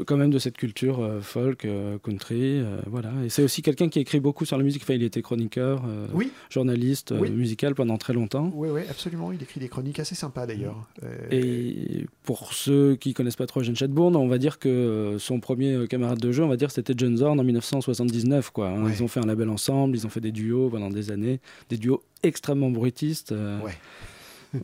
quand 0.06 0.16
même 0.16 0.30
de 0.30 0.38
cette 0.38 0.56
culture 0.56 1.00
euh, 1.00 1.20
folk, 1.20 1.64
euh, 1.64 1.98
country, 1.98 2.60
euh, 2.60 2.80
voilà. 2.86 3.12
Et 3.24 3.28
c'est 3.28 3.42
aussi 3.42 3.62
quelqu'un 3.62 3.88
qui 3.88 4.00
écrit 4.00 4.20
beaucoup 4.20 4.44
sur 4.44 4.56
la 4.56 4.64
musique. 4.64 4.82
Enfin, 4.82 4.94
il 4.94 5.02
était 5.02 5.22
chroniqueur, 5.22 5.82
oui. 6.14 6.30
journaliste 6.50 7.14
oui. 7.18 7.30
musical 7.30 7.74
pendant 7.74 7.98
très 7.98 8.12
longtemps. 8.12 8.50
Oui, 8.54 8.68
oui, 8.70 8.82
absolument. 8.88 9.32
Il 9.32 9.42
écrit 9.42 9.60
des 9.60 9.68
chroniques 9.68 9.98
assez 9.98 10.14
sympas 10.14 10.46
d'ailleurs. 10.46 10.88
Et 11.30 12.06
pour 12.24 12.54
ceux 12.54 12.96
qui 12.96 13.14
connaissent 13.14 13.36
pas 13.36 13.46
trop 13.46 13.60
Eugène 13.60 13.76
Chadbourne, 13.76 14.16
on 14.16 14.28
va 14.28 14.38
dire 14.38 14.58
que 14.58 15.16
son 15.18 15.40
premier 15.40 15.86
camarade 15.88 16.18
de 16.18 16.32
jeu, 16.32 16.42
on 16.42 16.48
va 16.48 16.56
dire, 16.56 16.70
c'était 16.70 16.94
John 16.96 17.16
Zorn 17.16 17.38
en 17.38 17.44
1979, 17.44 18.50
quoi. 18.50 18.68
Hein. 18.68 18.84
Ouais. 18.84 18.92
Ils 18.92 19.02
ont 19.02 19.08
fait 19.08 19.20
un 19.20 19.26
label 19.26 19.48
ensemble, 19.48 19.96
ils 19.96 20.06
ont 20.06 20.10
fait 20.10 20.20
des 20.20 20.32
duos 20.32 20.70
pendant 20.70 20.90
des 20.90 21.10
années, 21.10 21.40
des 21.68 21.76
duos 21.76 22.02
extrêmement 22.22 22.70
bruitistes. 22.70 23.32
Ouais 23.64 23.72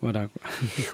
voilà. 0.02 0.28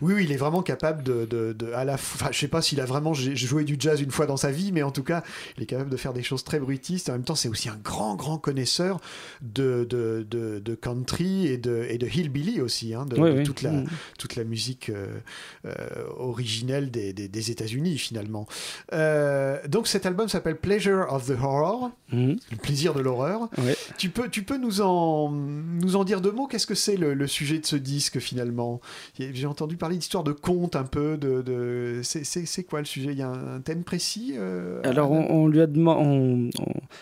Oui, 0.02 0.14
oui, 0.14 0.24
il 0.24 0.32
est 0.32 0.36
vraiment 0.36 0.62
capable 0.62 1.02
de, 1.02 1.24
de, 1.24 1.52
de 1.52 1.72
à 1.72 1.84
la, 1.84 1.94
enfin, 1.94 2.28
je 2.30 2.38
sais 2.38 2.48
pas 2.48 2.62
s'il 2.62 2.80
a 2.80 2.84
vraiment 2.84 3.12
joué 3.14 3.64
du 3.64 3.76
jazz 3.78 4.00
une 4.00 4.10
fois 4.10 4.26
dans 4.26 4.36
sa 4.36 4.50
vie, 4.50 4.72
mais 4.72 4.82
en 4.82 4.90
tout 4.90 5.02
cas, 5.02 5.22
il 5.56 5.62
est 5.62 5.66
capable 5.66 5.90
de 5.90 5.96
faire 5.96 6.12
des 6.12 6.22
choses 6.22 6.44
très 6.44 6.58
bruitistes. 6.60 7.08
En 7.08 7.12
même 7.12 7.24
temps, 7.24 7.34
c'est 7.34 7.48
aussi 7.48 7.68
un 7.68 7.78
grand, 7.82 8.14
grand 8.16 8.38
connaisseur 8.38 9.00
de, 9.42 9.84
de, 9.88 10.26
de, 10.30 10.58
de 10.60 10.74
country 10.74 11.46
et 11.46 11.58
de, 11.58 11.86
et 11.88 11.98
de 11.98 12.06
hillbilly 12.06 12.60
aussi, 12.60 12.94
hein, 12.94 13.06
de, 13.06 13.16
Oui, 13.20 13.32
de 13.32 13.38
oui. 13.38 13.42
toute 13.44 13.62
la, 13.62 13.72
Mm. 13.72 13.86
toute 14.18 14.36
la 14.36 14.44
musique 14.44 14.90
euh, 14.90 15.18
euh, 15.66 15.72
originelle 16.16 16.90
des, 16.90 17.12
des, 17.12 17.28
des 17.28 17.50
États-Unis 17.50 17.98
finalement. 17.98 18.46
Euh, 18.92 19.58
donc 19.68 19.88
cet 19.88 20.06
album 20.06 20.28
s'appelle 20.28 20.56
Pleasure 20.56 21.06
of 21.12 21.26
the 21.26 21.30
Horror, 21.40 21.90
Mhm. 22.12 22.36
le 22.52 22.56
plaisir 22.58 22.94
de 22.94 23.00
l'horreur. 23.00 23.48
Tu 23.98 24.08
peux, 24.10 24.28
tu 24.28 24.42
peux 24.44 24.56
nous 24.58 24.80
en, 24.80 25.30
nous 25.30 25.96
en 25.96 26.04
dire 26.04 26.20
deux 26.20 26.30
mots? 26.30 26.46
Qu'est-ce 26.46 26.66
que 26.66 26.74
c'est 26.76 26.96
le, 26.96 27.14
le 27.14 27.26
sujet 27.26 27.58
de 27.58 27.66
ce 27.66 27.76
disque 27.76 28.18
finalement? 28.20 28.80
J'ai 29.18 29.46
entendu 29.46 29.76
parler 29.76 29.96
d'histoire 29.96 30.24
de 30.24 30.32
conte 30.32 30.76
un 30.76 30.84
peu. 30.84 31.16
De, 31.16 31.42
de... 31.42 32.00
C'est 32.02 32.64
quoi 32.64 32.80
le 32.80 32.84
sujet? 32.84 33.10
Il 33.12 33.18
y 33.18 33.22
a 33.22 33.28
un, 33.28 33.56
un 33.56 33.60
thème 33.60 33.84
précis 33.84 34.34
euh, 34.36 34.80
Alors 34.84 35.10
on, 35.12 35.30
on 35.30 35.46
lui 35.48 35.60
a 35.60 35.66
demandé, 35.66 36.50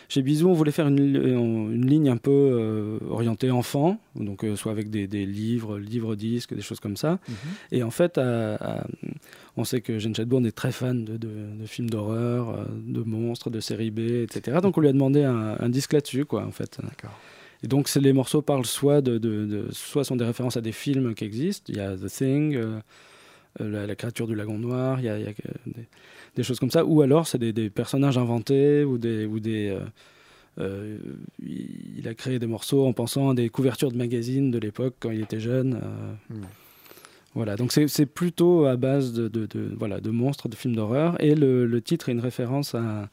chez 0.08 0.22
Bisou, 0.22 0.48
on 0.48 0.52
voulait 0.54 0.72
faire 0.72 0.88
une, 0.88 0.98
une 0.98 1.86
ligne 1.86 2.08
un 2.08 2.16
peu 2.16 2.30
euh, 2.30 2.98
orientée 3.10 3.50
enfant, 3.50 3.98
donc 4.16 4.44
euh, 4.44 4.56
soit 4.56 4.72
avec 4.72 4.90
des, 4.90 5.06
des 5.06 5.26
livres, 5.26 5.78
livres 5.78 6.14
disques, 6.16 6.54
des 6.54 6.62
choses 6.62 6.80
comme 6.80 6.96
ça. 6.96 7.18
Mhm. 7.28 7.34
Et 7.72 7.82
en 7.82 7.90
fait, 7.90 8.18
à- 8.18 8.54
à- 8.56 8.86
on 9.56 9.64
sait 9.64 9.80
que 9.80 9.98
Jeanne 9.98 10.14
Chadbourne 10.14 10.46
est 10.46 10.52
très 10.52 10.72
fan 10.72 11.04
de, 11.04 11.16
de- 11.16 11.28
de 11.60 11.66
films 11.66 11.90
d'horreur, 11.90 12.66
de 12.70 13.02
monstres, 13.02 13.50
de 13.50 13.60
séries 13.60 13.90
B, 13.90 13.98
etc. 14.22 14.58
Donc 14.62 14.78
on 14.78 14.80
lui 14.80 14.88
a 14.88 14.92
demandé 14.92 15.22
un, 15.24 15.56
un 15.58 15.68
disque 15.68 15.92
là-dessus, 15.92 16.24
quoi, 16.24 16.44
en 16.46 16.50
fait. 16.52 16.78
D'accord. 16.82 17.18
Et 17.62 17.68
donc 17.68 17.92
les 17.94 18.12
morceaux 18.12 18.42
parlent 18.42 18.66
soit 18.66 19.00
de, 19.00 19.18
de- 19.18 19.46
de- 19.46 19.68
soit 19.70 20.04
sont 20.04 20.16
des 20.16 20.24
références 20.24 20.56
à 20.56 20.60
des 20.60 20.72
films 20.72 21.14
qui 21.14 21.24
existent. 21.24 21.66
Il 21.72 21.76
y 21.76 21.80
a 21.80 21.96
The 21.96 22.06
Thing, 22.06 22.56
euh, 22.56 22.80
euh, 23.60 23.70
la, 23.70 23.86
la 23.86 23.94
créature 23.94 24.26
du 24.26 24.34
lagon 24.34 24.58
noir, 24.58 24.98
il 25.00 25.04
y 25.06 25.08
a, 25.08 25.18
il 25.18 25.24
y 25.24 25.28
a, 25.28 25.32
des, 25.66 25.86
des 26.36 26.42
choses 26.42 26.58
comme 26.58 26.70
ça. 26.70 26.84
Ou 26.84 27.02
alors 27.02 27.26
c'est 27.26 27.38
des, 27.38 27.52
des 27.52 27.70
personnages 27.70 28.18
inventés 28.18 28.82
ou 28.84 28.98
des 28.98 29.26
ou 29.26 29.38
des 29.38 29.68
euh, 29.68 29.80
euh, 30.58 30.98
il 31.46 32.06
a 32.08 32.14
créé 32.14 32.38
des 32.38 32.46
morceaux 32.46 32.84
en 32.86 32.92
pensant 32.92 33.30
à 33.30 33.34
des 33.34 33.48
couvertures 33.48 33.92
de 33.92 33.96
magazines 33.96 34.50
de 34.50 34.58
l'époque 34.58 34.96
quand 35.00 35.10
il 35.10 35.20
était 35.20 35.40
jeune. 35.40 35.80
Hmm. 36.28 36.42
Voilà, 37.34 37.56
donc 37.56 37.72
c'est 37.72 38.04
plutôt 38.06 38.66
à 38.66 38.76
base 38.76 39.14
de, 39.14 39.26
de- 39.28 39.46
de- 39.46 39.74
voilà, 39.78 40.00
de 40.00 40.10
monstres, 40.10 40.48
de 40.50 40.54
films 40.54 40.76
d'horreur. 40.76 41.18
Et 41.22 41.34
le, 41.34 41.64
le 41.64 41.80
titre 41.80 42.10
est 42.10 42.12
une 42.12 42.20
référence 42.20 42.74
à, 42.74 43.08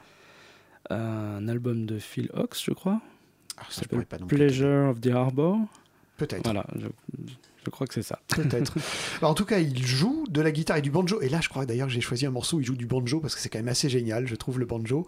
à 0.89 0.97
un 1.37 1.47
album 1.47 1.85
de 1.85 1.99
Phil 1.99 2.29
Hawks, 2.33 2.57
je 2.61 2.71
crois. 2.71 2.99
Ah, 3.59 3.65
ça, 3.69 3.81
s'appelle 3.81 4.05
Pleasure 4.27 4.89
of 4.89 5.01
the 5.01 5.07
Harbor. 5.07 5.57
Peut-être. 6.17 6.43
Voilà, 6.43 6.65
je, 6.75 6.87
je 7.65 7.69
crois 7.69 7.87
que 7.87 7.93
c'est 7.93 8.03
ça. 8.03 8.19
Peut-être. 8.29 8.73
Alors, 9.19 9.31
en 9.31 9.33
tout 9.33 9.45
cas, 9.45 9.59
il 9.59 9.85
joue 9.85 10.25
de 10.29 10.41
la 10.41 10.51
guitare 10.51 10.77
et 10.77 10.81
du 10.81 10.91
banjo. 10.91 11.21
Et 11.21 11.29
là, 11.29 11.39
je 11.41 11.49
crois 11.49 11.65
d'ailleurs 11.65 11.87
que 11.87 11.93
j'ai 11.93 12.01
choisi 12.01 12.25
un 12.25 12.31
morceau 12.31 12.57
où 12.57 12.59
il 12.61 12.65
joue 12.65 12.75
du 12.75 12.85
banjo 12.85 13.19
parce 13.19 13.35
que 13.35 13.41
c'est 13.41 13.49
quand 13.49 13.59
même 13.59 13.67
assez 13.67 13.89
génial, 13.89 14.27
je 14.27 14.35
trouve, 14.35 14.59
le 14.59 14.65
banjo. 14.65 15.05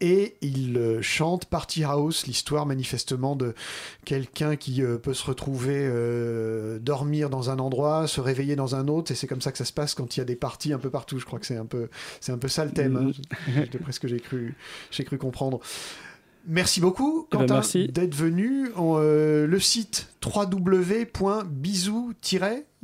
Et 0.00 0.36
il 0.42 0.76
euh, 0.76 1.00
chante 1.00 1.46
Party 1.46 1.84
House, 1.84 2.26
l'histoire 2.26 2.66
manifestement 2.66 3.34
de 3.34 3.54
quelqu'un 4.04 4.56
qui 4.56 4.82
euh, 4.82 4.98
peut 4.98 5.14
se 5.14 5.24
retrouver 5.24 5.78
euh, 5.78 6.78
dormir 6.78 7.30
dans 7.30 7.50
un 7.50 7.58
endroit, 7.58 8.06
se 8.06 8.20
réveiller 8.20 8.56
dans 8.56 8.76
un 8.76 8.88
autre. 8.88 9.10
Et 9.10 9.14
c'est 9.14 9.26
comme 9.26 9.40
ça 9.40 9.50
que 9.50 9.58
ça 9.58 9.64
se 9.64 9.72
passe 9.72 9.94
quand 9.94 10.16
il 10.16 10.20
y 10.20 10.22
a 10.22 10.26
des 10.26 10.36
parties 10.36 10.72
un 10.72 10.78
peu 10.78 10.90
partout. 10.90 11.18
Je 11.18 11.24
crois 11.24 11.38
que 11.38 11.46
c'est 11.46 11.56
un 11.56 11.66
peu, 11.66 11.88
c'est 12.20 12.32
un 12.32 12.38
peu 12.38 12.48
ça 12.48 12.64
le 12.64 12.72
thème, 12.72 12.96
hein, 12.96 13.64
d'après 13.72 13.92
ce 13.92 14.00
que 14.00 14.08
j'ai 14.08 14.20
cru, 14.20 14.54
j'ai 14.90 15.04
cru 15.04 15.18
comprendre. 15.18 15.60
Merci 16.48 16.80
beaucoup, 16.80 17.26
Eh 17.32 17.36
ben, 17.36 17.40
Quentin, 17.42 17.54
merci. 17.54 17.88
d'être 17.88 18.14
venu. 18.14 18.70
En, 18.76 18.98
euh, 19.00 19.46
le 19.46 19.58
site 19.60 20.08
www.bisou- 20.24 22.12
il 22.32 22.38
y 22.38 22.42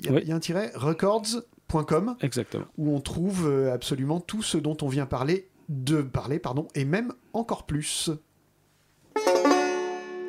a- 0.09 0.13
Oui. 0.13 0.21
il 0.23 0.29
y 0.29 0.33
a 0.33 0.35
un 0.35 0.41
tiret 0.41 0.73
records.com 0.75 2.17
Exactement. 2.21 2.65
où 2.77 2.95
on 2.95 3.01
trouve 3.01 3.47
euh, 3.49 3.73
absolument 3.73 4.21
tout 4.21 4.43
ce 4.43 4.59
dont 4.59 4.77
on 4.83 4.89
vient 4.89 5.07
parler, 5.07 5.49
de 5.69 6.03
parler, 6.03 6.39
pardon, 6.39 6.67
et 6.75 6.85
même 6.85 7.13
encore 7.33 7.65
plus. 7.67 8.11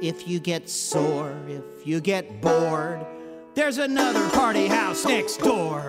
If 0.02 0.28
you 0.28 0.40
get 0.44 0.64
sore, 0.68 1.30
if 1.50 1.88
you 1.88 2.00
get 2.04 2.26
bored, 2.42 3.00
there's 3.56 3.80
another 3.80 4.22
party 4.34 4.68
house 4.68 5.06
next 5.06 5.42
door. 5.42 5.82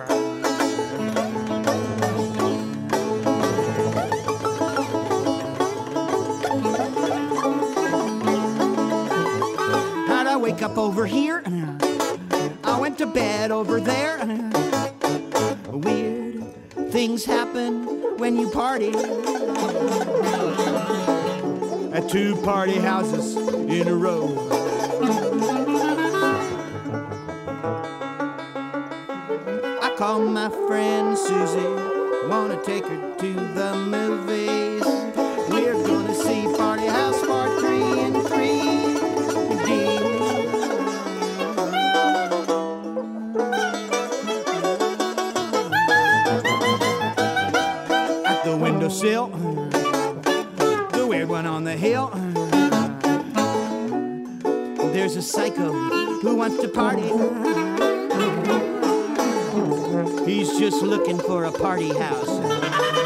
Up 10.65 10.77
over 10.79 11.05
here? 11.05 11.43
I 12.63 12.79
went 12.79 12.97
to 12.97 13.05
bed 13.05 13.51
over 13.51 13.79
there. 13.79 14.17
Weird 15.69 16.43
things 16.91 17.23
happen 17.23 18.17
when 18.17 18.35
you 18.35 18.49
party 18.49 18.89
at 21.93 22.09
two 22.09 22.35
party 22.41 22.79
houses 22.79 23.35
in 23.35 23.87
a 23.87 23.93
row. 23.93 24.25
I 29.83 29.93
call 29.95 30.19
my 30.21 30.49
friend 30.67 31.15
Susie, 31.15 32.27
wanna 32.27 32.59
take 32.63 32.87
her 32.87 33.15
to 33.19 33.33
the 33.53 33.75
movies. 33.75 34.64
One 51.35 51.45
on 51.45 51.65
the 51.65 51.75
hill. 51.75 52.11
There's 54.93 55.17
a 55.17 55.21
psycho 55.21 55.73
who 56.21 56.33
wants 56.37 56.61
to 56.61 56.69
party. 56.69 57.09
He's 60.31 60.57
just 60.57 60.81
looking 60.81 61.19
for 61.19 61.43
a 61.43 61.51
party 61.51 61.89
house. 61.89 63.04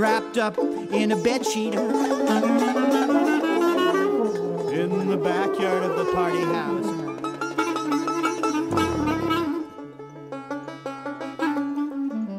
Wrapped 0.00 0.38
up 0.38 0.56
in 0.56 1.12
a 1.12 1.16
bedsheet 1.16 1.74
in 4.72 5.08
the 5.10 5.16
backyard 5.18 5.82
of 5.82 5.94
the 5.94 6.10
party 6.14 6.40
house. 6.40 6.86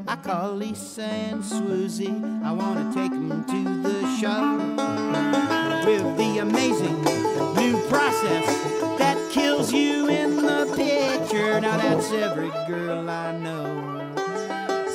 I 0.08 0.16
call 0.24 0.56
Lisa 0.56 1.04
and 1.04 1.44
Swoozy. 1.44 2.44
I 2.44 2.52
want 2.52 2.80
to 2.80 3.00
take 3.00 3.12
them 3.12 3.46
to 3.46 3.64
the 3.88 4.18
show 4.18 4.58
with 5.86 6.18
the 6.18 6.40
amazing 6.40 7.00
new 7.54 7.80
process 7.90 8.48
that 8.98 9.20
kills 9.32 9.72
you 9.72 10.10
in 10.10 10.38
the 10.38 10.66
picture. 10.76 11.62
Now 11.62 11.78
that's 11.78 12.12
every 12.12 12.50
girl 12.68 13.08
I 13.08 13.38
know. 13.38 14.01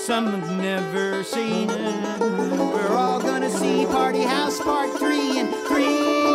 Some 0.07 0.27
have 0.27 0.57
never 0.57 1.25
seen 1.25 1.69
it. 1.69 2.21
We're 2.21 2.97
all 2.97 3.21
gonna 3.21 3.51
see 3.51 3.85
Party 3.87 4.23
House 4.23 4.61
Part 4.61 4.97
3 5.01 5.41
and 5.41 5.53
3D. 5.67 6.26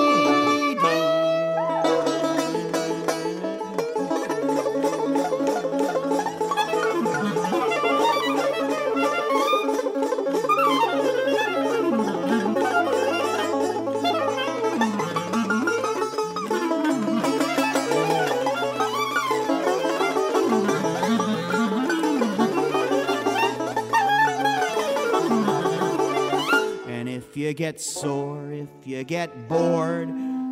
You 27.52 27.56
get 27.56 27.82
sore, 27.82 28.50
if 28.54 28.70
you 28.86 29.04
get 29.04 29.50
bored, 29.50 30.08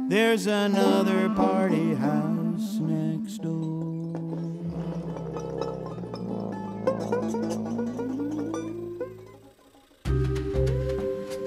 there's 0.10 0.47
another 0.47 1.30
party 1.30 1.95
house 1.95 2.76
next 2.82 3.38
door. 3.38 4.12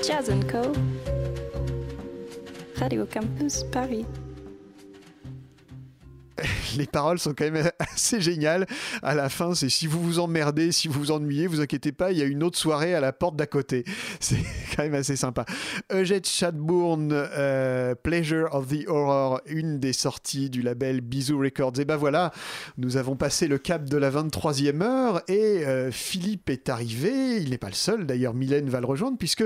Jazz 0.03 0.31
& 0.41 0.49
Co. 0.49 0.73
Radio 2.81 3.05
Campus 3.05 3.63
Paris. 3.65 4.07
les 6.77 6.87
paroles 6.87 7.19
sont 7.19 7.35
quand 7.35 7.51
même 7.51 7.71
assez 7.79 8.21
géniales. 8.21 8.67
À 9.03 9.15
la 9.15 9.29
fin, 9.29 9.55
c'est 9.55 9.69
si 9.69 9.87
vous 9.87 10.03
vous 10.03 10.19
emmerdez, 10.19 10.73
si 10.73 10.89
vous 10.89 10.99
vous 10.99 11.11
ennuyez, 11.11 11.47
vous 11.47 11.61
inquiétez 11.61 11.93
pas, 11.93 12.13
il 12.13 12.19
y 12.19 12.23
a 12.23 12.27
une 12.27 12.43
autre 12.43 12.59
soirée 12.59 12.95
à 12.95 13.01
la 13.01 13.13
porte 13.13 13.37
d'à 13.37 13.47
côté. 13.47 13.85
C'est 14.21 14.39
quand 14.75 14.83
même 14.83 14.95
assez 14.95 15.17
sympa. 15.17 15.45
Eugène 15.91 16.25
Chadbourne, 16.25 17.11
euh, 17.13 17.95
Pleasure 17.95 18.55
of 18.55 18.69
the 18.69 18.89
Horror, 18.89 19.41
une 19.47 19.79
des 19.79 19.93
sorties 19.93 20.51
du 20.51 20.63
label 20.63 21.01
Bisou 21.01 21.39
Records. 21.39 21.73
Et 21.81 21.85
ben 21.85 21.97
voilà, 21.97 22.33
nous 22.79 22.97
avons 22.97 23.17
passé 23.17 23.49
le 23.49 23.59
cap 23.59 23.89
de 23.89 23.97
la 23.97 24.11
23e 24.11 24.83
heure 24.83 25.23
et 25.29 25.65
euh, 25.67 25.91
Philippe 25.91 26.51
est 26.51 26.69
arrivé. 26.69 27.39
Il 27.41 27.51
n'est 27.51 27.59
pas 27.59 27.69
le 27.69 27.75
seul, 27.75 28.07
d'ailleurs, 28.07 28.35
Mylène 28.35 28.69
va 28.69 28.81
le 28.81 28.87
rejoindre, 28.87 29.19
puisque, 29.19 29.45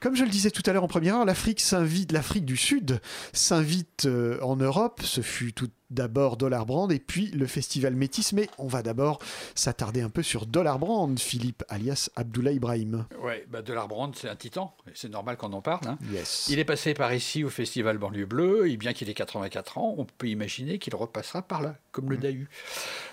comme 0.00 0.16
je 0.16 0.24
le 0.24 0.30
disais 0.30 0.50
tout 0.50 0.62
à 0.66 0.72
l'heure 0.72 0.84
en 0.84 0.88
première 0.88 1.16
heure, 1.16 1.24
l'Afrique 1.24 1.60
s'invite, 1.60 2.12
l'Afrique 2.12 2.44
du 2.44 2.56
Sud 2.56 3.00
s'invite 3.32 4.06
euh, 4.06 4.38
en 4.42 4.56
Europe. 4.56 5.00
Ce 5.02 5.20
fut 5.20 5.52
tout 5.52 5.68
d'abord 5.90 6.36
Dollar 6.36 6.66
Brand 6.66 6.90
et 6.92 6.98
puis 6.98 7.28
le 7.32 7.46
festival 7.46 7.94
Métis. 7.94 8.32
Mais 8.32 8.48
on 8.58 8.66
va 8.66 8.82
d'abord 8.82 9.18
s'attarder 9.54 10.00
un 10.02 10.10
peu 10.10 10.22
sur 10.22 10.46
Dollar 10.46 10.78
Brand, 10.78 11.18
Philippe, 11.18 11.64
alias 11.68 12.10
Abdullah 12.16 12.52
Ibrahim. 12.52 13.06
Ouais, 13.22 13.44
bah 13.48 13.62
Dollar 13.62 13.88
Brand, 13.88 14.14
c'est 14.16 14.28
un 14.28 14.36
titan. 14.36 14.74
et 14.88 14.92
C'est 14.94 15.08
normal 15.10 15.36
qu'on 15.36 15.52
en 15.52 15.60
parle. 15.62 15.86
hein. 15.88 15.98
Yes. 16.12 16.48
Il 16.50 16.58
est 16.58 16.64
passé 16.64 16.94
par 16.94 17.12
ici 17.14 17.44
au 17.44 17.50
festival 17.50 17.98
Banlieue 17.98 18.26
Bleue, 18.26 18.68
et 18.70 18.76
bien 18.76 18.92
qu'il 18.92 19.08
ait 19.10 19.14
84 19.14 19.78
ans, 19.78 19.94
on 19.98 20.04
peut 20.04 20.28
imaginer 20.28 20.78
qu'il 20.78 20.94
repassera 20.94 21.42
par 21.42 21.62
là, 21.62 21.76
comme 21.92 22.10
le 22.10 22.16
Dahu. 22.16 22.48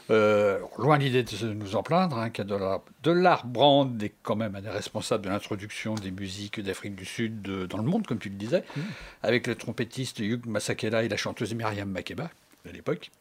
Euh, 0.10 0.60
loin 0.78 0.98
l'idée 0.98 1.24
de 1.24 1.54
nous 1.54 1.76
en 1.76 1.84
plaindre, 1.84 2.18
hein, 2.18 2.30
Dollar, 2.44 2.82
Dollar 3.04 3.46
Brand 3.48 4.02
est 4.04 4.14
quand 4.22 4.36
même 4.36 4.56
un 4.56 4.62
des 4.62 4.70
responsables 4.70 5.24
de 5.24 5.30
l'introduction 5.30 5.96
des 5.96 6.12
musiques 6.12 6.60
d'Afrique 6.60 6.96
du 6.96 7.06
Sud 7.06 7.42
dans 7.42 7.78
le 7.78 7.84
monde, 7.84 8.06
comme 8.06 8.20
tu 8.20 8.30
le 8.30 8.36
disais, 8.36 8.64
avec 9.22 9.48
le 9.48 9.56
trompettiste 9.56 10.20
Hugh 10.20 10.46
Masakela 10.46 11.04
et 11.04 11.10
la 11.10 11.18
chanteuse 11.18 11.54
Myriam 11.54 11.90
Makeba 11.90 12.30
à 12.68 12.72
l'époque. 12.72 13.12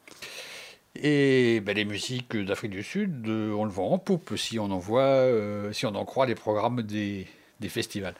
Et 0.95 1.59
ben, 1.65 1.75
les 1.75 1.85
musiques 1.85 2.37
d'Afrique 2.37 2.71
du 2.71 2.83
Sud, 2.83 3.27
euh, 3.27 3.51
on 3.53 3.65
le 3.65 3.71
voit 3.71 3.85
en 3.85 3.97
poupe 3.97 4.35
si 4.37 4.59
on 4.59 4.65
en 4.65 4.77
voit, 4.77 5.01
euh, 5.01 5.73
si 5.73 5.85
on 5.85 5.95
en 5.95 6.05
croit 6.05 6.25
les 6.27 6.35
programmes 6.35 6.83
des, 6.83 7.27
des 7.59 7.69
festivals. 7.69 8.13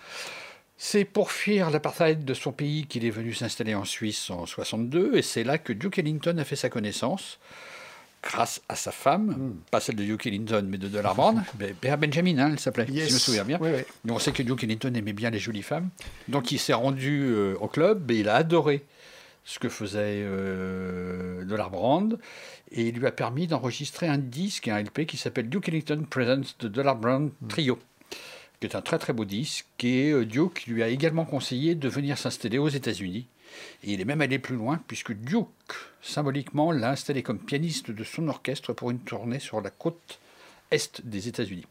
C'est 0.76 1.06
pour 1.06 1.32
fuir 1.32 1.70
l'apartheid 1.70 2.26
de 2.26 2.34
son 2.34 2.52
pays 2.52 2.88
qu'il 2.88 3.06
est 3.06 3.12
venu 3.12 3.34
s'installer 3.34 3.76
en 3.76 3.86
Suisse 3.86 4.30
en 4.32 4.46
62, 4.48 5.16
et 5.16 5.22
c'est 5.22 5.44
là 5.44 5.58
que 5.60 5.72
Duke 5.72 6.00
Ellington 6.00 6.36
a 6.40 6.44
fait 6.44 6.56
sa 6.56 6.70
connaissance, 6.70 7.40
grâce 8.24 8.60
à 8.68 8.76
sa 8.76 8.92
femme, 8.92 9.56
pas 9.70 9.80
celle 9.80 9.96
de 9.96 10.04
Duke 10.04 10.26
Ellington, 10.26 10.66
mais 10.68 10.80
de 10.80 10.88
Dollar 10.88 11.14
Brand, 11.14 11.40
mais 11.60 11.76
Bea 11.80 11.96
Benjamin, 11.96 12.40
hein, 12.40 12.50
elle 12.54 12.60
s'appelait, 12.60 12.88
si 12.88 12.92
je 12.94 13.00
me 13.02 13.04
Yes. 13.04 13.18
souviens 13.22 13.46
bien. 13.46 13.60
Oui, 13.62 13.70
oui. 13.72 13.82
Et 14.08 14.12
on 14.12 14.18
sait 14.20 14.32
que 14.32 14.42
Duke 14.42 14.64
Ellington 14.64 14.92
aimait 14.96 15.14
bien 15.14 15.30
les 15.30 15.40
jolies 15.40 15.62
femmes, 15.62 15.90
donc 16.28 16.52
il 16.52 16.58
s'est 16.60 16.74
rendu 16.74 17.22
euh, 17.24 17.56
au 17.62 17.68
club 17.68 18.10
et 18.10 18.20
il 18.22 18.28
a 18.30 18.36
adoré 18.36 18.84
ce 19.46 19.60
que 19.60 19.70
faisait 19.70 20.24
euh, 20.24 21.44
Dollar 21.44 21.70
Brand, 21.70 22.18
et 22.72 22.88
il 22.88 22.96
lui 22.96 23.08
a 23.08 23.12
permis 23.12 23.48
d'enregistrer 23.48 24.08
un 24.08 24.18
disque, 24.18 24.68
un 24.68 24.82
LP 24.82 25.06
qui 25.06 25.18
s'appelle 25.18 25.50
Duke 25.50 25.70
Ellington 25.70 26.06
Presents 26.10 26.56
de 26.60 26.68
Dollar 26.68 26.96
Brand 26.96 27.32
Trio, 27.50 27.78
qui 28.60 28.68
est 28.68 28.76
un 28.76 28.82
très 28.82 29.00
très 29.00 29.14
beau 29.14 29.26
disque, 29.26 29.66
et 29.84 30.12
euh, 30.12 30.26
Duke 30.26 30.66
lui 30.68 30.82
a 30.82 30.88
également 30.88 31.26
conseillé 31.26 31.76
de 31.76 31.90
venir 31.90 32.18
s'installer 32.18 32.58
aux 32.58 32.70
États-Unis. 32.70 33.28
Et 33.84 33.94
il 33.94 34.02
est 34.02 34.06
même 34.06 34.22
allé 34.22 34.40
plus 34.40 34.56
loin, 34.56 34.82
puisque 34.88 35.14
Duke, 35.14 35.48
symboliquement, 36.02 36.72
l'a 36.72 36.92
installé 36.92 37.22
comme 37.22 37.38
pianiste 37.38 37.92
de 37.92 38.04
son 38.04 38.28
orchestre 38.28 38.74
pour 38.74 38.90
une 38.90 39.00
tournée 39.00 39.40
sur 39.40 39.62
la 39.62 39.70
côte 39.70 40.20
est 40.72 41.06
des 41.06 41.28
États-Unis. 41.28 41.66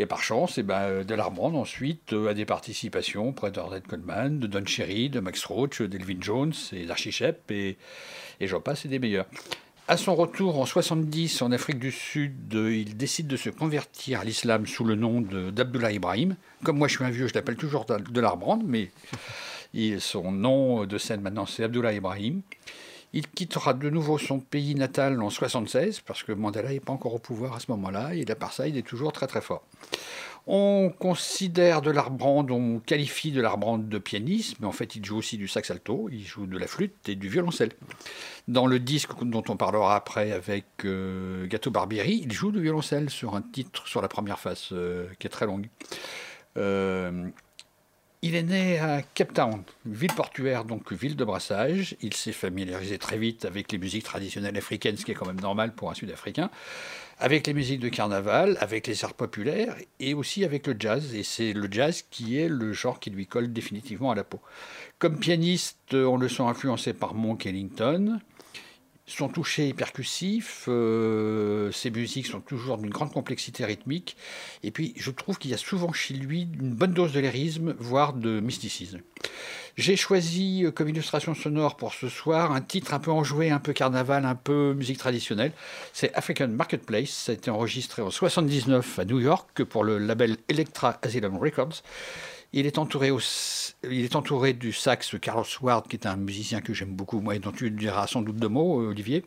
Et 0.00 0.06
par 0.06 0.22
chance, 0.22 0.58
eh 0.58 0.62
ben, 0.62 0.80
euh, 0.82 1.04
Dellar 1.04 1.32
Brand 1.32 1.56
ensuite 1.56 2.12
euh, 2.12 2.30
a 2.30 2.34
des 2.34 2.44
participations 2.44 3.32
près 3.32 3.50
d'Ordred 3.50 3.84
Coleman, 3.84 4.38
de 4.38 4.46
Don 4.46 4.64
Cherry, 4.64 5.10
de 5.10 5.18
Max 5.18 5.44
Roach, 5.44 5.82
d'Elvin 5.82 6.18
Jones 6.20 6.54
et 6.72 6.86
d'Archie 6.86 7.10
Shepp, 7.10 7.50
et, 7.50 7.76
et 8.38 8.46
j'en 8.46 8.60
passe 8.60 8.84
et 8.84 8.88
des 8.88 9.00
meilleurs. 9.00 9.26
À 9.88 9.96
son 9.96 10.14
retour 10.14 10.60
en 10.60 10.66
70 10.66 11.42
en 11.42 11.50
Afrique 11.50 11.80
du 11.80 11.90
Sud, 11.90 12.54
euh, 12.54 12.72
il 12.72 12.96
décide 12.96 13.26
de 13.26 13.36
se 13.36 13.50
convertir 13.50 14.20
à 14.20 14.24
l'islam 14.24 14.66
sous 14.66 14.84
le 14.84 14.94
nom 14.94 15.20
d'Abdullah 15.20 15.90
Ibrahim. 15.90 16.36
Comme 16.62 16.78
moi 16.78 16.86
je 16.86 16.94
suis 16.94 17.04
un 17.04 17.10
vieux, 17.10 17.26
je 17.26 17.34
l'appelle 17.34 17.56
toujours 17.56 17.84
Dellar 17.84 18.36
Brand, 18.36 18.62
mais 18.64 18.90
son 19.98 20.30
nom 20.30 20.84
de 20.84 20.98
scène 20.98 21.22
maintenant 21.22 21.46
c'est 21.46 21.64
Abdullah 21.64 21.92
Ibrahim. 21.92 22.42
Il 23.12 23.26
quittera 23.28 23.72
de 23.72 23.88
nouveau 23.88 24.18
son 24.18 24.38
pays 24.38 24.74
natal 24.74 25.22
en 25.22 25.30
76 25.30 26.00
parce 26.00 26.22
que 26.22 26.32
Mandela 26.32 26.70
n'est 26.70 26.80
pas 26.80 26.92
encore 26.92 27.14
au 27.14 27.18
pouvoir 27.18 27.54
à 27.54 27.60
ce 27.60 27.70
moment-là 27.70 28.14
et 28.14 28.30
à 28.30 28.34
part 28.34 28.52
est 28.60 28.86
toujours 28.86 29.12
très 29.12 29.26
très 29.26 29.40
fort. 29.40 29.62
On 30.50 30.90
considère 30.98 31.82
de 31.82 31.90
l'Arbrand, 31.90 32.46
on 32.48 32.78
qualifie 32.78 33.32
de 33.32 33.40
l'Arbrand 33.42 33.76
de 33.76 33.98
pianiste, 33.98 34.56
mais 34.60 34.66
en 34.66 34.72
fait 34.72 34.96
il 34.96 35.04
joue 35.04 35.18
aussi 35.18 35.36
du 35.36 35.46
sax 35.46 35.70
alto, 35.70 36.08
il 36.10 36.24
joue 36.24 36.46
de 36.46 36.56
la 36.56 36.66
flûte 36.66 37.06
et 37.06 37.16
du 37.16 37.28
violoncelle. 37.28 37.72
Dans 38.46 38.66
le 38.66 38.78
disque 38.78 39.10
dont 39.22 39.44
on 39.48 39.56
parlera 39.58 39.94
après 39.94 40.32
avec 40.32 40.64
euh, 40.86 41.46
Gato 41.46 41.70
Barbieri, 41.70 42.22
il 42.24 42.32
joue 42.32 42.50
du 42.50 42.62
violoncelle 42.62 43.10
sur 43.10 43.34
un 43.34 43.42
titre 43.42 43.86
sur 43.86 44.00
la 44.00 44.08
première 44.08 44.38
face 44.38 44.70
euh, 44.72 45.08
qui 45.18 45.26
est 45.26 45.30
très 45.30 45.44
longue. 45.44 45.68
Euh, 46.56 47.28
il 48.22 48.34
est 48.34 48.42
né 48.42 48.78
à 48.78 49.02
Cape 49.02 49.32
Town, 49.32 49.62
ville 49.86 50.12
portuaire, 50.12 50.64
donc 50.64 50.92
ville 50.92 51.14
de 51.14 51.24
brassage. 51.24 51.96
Il 52.02 52.14
s'est 52.14 52.32
familiarisé 52.32 52.98
très 52.98 53.16
vite 53.16 53.44
avec 53.44 53.70
les 53.70 53.78
musiques 53.78 54.04
traditionnelles 54.04 54.56
africaines, 54.56 54.96
ce 54.96 55.04
qui 55.04 55.12
est 55.12 55.14
quand 55.14 55.26
même 55.26 55.40
normal 55.40 55.72
pour 55.72 55.90
un 55.90 55.94
Sud-Africain, 55.94 56.50
avec 57.20 57.46
les 57.46 57.54
musiques 57.54 57.80
de 57.80 57.88
carnaval, 57.88 58.58
avec 58.60 58.88
les 58.88 59.04
arts 59.04 59.14
populaires 59.14 59.76
et 60.00 60.14
aussi 60.14 60.44
avec 60.44 60.66
le 60.66 60.74
jazz. 60.78 61.14
Et 61.14 61.22
c'est 61.22 61.52
le 61.52 61.68
jazz 61.70 62.04
qui 62.10 62.38
est 62.38 62.48
le 62.48 62.72
genre 62.72 62.98
qui 62.98 63.10
lui 63.10 63.26
colle 63.26 63.52
définitivement 63.52 64.10
à 64.10 64.16
la 64.16 64.24
peau. 64.24 64.40
Comme 64.98 65.18
pianiste, 65.18 65.94
on 65.94 66.16
le 66.16 66.28
sent 66.28 66.42
influencé 66.42 66.94
par 66.94 67.14
Monk 67.14 67.46
Ellington. 67.46 68.20
Son 69.08 69.28
toucher 69.28 69.70
est 69.70 69.74
percussif, 69.74 70.66
euh, 70.68 71.72
ses 71.72 71.90
musiques 71.90 72.26
sont 72.26 72.40
toujours 72.40 72.76
d'une 72.76 72.90
grande 72.90 73.10
complexité 73.10 73.64
rythmique, 73.64 74.18
et 74.62 74.70
puis 74.70 74.92
je 74.98 75.10
trouve 75.10 75.38
qu'il 75.38 75.50
y 75.50 75.54
a 75.54 75.56
souvent 75.56 75.94
chez 75.94 76.12
lui 76.12 76.46
une 76.60 76.74
bonne 76.74 76.92
dose 76.92 77.12
de 77.14 77.20
lyrisme, 77.20 77.74
voire 77.78 78.12
de 78.12 78.40
mysticisme. 78.40 79.00
J'ai 79.78 79.96
choisi 79.96 80.64
euh, 80.64 80.70
comme 80.72 80.90
illustration 80.90 81.34
sonore 81.34 81.76
pour 81.76 81.94
ce 81.94 82.10
soir 82.10 82.52
un 82.52 82.60
titre 82.60 82.92
un 82.92 82.98
peu 82.98 83.10
enjoué, 83.10 83.50
un 83.50 83.60
peu 83.60 83.72
carnaval, 83.72 84.26
un 84.26 84.34
peu 84.34 84.74
musique 84.74 84.98
traditionnelle. 84.98 85.52
C'est 85.94 86.12
African 86.14 86.48
Marketplace, 86.48 87.08
ça 87.08 87.32
a 87.32 87.34
été 87.34 87.50
enregistré 87.50 88.02
en 88.02 88.10
79 88.10 88.98
à 88.98 89.04
New 89.06 89.20
York 89.20 89.64
pour 89.64 89.84
le 89.84 89.96
label 89.96 90.36
Electra 90.48 90.98
Asylum 91.00 91.38
Records. 91.38 91.82
Il 92.54 92.64
est, 92.66 92.78
entouré 92.78 93.10
au- 93.10 93.20
il 93.84 94.04
est 94.04 94.16
entouré 94.16 94.54
du 94.54 94.72
sax 94.72 95.16
Carlos 95.20 95.44
Ward, 95.60 95.86
qui 95.86 95.96
est 95.96 96.06
un 96.06 96.16
musicien 96.16 96.62
que 96.62 96.72
j'aime 96.72 96.94
beaucoup, 96.94 97.20
moi, 97.20 97.36
et 97.36 97.38
dont 97.38 97.52
tu 97.52 97.70
diras 97.70 98.06
sans 98.06 98.22
doute 98.22 98.36
deux 98.36 98.48
mots, 98.48 98.80
euh, 98.80 98.88
Olivier. 98.90 99.22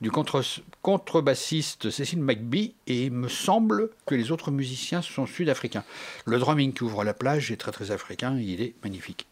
Du 0.00 0.10
contre- 0.10 0.42
contrebassiste 0.82 1.90
Cécile 1.90 2.20
McBee, 2.22 2.74
et 2.88 3.04
il 3.04 3.12
me 3.12 3.28
semble 3.28 3.90
que 4.04 4.16
les 4.16 4.32
autres 4.32 4.50
musiciens 4.50 5.00
sont 5.00 5.26
sud-africains. 5.26 5.84
Le 6.24 6.38
drumming 6.40 6.72
qui 6.72 6.82
ouvre 6.82 7.04
la 7.04 7.14
plage 7.14 7.52
est 7.52 7.56
très 7.56 7.70
très 7.72 7.92
africain, 7.92 8.36
il 8.38 8.60
est 8.60 8.74
magnifique. 8.82 9.26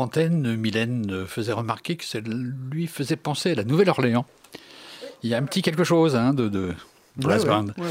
Hors 0.00 0.06
antenne, 0.06 0.56
Mylène 0.56 1.26
faisait 1.26 1.52
remarquer 1.52 1.96
que 1.96 2.04
ça 2.04 2.18
lui 2.20 2.86
faisait 2.86 3.16
penser 3.16 3.52
à 3.52 3.54
la 3.54 3.64
Nouvelle-Orléans. 3.64 4.26
Il 5.22 5.30
y 5.30 5.34
a 5.34 5.38
un 5.38 5.42
petit 5.42 5.62
quelque 5.62 5.84
chose 5.84 6.16
hein, 6.16 6.32
de, 6.32 6.48
de 6.48 6.74
Ouais, 7.76 7.84
ouais, 7.84 7.90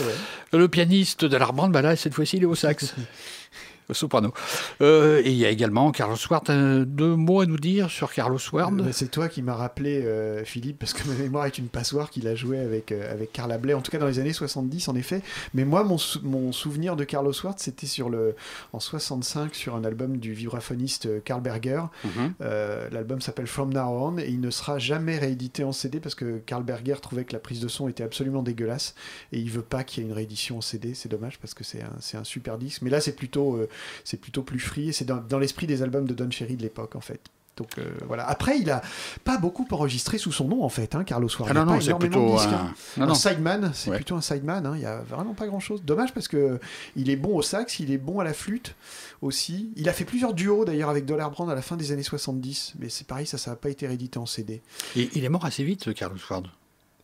ouais. 0.53 0.59
Le 0.59 0.67
pianiste 0.67 1.25
de 1.25 1.37
la 1.37 1.45
bande, 1.51 1.71
bah 1.71 1.81
là, 1.81 1.95
cette 1.95 2.13
fois-ci, 2.13 2.37
il 2.37 2.43
est 2.43 2.47
au 2.47 2.55
sax. 2.55 2.95
Au 3.89 3.93
soprano. 3.93 4.33
Euh, 4.81 5.21
et 5.25 5.29
il 5.31 5.37
y 5.37 5.45
a 5.45 5.49
également 5.49 5.91
Carlos 5.91 6.15
Ward. 6.29 6.49
Euh, 6.49 6.85
deux 6.85 7.15
mots 7.15 7.41
à 7.41 7.45
nous 7.45 7.57
dire 7.57 7.89
sur 7.89 8.13
Carlos 8.13 8.39
Ward 8.53 8.89
c'est 8.91 9.09
toi 9.11 9.27
qui 9.29 9.41
m'as 9.41 9.55
rappelé, 9.55 10.01
euh, 10.05 10.43
Philippe, 10.45 10.79
parce 10.79 10.93
que 10.93 11.07
ma 11.07 11.15
mémoire 11.15 11.45
est 11.45 11.57
une 11.57 11.67
passoire 11.67 12.09
qu'il 12.09 12.27
a 12.27 12.35
joué 12.35 12.59
avec, 12.59 12.91
euh, 12.91 13.11
avec 13.11 13.31
Carla 13.33 13.57
Bley, 13.57 13.73
en 13.73 13.81
tout 13.81 13.91
cas 13.91 13.97
dans 13.97 14.07
les 14.07 14.19
années 14.19 14.33
70, 14.33 14.87
en 14.87 14.95
effet. 14.95 15.21
Mais 15.53 15.65
moi, 15.65 15.83
mon, 15.83 15.97
sou- 15.97 16.19
mon 16.23 16.51
souvenir 16.51 16.95
de 16.95 17.03
Carlos 17.03 17.33
Ward, 17.43 17.59
c'était 17.59 17.87
sur 17.87 18.09
le, 18.09 18.35
en 18.73 18.79
65 18.79 19.55
sur 19.55 19.75
un 19.75 19.83
album 19.83 20.17
du 20.17 20.33
vibraphoniste 20.33 21.05
euh, 21.07 21.19
Karl 21.23 21.41
Berger. 21.41 21.81
Mhm. 22.03 22.33
Euh, 22.41 22.87
L'album 22.91 23.21
s'appelle 23.21 23.47
From 23.47 23.73
Now 23.73 23.81
On 23.89 24.17
et 24.17 24.27
il 24.27 24.39
ne 24.41 24.49
sera 24.49 24.79
jamais 24.79 25.17
réédité 25.17 25.63
en 25.63 25.71
CD 25.71 25.99
parce 25.99 26.15
que 26.15 26.39
Karl 26.45 26.63
Berger 26.63 26.95
trouvait 27.01 27.23
que 27.25 27.33
la 27.33 27.39
prise 27.39 27.59
de 27.59 27.67
son 27.67 27.87
était 27.87 28.03
absolument 28.03 28.43
dégueulasse 28.43 28.95
et 29.31 29.39
il 29.39 29.49
veut 29.49 29.61
pas 29.61 29.83
qu'il 29.83 30.03
y 30.03 30.05
ait 30.05 30.09
une 30.09 30.15
réédition 30.15 30.57
en 30.57 30.61
CD. 30.61 30.93
C'est 30.93 31.09
dommage 31.09 31.39
parce 31.39 31.53
que 31.53 31.63
c'est 31.63 31.81
un, 31.81 32.19
un 32.19 32.23
super 32.23 32.57
disque. 32.57 32.81
Mais 32.81 32.89
là, 32.89 32.99
c'est 33.01 33.15
plutôt, 33.15 33.55
euh, 33.55 33.69
c'est 34.03 34.17
plutôt 34.19 34.43
plus 34.43 34.59
free 34.59 34.89
et 34.89 34.91
c'est 34.91 35.05
dans, 35.05 35.17
dans 35.17 35.39
l'esprit 35.39 35.67
des 35.67 35.81
albums 35.83 36.05
de 36.07 36.13
Don 36.13 36.29
Cherry 36.31 36.55
de 36.55 36.61
l'époque 36.61 36.95
en 36.95 37.01
fait. 37.01 37.19
Donc 37.57 37.77
euh, 37.77 37.89
voilà. 38.07 38.25
Après, 38.25 38.57
il 38.57 38.69
a 38.71 38.81
pas 39.25 39.37
beaucoup 39.37 39.67
enregistré 39.71 40.17
sous 40.17 40.31
son 40.31 40.47
nom 40.47 40.63
en 40.63 40.69
fait, 40.69 40.95
hein, 40.95 41.03
Carlos 41.03 41.27
Ward. 41.39 41.49
Ah 41.49 41.59
Il 41.59 41.65
non, 41.65 41.73
non, 41.73 41.81
c'est 41.81 41.93
plutôt 41.97 42.37
un- 42.39 42.43
hein. 42.53 42.73
non, 42.95 43.03
Un 43.03 43.07
non. 43.07 43.13
sideman, 43.15 43.71
c'est 43.73 43.89
Ouais. 43.89 43.97
plutôt 43.97 44.15
un 44.15 44.21
sideman. 44.21 44.65
hein. 44.65 44.73
Il 44.75 44.81
y 44.81 44.85
a 44.85 45.01
vraiment 45.01 45.33
pas 45.33 45.45
grand 45.45 45.59
chose. 45.59 45.83
Dommage 45.83 46.13
parce 46.13 46.29
que 46.29 46.57
il 46.95 47.09
est 47.09 47.17
bon 47.17 47.35
au 47.35 47.41
sax, 47.41 47.79
il 47.81 47.91
est 47.91 47.97
bon 47.97 48.19
à 48.21 48.23
la 48.23 48.33
flûte 48.33 48.75
aussi. 49.21 49.71
Il 49.75 49.89
a 49.89 49.93
fait 49.93 50.05
plusieurs 50.05 50.33
duos 50.33 50.63
d'ailleurs 50.63 50.89
avec 50.89 51.03
Dollar 51.05 51.31
Brand 51.31 51.49
à 51.49 51.55
la 51.55 51.61
fin 51.61 51.75
des 51.75 51.91
années 51.91 52.01
70, 52.03 52.75
mais 52.79 52.87
c'est 52.87 53.05
pareil, 53.05 53.25
ça, 53.25 53.37
ça 53.37 53.51
n'a 53.51 53.57
pas 53.57 53.69
été 53.69 53.87
réédité 53.87 54.19
en 54.19 54.25
CD. 54.25 54.61
Et 54.95 55.09
il 55.15 55.25
est 55.25 55.29
mort 55.29 55.43
assez 55.43 55.65
vite, 55.65 55.93
Carlos 55.93 56.17
Ward. 56.29 56.47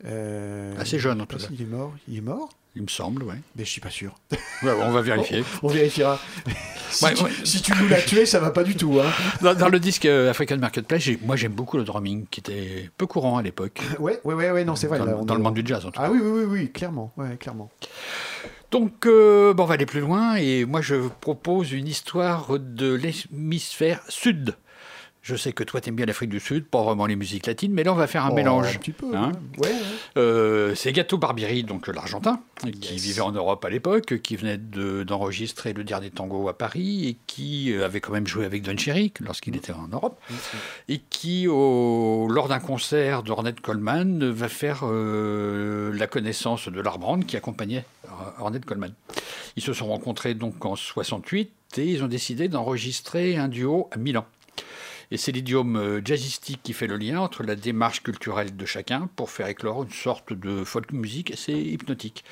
Euh, 0.06 0.74
Assez 0.80 1.00
jeune, 1.00 1.20
en 1.22 1.26
tout 1.26 1.38
cas. 1.38 1.48
s'il 1.48 1.62
est 1.62 1.66
mort. 1.66 1.94
Il 2.08 2.18
est 2.18 2.22
mort 2.22 2.50
Il 2.76 2.82
me 2.84 2.88
semble, 2.90 3.24
ouais. 3.24 3.36
Mais 3.56 3.64
je 3.64 3.70
suis 3.70 3.80
pas 3.80 3.90
sûr. 3.90 4.14
Ouais, 4.62 4.72
on 4.82 4.92
va 4.92 5.02
vérifier. 5.02 5.44
On 5.64 5.70
vérifiera. 5.70 6.20
si, 6.90 7.06
Ouais, 7.06 7.14
tu, 7.14 7.24
ouais. 7.24 7.32
si 7.46 7.62
tu 7.62 7.72
nous 7.82 7.88
l'as 7.88 8.02
tué, 8.02 8.26
ça 8.26 8.40
va 8.40 8.52
pas 8.52 8.64
du 8.66 8.76
tout. 8.76 9.00
Hein. 9.02 9.10
Dans, 9.42 9.54
dans 9.54 9.70
le 9.70 9.80
disque 9.80 10.06
euh, 10.06 10.30
African 10.30 10.58
Marketplace, 10.58 11.08
moi 11.24 11.38
j'aime 11.38 11.54
beaucoup 11.54 11.78
le 11.78 11.86
drumming, 11.86 12.26
qui 12.30 12.42
était 12.42 12.90
peu 12.98 13.06
courant 13.08 13.38
à 13.38 13.42
l'époque. 13.42 13.82
Ouais, 14.00 14.20
ouais, 14.26 14.34
ouais, 14.34 14.52
ouais, 14.52 14.66
non, 14.66 14.76
c'est 14.76 14.88
vrai. 14.88 15.00
Dans, 15.00 15.06
là, 15.06 15.16
on 15.18 15.24
dans 15.24 15.36
est- 15.36 15.38
le 15.38 15.44
monde 15.44 15.54
du 15.56 15.64
jazz, 15.66 15.86
en 15.86 15.92
tout 15.92 16.00
cas. 16.00 16.08
Ah 16.08 16.12
oui, 16.12 16.20
oui, 16.22 16.32
oui, 16.42 16.44
oui, 16.48 16.72
clairement. 16.72 17.14
Ouais, 17.16 17.38
clairement. 17.38 17.72
Donc, 18.72 19.06
euh, 19.06 19.54
bon, 19.54 19.64
on 19.64 19.68
va 19.68 19.76
aller 19.76 19.86
plus 19.86 20.02
loin 20.02 20.36
et 20.36 20.66
moi 20.66 20.82
je 20.82 20.96
propose 21.22 21.72
une 21.72 21.88
histoire 21.88 22.60
de 22.60 22.94
l'hémisphère 22.94 24.02
sud. 24.10 24.56
Je 25.28 25.36
sais 25.36 25.54
que 25.54 25.64
toi 25.64 25.82
t'aimes 25.82 25.96
bien 25.96 26.06
l'Afrique 26.06 26.30
du 26.30 26.40
Sud, 26.40 26.66
pas 26.68 26.84
vraiment 26.84 27.08
les 27.08 27.16
musiques 27.16 27.48
latines, 27.48 27.74
mais 27.74 27.84
là 27.84 27.92
on 27.92 27.96
va 27.96 28.06
faire 28.06 28.26
un 28.26 28.30
Oh, 28.30 28.36
mélange. 28.36 28.76
Un 28.76 28.78
petit 28.78 28.92
peu. 28.92 29.16
Hein 29.16 29.32
ouais, 29.58 29.70
ouais. 29.70 29.76
Euh, 30.18 30.76
c'est 30.76 30.94
Gato 30.94 31.18
Barbieri, 31.18 31.64
donc 31.64 31.88
l'Argentin, 31.88 32.42
qui 32.80 32.98
vivait 32.98 33.22
en 33.22 33.32
Europe 33.32 33.66
à 33.66 33.72
l'époque, 33.72 34.22
qui 34.22 34.36
venait 34.36 34.60
de- 34.60 35.02
d'enregistrer 35.02 35.74
le 35.74 35.84
dernier 35.84 36.12
tango 36.12 36.48
à 36.48 36.56
Paris 36.56 37.08
et 37.08 37.18
qui 37.26 37.74
euh, 37.74 37.86
avait 37.86 38.02
quand 38.02 38.12
même 38.14 38.28
joué 38.28 38.46
avec 38.46 38.62
Don 38.62 38.78
Cherry 38.78 39.12
lorsqu'il 39.20 39.56
était 39.56 39.74
en 39.74 39.88
Europe, 39.88 40.22
et 40.90 41.02
qui, 41.10 41.48
au- 41.48 42.28
lors 42.30 42.48
d'un 42.48 42.60
concert 42.60 43.24
d'Ornette 43.24 43.62
Coleman, 43.62 44.30
va 44.30 44.48
faire 44.48 44.82
euh, 44.84 45.92
la 45.96 46.06
connaissance 46.06 46.70
de 46.70 46.80
Larbrand 46.80 47.20
qui 47.22 47.36
accompagnait 47.36 47.84
Ornette 48.38 48.66
Coleman. 48.66 48.94
Ils 49.58 49.64
se 49.64 49.74
sont 49.74 49.88
rencontrés 49.88 50.36
donc 50.36 50.64
en 50.66 50.76
68 50.76 51.52
et 51.78 51.86
ils 51.86 52.04
ont 52.04 52.08
décidé 52.08 52.48
d'enregistrer 52.48 53.38
un 53.38 53.48
duo 53.48 53.90
à 53.92 53.98
Milan. 53.98 54.26
Et 55.12 55.18
c'est 55.18 55.32
l'idiome 55.32 55.76
euh, 55.78 56.02
jazzistique 56.04 56.62
qui 56.64 56.74
fait 56.74 56.88
le 56.88 56.98
lien 56.98 57.20
entre 57.20 57.44
la 57.44 57.56
démarche 57.56 58.02
culturelle 58.04 58.56
de 58.56 58.66
chacun 58.66 59.10
pour 59.16 59.30
faire 59.30 59.48
éclore 59.48 59.84
une 59.84 59.92
sorte 59.92 60.34
de 60.34 60.64
folk 60.64 60.92
music 60.92 61.32
assez 61.32 61.54
hypnotique. 61.54 62.24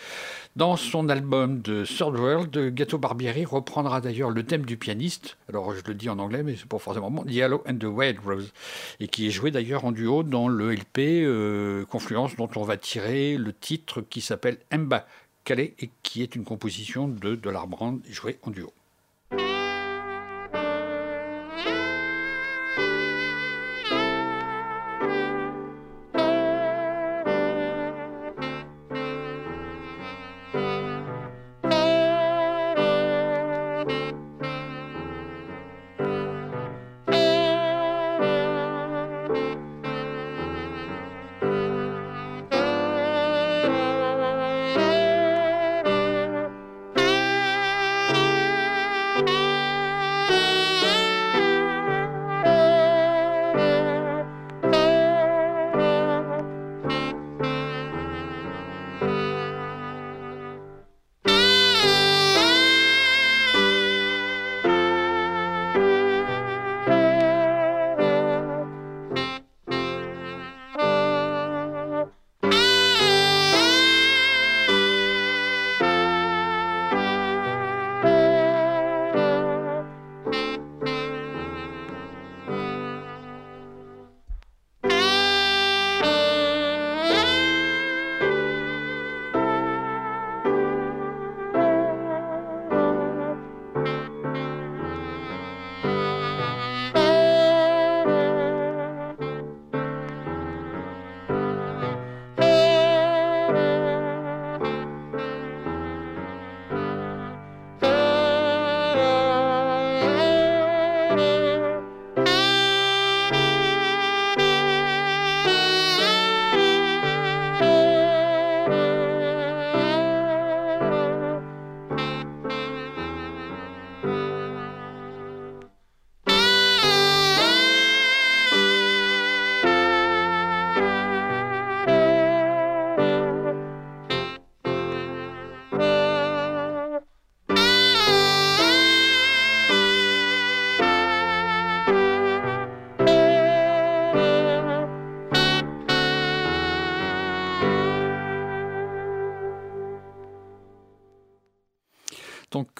Dans 0.55 0.75
son 0.75 1.09
album 1.09 1.61
de 1.61 1.83
Third 1.85 2.17
World, 2.17 2.73
Gato 2.73 2.97
Barbieri 2.97 3.45
reprendra 3.45 4.01
d'ailleurs 4.01 4.29
le 4.29 4.43
thème 4.43 4.65
du 4.65 4.77
pianiste, 4.77 5.37
alors 5.49 5.73
je 5.73 5.81
le 5.85 5.93
dis 5.93 6.09
en 6.09 6.19
anglais 6.19 6.43
mais 6.43 6.55
c'est 6.55 6.67
pas 6.67 6.77
forcément 6.79 7.09
bon, 7.09 7.23
Yellow 7.25 7.63
and 7.67 7.77
the 7.77 7.85
Wild 7.85 8.19
Rose, 8.23 8.53
et 8.99 9.07
qui 9.07 9.27
est 9.27 9.31
joué 9.31 9.51
d'ailleurs 9.51 9.85
en 9.85 9.91
duo 9.91 10.23
dans 10.23 10.47
le 10.47 10.73
LP 10.73 10.99
euh, 10.99 11.85
Confluence 11.85 12.35
dont 12.35 12.49
on 12.55 12.63
va 12.63 12.77
tirer 12.77 13.37
le 13.37 13.53
titre 13.53 14.01
qui 14.01 14.21
s'appelle 14.21 14.57
Mba 14.71 15.05
Calais 15.43 15.73
et 15.79 15.89
qui 16.03 16.21
est 16.21 16.35
une 16.35 16.43
composition 16.43 17.07
de 17.07 17.35
Dollar 17.35 17.67
Brand 17.67 17.99
jouée 18.09 18.39
en 18.43 18.51
duo. 18.51 18.71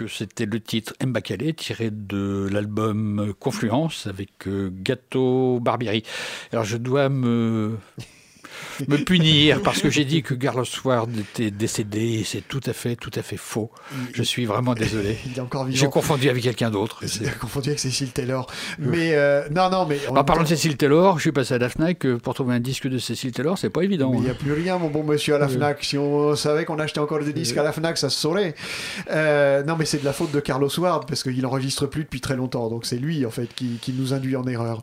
C'était 0.08 0.46
le 0.46 0.60
titre 0.60 0.94
Mbakale 1.04 1.54
tiré 1.54 1.90
de 1.92 2.48
l'album 2.52 3.34
Confluence 3.40 4.08
avec 4.08 4.48
euh, 4.48 4.70
Gato 4.72 5.60
Barbieri. 5.60 6.04
Alors 6.52 6.64
je 6.64 6.78
dois 6.78 7.10
me 7.10 7.78
me 8.88 8.98
punir 8.98 9.62
parce 9.62 9.82
que 9.82 9.90
j'ai 9.90 10.06
dit 10.06 10.24
que 10.24 10.34
Carlos 10.34 10.66
Ward 10.84 11.10
était 11.18 11.52
décédé. 11.52 12.24
C'est 12.26 12.48
tout 12.48 12.62
à 12.66 12.74
fait, 12.74 12.96
tout 12.96 13.12
à 13.16 13.22
fait 13.22 13.38
faux. 13.38 13.72
Je 14.14 14.24
suis 14.24 14.46
vraiment 14.46 14.74
désolé. 14.74 15.18
Il 15.26 15.38
est 15.38 15.42
encore 15.42 15.66
vivant. 15.66 15.80
J'ai 15.80 15.88
confondu 15.88 16.30
avec 16.30 16.44
quelqu'un 16.44 16.72
d'autre. 16.72 17.02
A 17.04 17.30
confondu 17.32 17.70
avec 17.70 17.80
Cécile 17.80 18.12
Taylor. 18.12 18.48
Mais 18.80 19.14
euh, 19.14 19.48
non, 19.50 19.70
non, 19.70 19.86
mais. 19.86 20.00
En 20.08 20.24
parlant 20.24 20.44
de 20.44 20.48
Cécile 20.48 20.78
Taylor, 20.78 21.18
je 21.18 21.24
suis 21.24 21.32
passé 21.32 21.54
à 21.54 21.58
la 21.58 21.70
Fnac 21.70 22.06
euh, 22.06 22.18
pour 22.18 22.34
trouver 22.34 22.56
un 22.56 22.60
disque 22.60 22.88
de 22.88 22.98
Cécile 22.98 23.32
Taylor. 23.32 23.58
C'est 23.58 23.70
pas 23.70 23.84
évident. 23.84 24.12
Il 24.14 24.22
n'y 24.22 24.28
hein. 24.28 24.32
a 24.32 24.36
plus 24.36 24.54
rien, 24.54 24.78
mon 24.78 24.90
bon 24.90 25.04
monsieur, 25.04 25.36
à 25.36 25.38
la 25.38 25.48
Fnac. 25.48 25.84
Si 25.84 25.98
on 25.98 26.36
savait 26.36 26.66
qu'on 26.66 26.80
achetait 26.80 27.00
encore 27.00 27.20
des 27.20 27.34
disques 27.34 27.58
à 27.58 27.64
la 27.64 27.72
Fnac, 27.72 27.98
ça 27.98 28.10
se 28.10 28.20
saurait. 28.20 28.56
Euh, 29.12 29.64
non, 29.64 29.76
mais 29.78 29.86
c'est 29.86 30.00
de 30.00 30.06
la 30.06 30.14
faute 30.14 30.32
de 30.32 30.40
Carlos 30.40 30.70
Ward 30.80 31.08
parce 31.08 31.24
qu'il 31.24 31.46
enregistre 31.46 31.86
plus 31.88 32.04
depuis 32.04 32.22
très 32.22 32.36
longtemps. 32.36 32.70
Donc 32.70 32.86
c'est 32.86 32.98
lui, 32.98 33.26
en 33.26 33.32
fait, 33.32 33.54
qui, 33.54 33.78
qui 33.82 33.94
nous 33.94 34.14
induit 34.14 34.36
en 34.36 34.46
erreur. 34.48 34.82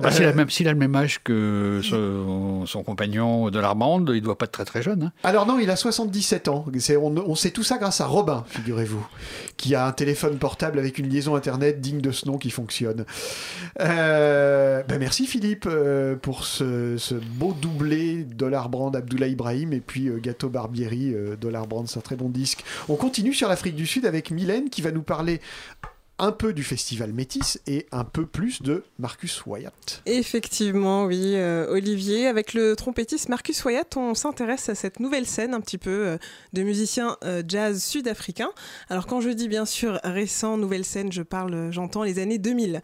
Bah, 0.00 0.10
s'il, 0.10 0.24
a 0.24 0.30
le 0.30 0.36
même, 0.36 0.50
s'il 0.50 0.68
a 0.68 0.72
le 0.72 0.78
même 0.78 0.94
âge 0.94 1.20
que 1.22 1.80
son, 1.82 2.66
son 2.66 2.82
compagnon 2.82 3.19
de 3.20 3.58
la 3.58 3.74
bande, 3.74 4.10
il 4.14 4.22
doit 4.22 4.38
pas 4.38 4.44
être 4.44 4.52
très 4.52 4.64
très 4.64 4.82
jeune. 4.82 5.04
hein. 5.04 5.12
Alors 5.24 5.46
non, 5.46 5.58
il 5.58 5.70
a 5.70 5.76
77 5.76 6.48
ans. 6.48 6.64
On, 7.26 7.34
sait 7.34 7.50
tout 7.50 7.62
ça 7.62 7.78
grâce 7.78 8.00
à 8.00 8.06
Robin, 8.06 8.44
figurez-vous, 8.48 9.06
qui 9.56 9.74
a 9.74 9.86
un 9.86 9.92
téléphone 9.92 10.38
portable 10.38 10.78
avec 10.78 10.98
une 10.98 11.08
liaison 11.08 11.34
internet 11.34 11.80
digne 11.80 12.00
de 12.00 12.10
ce 12.10 12.26
nom 12.26 12.38
qui 12.38 12.50
fonctionne. 12.50 13.04
Euh, 13.80 14.82
ben 14.88 14.98
merci 14.98 15.26
Philippe 15.26 15.66
euh, 15.66 16.16
pour 16.16 16.44
ce, 16.44 16.96
beau 17.34 17.54
doublé 17.60 18.24
Dollar 18.24 18.68
Brand 18.68 18.94
Abdullah 18.94 19.28
Ibrahim 19.28 19.72
et 19.72 19.80
puis 19.80 20.08
euh, 20.08 20.18
Gâteau 20.18 20.48
Barbieri 20.48 21.14
Dollar 21.40 21.66
Brand, 21.66 21.86
c'est 21.88 21.98
un 21.98 22.02
très 22.02 22.16
bon 22.16 22.28
disque. 22.28 22.64
On 22.88 22.96
continue 22.96 23.34
sur 23.34 23.48
l'Afrique 23.48 23.76
du 23.76 23.86
Sud 23.86 24.06
avec 24.06 24.30
Mylène 24.30 24.70
qui 24.70 24.82
va 24.82 24.90
nous 24.90 25.02
parler 25.02 25.40
un 26.20 26.32
peu 26.32 26.52
du 26.52 26.62
festival 26.62 27.14
Métis 27.14 27.60
et 27.66 27.86
un 27.92 28.04
peu 28.04 28.26
plus 28.26 28.60
de 28.60 28.84
Marcus 28.98 29.44
Wyatt. 29.46 30.02
Effectivement, 30.04 31.06
oui, 31.06 31.32
euh, 31.34 31.66
Olivier. 31.70 32.26
Avec 32.26 32.52
le 32.52 32.76
trompettiste 32.76 33.30
Marcus 33.30 33.64
Wyatt, 33.64 33.96
on 33.96 34.14
s'intéresse 34.14 34.68
à 34.68 34.74
cette 34.74 35.00
nouvelle 35.00 35.26
scène 35.26 35.54
un 35.54 35.60
petit 35.62 35.78
peu 35.78 35.90
euh, 35.90 36.18
de 36.52 36.62
musiciens 36.62 37.16
euh, 37.24 37.42
jazz 37.46 37.82
sud-africains. 37.82 38.52
Alors 38.90 39.06
quand 39.06 39.22
je 39.22 39.30
dis 39.30 39.48
bien 39.48 39.64
sûr 39.64 39.98
récent, 40.04 40.58
nouvelle 40.58 40.84
scène, 40.84 41.10
je 41.10 41.22
parle, 41.22 41.72
j'entends 41.72 42.02
les 42.02 42.18
années 42.18 42.38
2000. 42.38 42.82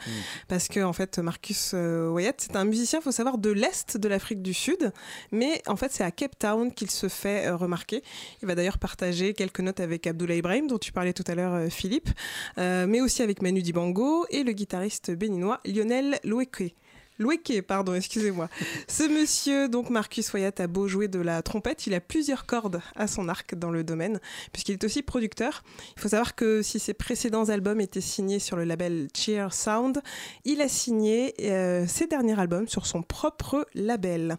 Parce 0.48 0.68
que 0.68 0.80
en 0.80 0.94
fait, 0.94 1.18
Marcus 1.18 1.74
Wyatt, 1.74 2.40
c'est 2.40 2.56
un 2.56 2.64
musicien, 2.64 3.02
faut 3.02 3.12
savoir, 3.12 3.36
de 3.36 3.50
l'Est 3.50 3.98
de 3.98 4.08
l'Afrique 4.08 4.40
du 4.40 4.54
Sud. 4.54 4.92
Mais 5.30 5.62
en 5.66 5.76
fait, 5.76 5.92
c'est 5.92 6.04
à 6.04 6.10
Cape 6.10 6.38
Town 6.38 6.72
qu'il 6.72 6.90
se 6.90 7.08
fait 7.08 7.50
remarquer. 7.50 8.02
Il 8.40 8.48
va 8.48 8.54
d'ailleurs 8.54 8.78
partager 8.78 9.34
quelques 9.34 9.60
notes 9.60 9.80
avec 9.80 10.06
Abdullah 10.06 10.36
Ibrahim, 10.36 10.68
dont 10.68 10.78
tu 10.78 10.92
parlais 10.92 11.12
tout 11.12 11.24
à 11.26 11.34
l'heure, 11.34 11.70
Philippe, 11.70 12.08
mais 12.56 13.00
aussi 13.02 13.22
avec 13.25 13.25
Manu 13.42 13.60
Dibango 13.60 14.26
et 14.30 14.44
le 14.44 14.52
guitariste 14.52 15.10
béninois 15.10 15.60
Lionel 15.64 16.20
Loueke. 16.22 16.74
Loueke, 17.18 17.62
pardon, 17.66 17.94
excusez-moi. 17.94 18.50
Ce 18.88 19.02
monsieur, 19.02 19.68
donc 19.68 19.88
Marcus 19.88 20.32
Wyatt, 20.34 20.60
a 20.60 20.66
beau 20.66 20.86
jouer 20.86 21.08
de 21.08 21.18
la 21.18 21.40
trompette, 21.42 21.86
il 21.86 21.94
a 21.94 22.00
plusieurs 22.00 22.44
cordes 22.44 22.82
à 22.94 23.06
son 23.06 23.30
arc 23.30 23.54
dans 23.54 23.70
le 23.70 23.84
domaine, 23.84 24.20
puisqu'il 24.52 24.72
est 24.72 24.84
aussi 24.84 25.02
producteur. 25.02 25.62
Il 25.96 26.02
faut 26.02 26.10
savoir 26.10 26.34
que 26.34 26.60
si 26.60 26.78
ses 26.78 26.92
précédents 26.92 27.48
albums 27.48 27.80
étaient 27.80 28.02
signés 28.02 28.38
sur 28.38 28.56
le 28.56 28.64
label 28.64 29.08
Cheer 29.14 29.54
Sound, 29.54 30.02
il 30.44 30.60
a 30.60 30.68
signé 30.68 31.34
euh, 31.40 31.86
ses 31.86 32.06
derniers 32.06 32.38
albums 32.38 32.68
sur 32.68 32.86
son 32.86 33.02
propre 33.02 33.66
label. 33.74 34.36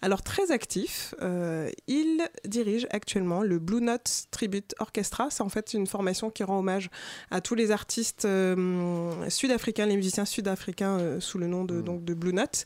Alors 0.00 0.22
très 0.22 0.52
actif, 0.52 1.14
euh, 1.22 1.68
il 1.88 2.28
dirige 2.44 2.86
actuellement 2.90 3.42
le 3.42 3.58
Blue 3.58 3.80
Notes 3.80 4.26
Tribute 4.30 4.76
Orchestra. 4.78 5.28
C'est 5.30 5.42
en 5.42 5.48
fait 5.48 5.74
une 5.74 5.88
formation 5.88 6.30
qui 6.30 6.44
rend 6.44 6.60
hommage 6.60 6.90
à 7.32 7.40
tous 7.40 7.56
les 7.56 7.72
artistes 7.72 8.24
euh, 8.24 9.28
sud-africains, 9.28 9.86
les 9.86 9.96
musiciens 9.96 10.24
sud-africains 10.24 11.18
sous 11.18 11.38
le 11.38 11.48
nom 11.48 11.64
de, 11.64 11.80
donc, 11.80 12.04
de 12.04 12.14
Blue 12.20 12.32
Notes. 12.32 12.64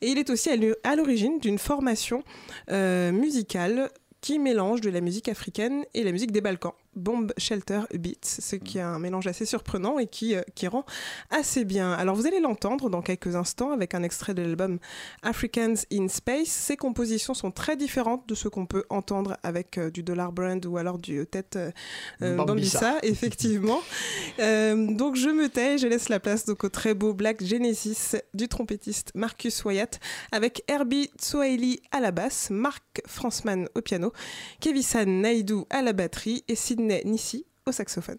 Et 0.00 0.08
il 0.08 0.18
est 0.18 0.30
aussi 0.30 0.50
à 0.50 0.96
l'origine 0.96 1.38
d'une 1.38 1.58
formation 1.58 2.24
euh, 2.70 3.12
musicale 3.12 3.90
qui 4.20 4.38
mélange 4.38 4.80
de 4.80 4.90
la 4.90 5.00
musique 5.00 5.28
africaine 5.28 5.84
et 5.94 6.02
la 6.02 6.10
musique 6.10 6.32
des 6.32 6.40
Balkans. 6.40 6.74
Bomb 6.96 7.32
Shelter 7.38 7.80
Beats, 7.94 8.40
ce 8.40 8.56
qui 8.56 8.78
est 8.78 8.82
un 8.82 8.98
mélange 8.98 9.26
assez 9.26 9.46
surprenant 9.46 9.98
et 9.98 10.06
qui, 10.06 10.34
euh, 10.34 10.42
qui 10.54 10.66
rend 10.68 10.84
assez 11.30 11.64
bien. 11.64 11.92
Alors 11.92 12.16
vous 12.16 12.26
allez 12.26 12.40
l'entendre 12.40 12.90
dans 12.90 13.02
quelques 13.02 13.36
instants 13.36 13.72
avec 13.72 13.94
un 13.94 14.02
extrait 14.02 14.34
de 14.34 14.42
l'album 14.42 14.78
Africans 15.22 15.74
in 15.92 16.08
Space. 16.08 16.48
Ces 16.48 16.76
compositions 16.76 17.34
sont 17.34 17.50
très 17.50 17.76
différentes 17.76 18.28
de 18.28 18.34
ce 18.34 18.48
qu'on 18.48 18.66
peut 18.66 18.84
entendre 18.90 19.36
avec 19.42 19.78
euh, 19.78 19.90
du 19.90 20.02
Dollar 20.02 20.32
Brand 20.32 20.64
ou 20.66 20.76
alors 20.76 20.98
du 20.98 21.26
Tête 21.26 21.56
euh, 21.56 21.70
euh, 22.22 22.36
Bambisa. 22.36 22.80
Bambisa, 22.80 22.98
effectivement. 23.02 23.80
Euh, 24.38 24.94
donc 24.94 25.16
je 25.16 25.28
me 25.28 25.48
tais, 25.48 25.78
je 25.78 25.86
laisse 25.86 26.08
la 26.08 26.20
place 26.20 26.44
donc 26.44 26.64
au 26.64 26.68
très 26.68 26.94
beau 26.94 27.14
Black 27.14 27.44
Genesis 27.44 28.16
du 28.34 28.48
trompettiste 28.48 29.10
Marcus 29.14 29.64
Wyatt 29.64 30.00
avec 30.32 30.62
Herbie 30.68 31.10
Tsouaili 31.18 31.80
à 31.92 32.00
la 32.00 32.10
basse, 32.10 32.50
Mark 32.50 33.02
Fransman 33.06 33.68
au 33.74 33.80
piano, 33.80 34.12
Kevisan 34.60 35.06
Naidoo 35.06 35.66
à 35.70 35.82
la 35.82 35.92
batterie 35.92 36.44
et 36.48 36.56
Sydney 36.84 37.02
Nissi 37.04 37.46
au 37.66 37.72
saxophone. 37.72 38.18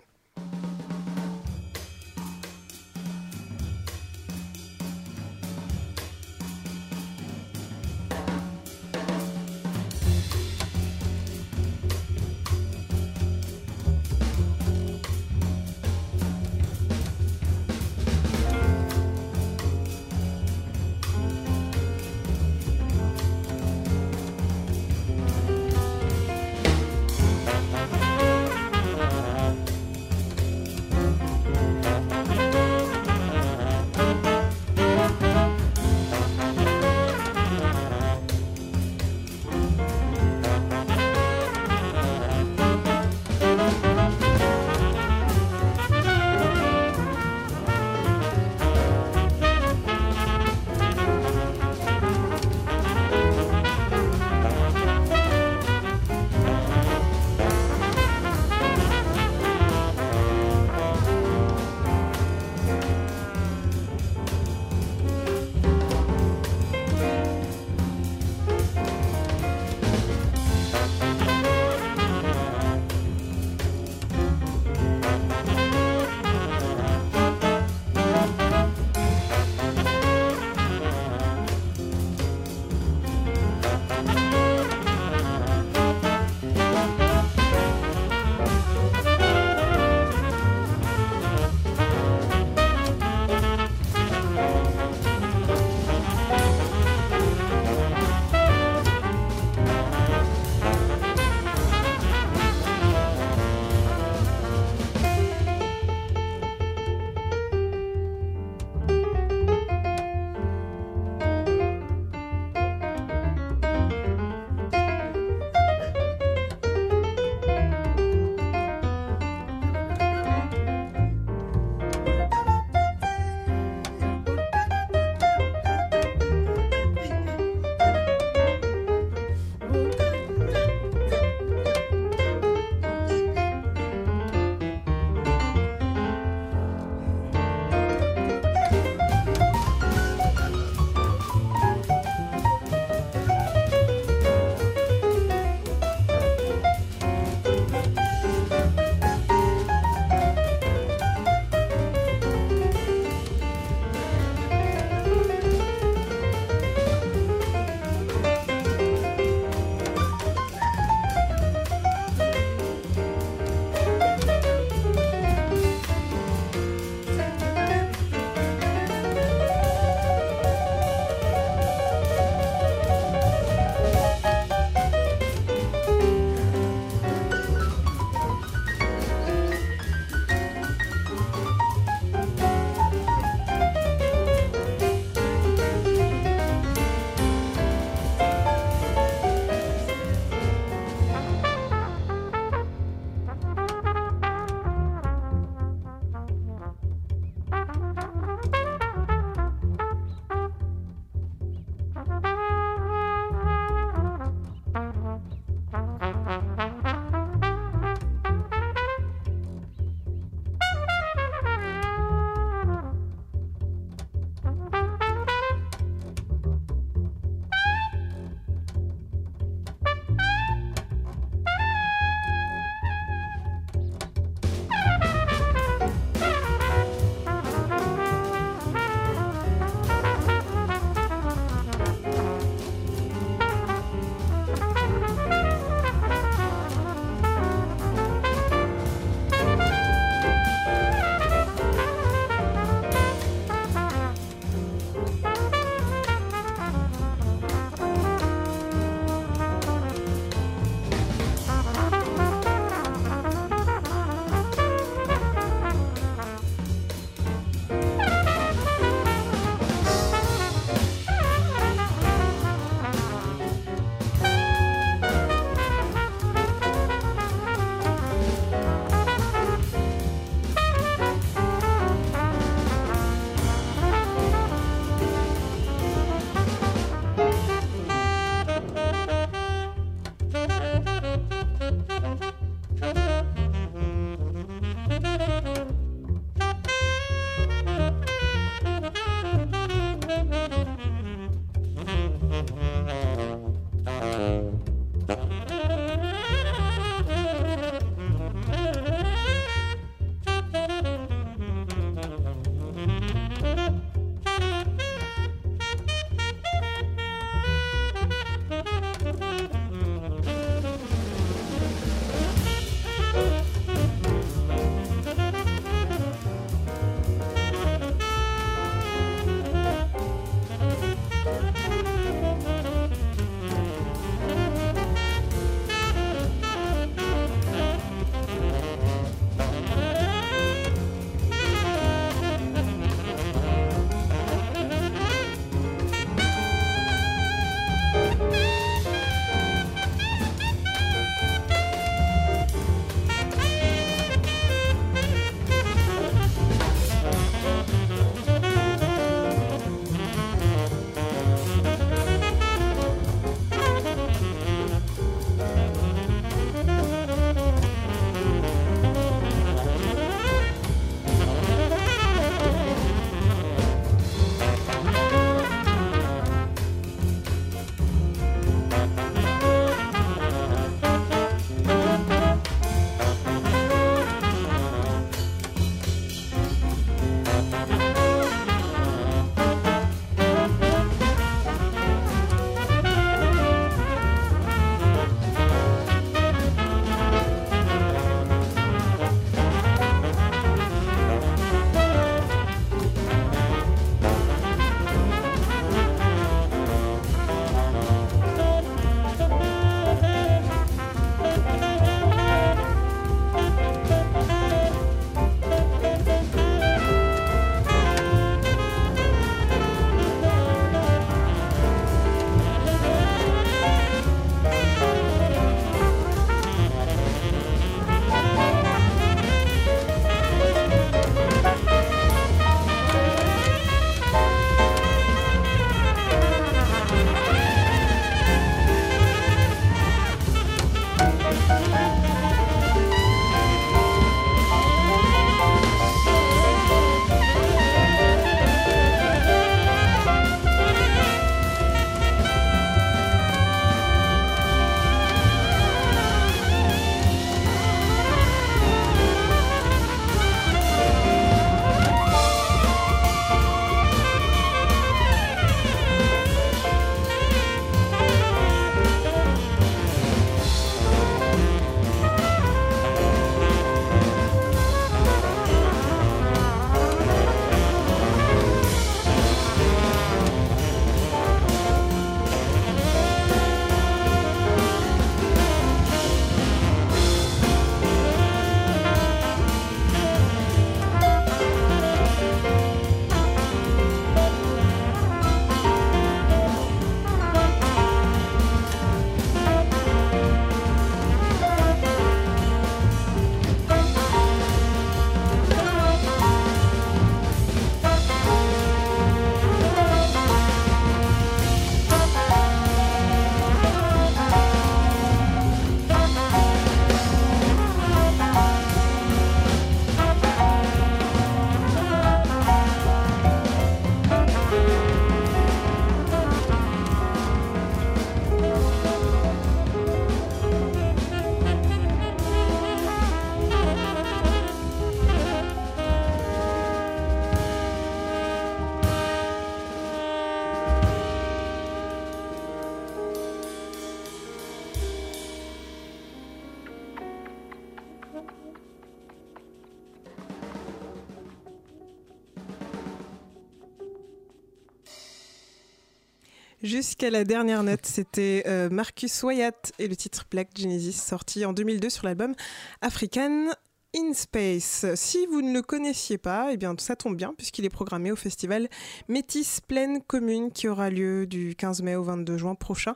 Jusqu'à 546.66 547.12
la 547.12 547.26
dernière 547.26 547.62
note, 547.62 547.86
c'était 547.86 548.42
euh, 548.48 548.72
Marcus 548.72 549.22
Wyatt 549.22 549.72
et 549.78 549.88
le 549.88 549.96
titre 549.96 550.26
Black 550.32 550.50
Genesis, 550.58 550.94
sorti 550.94 551.46
en 551.46 551.54
2002 551.54 551.92
sur 551.92 552.08
l'album 552.08 552.34
African 552.82 553.52
in 553.96 554.14
Space. 554.14 554.86
Si 554.96 555.26
vous 555.28 555.42
ne 555.42 555.54
le 555.54 555.62
connaissiez 555.62 556.18
pas, 556.18 556.50
eh 556.52 556.58
bien 556.58 556.76
ça 556.78 556.96
tombe 556.96 557.16
bien 557.16 557.34
puisqu'il 557.38 557.64
est 557.66 557.70
programmé 557.70 558.12
au 558.12 558.16
festival 558.16 558.68
Métis 559.08 559.62
Pleine 559.62 560.02
Commune 560.02 560.52
qui 560.52 560.68
aura 560.68 560.90
lieu 560.90 561.26
du 561.26 561.56
15 561.56 561.82
mai 561.82 561.96
au 561.96 562.04
22 562.04 562.38
juin 562.38 562.56
prochain. 562.56 562.96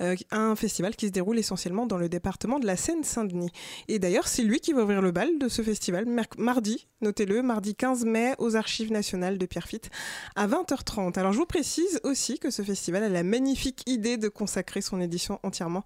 Euh, 0.00 0.16
un 0.32 0.56
festival 0.56 0.96
qui 0.96 1.06
se 1.06 1.12
déroule 1.12 1.38
essentiellement 1.38 1.86
dans 1.86 1.98
le 1.98 2.08
département 2.08 2.58
de 2.58 2.66
la 2.66 2.76
Seine-Saint-Denis. 2.76 3.52
Et 3.88 3.98
d'ailleurs, 3.98 4.26
c'est 4.26 4.42
lui 4.42 4.60
qui 4.60 4.72
va 4.72 4.82
ouvrir 4.82 5.02
le 5.02 5.12
bal 5.12 5.38
de 5.38 5.48
ce 5.48 5.62
festival 5.62 6.06
mardi, 6.38 6.88
notez-le, 7.00 7.42
mardi 7.42 7.76
15 7.76 8.04
mai 8.04 8.34
aux 8.38 8.56
Archives 8.56 8.90
nationales 8.90 9.38
de 9.38 9.46
Pierrefitte 9.46 9.90
à 10.34 10.48
20h30. 10.48 11.18
Alors 11.18 11.32
je 11.32 11.38
vous 11.38 11.46
précise 11.46 12.00
aussi 12.02 12.38
que 12.38 12.50
ce 12.50 12.62
festival 12.62 13.04
a 13.04 13.08
la 13.08 13.22
magnifique 13.22 13.82
idée 13.86 14.16
de 14.16 14.28
consacrer 14.28 14.80
son 14.80 15.00
édition 15.00 15.38
entièrement 15.42 15.84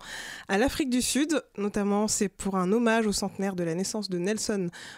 à 0.49 0.57
l'Afrique 0.57 0.91
du 0.91 1.03
Sud. 1.03 1.43
Notamment, 1.59 2.09
c'est 2.09 2.28
pour 2.28 2.57
un 2.57 2.73
hommage 2.73 3.07
au 3.07 3.12
centenaire 3.12 3.57
de 3.57 3.62
la 3.62 3.74
naissance 3.74 4.09
de 4.09 4.19
Nelson 4.19 4.54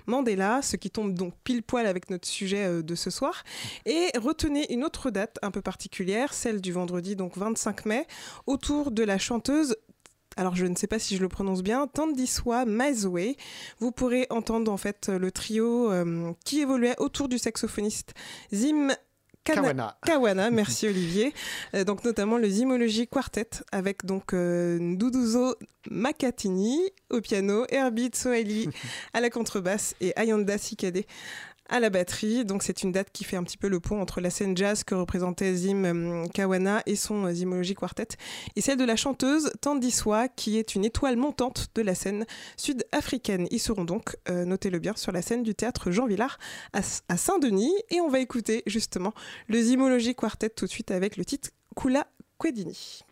Mandela, 0.06 0.62
ce 0.62 0.76
qui 0.76 0.90
tombe 0.90 1.14
donc 1.14 1.34
pile 1.44 1.62
poil 1.62 1.86
avec 1.86 2.10
notre 2.10 2.28
sujet 2.28 2.64
euh, 2.64 2.82
de 2.82 2.94
ce 2.94 3.10
soir. 3.10 3.44
Et 3.84 4.10
retenez 4.16 4.72
une 4.72 4.84
autre 4.84 5.10
date 5.10 5.38
un 5.42 5.50
peu 5.50 5.62
particulière, 5.62 6.34
celle 6.34 6.60
du 6.60 6.72
vendredi 6.72 7.16
donc 7.16 7.36
25 7.36 7.86
mai, 7.86 8.06
autour 8.46 8.90
de 8.90 9.02
la 9.02 9.18
chanteuse 9.18 9.76
alors 10.38 10.54
je 10.54 10.66
ne 10.66 10.74
sais 10.74 10.86
pas 10.86 10.98
si 10.98 11.16
je 11.16 11.22
le 11.22 11.28
prononce 11.28 11.62
bien, 11.62 11.86
Tandiswa 11.86 12.66
Mazoué. 12.66 13.38
Vous 13.78 13.90
pourrez 13.90 14.26
entendre 14.28 14.70
en 14.70 14.76
fait 14.76 15.08
le 15.08 15.30
trio 15.32 15.90
euh, 15.90 16.32
qui 16.44 16.60
évoluait 16.60 16.94
autour 16.98 17.28
du 17.28 17.38
saxophoniste 17.38 18.12
Zim 18.52 18.88
Kana- 19.46 19.62
Kawana. 19.62 19.96
Kawana, 20.04 20.50
merci 20.50 20.86
Olivier. 20.88 21.32
Euh, 21.74 21.84
donc 21.84 22.04
notamment 22.04 22.36
le 22.36 22.48
Zymology 22.48 23.06
Quartet 23.06 23.48
avec 23.72 24.04
donc 24.04 24.34
euh, 24.34 24.78
Nduduzo 24.78 25.54
Makatini 25.90 26.80
au 27.10 27.20
piano, 27.20 27.64
Herbie 27.68 28.08
Tsoeli 28.08 28.68
à 29.14 29.20
la 29.20 29.30
contrebasse 29.30 29.94
et 30.00 30.12
Ayanda 30.16 30.58
Sikade 30.58 31.04
à 31.68 31.80
la 31.80 31.90
batterie. 31.90 32.44
Donc 32.44 32.62
c'est 32.62 32.82
une 32.82 32.92
date 32.92 33.08
qui 33.12 33.24
fait 33.24 33.36
un 33.36 33.42
petit 33.42 33.56
peu 33.56 33.68
le 33.68 33.80
pont 33.80 34.00
entre 34.00 34.20
la 34.20 34.30
scène 34.30 34.56
jazz 34.56 34.84
que 34.84 34.94
représentait 34.94 35.54
Zim 35.54 35.84
euh, 35.84 36.26
Kawana 36.32 36.82
et 36.86 36.96
son 36.96 37.26
euh, 37.26 37.32
Zymology 37.32 37.74
Quartet 37.74 38.08
et 38.54 38.60
celle 38.60 38.78
de 38.78 38.84
la 38.84 38.96
chanteuse 38.96 39.50
Tandiswa 39.60 40.28
qui 40.28 40.58
est 40.58 40.74
une 40.74 40.84
étoile 40.84 41.16
montante 41.16 41.68
de 41.74 41.82
la 41.82 41.94
scène 41.94 42.26
sud-africaine. 42.56 43.46
Ils 43.50 43.60
seront 43.60 43.84
donc, 43.84 44.16
euh, 44.28 44.44
notez-le 44.44 44.78
bien, 44.78 44.94
sur 44.96 45.12
la 45.12 45.22
scène 45.22 45.42
du 45.42 45.54
théâtre 45.54 45.90
Jean 45.90 46.06
Villard 46.06 46.38
à, 46.72 46.82
Saint-Denis 47.16 47.74
et 47.90 48.00
on 48.00 48.08
va 48.08 48.20
écouter 48.20 48.62
justement 48.66 49.12
le 49.48 49.60
Zymology 49.60 50.14
Quartet 50.14 50.50
tout 50.50 50.66
de 50.66 50.70
suite 50.70 50.90
avec 50.90 51.16
le 51.16 51.24
titre 51.24 51.50
Kula 51.74 52.06
Kwedini. 52.38 53.02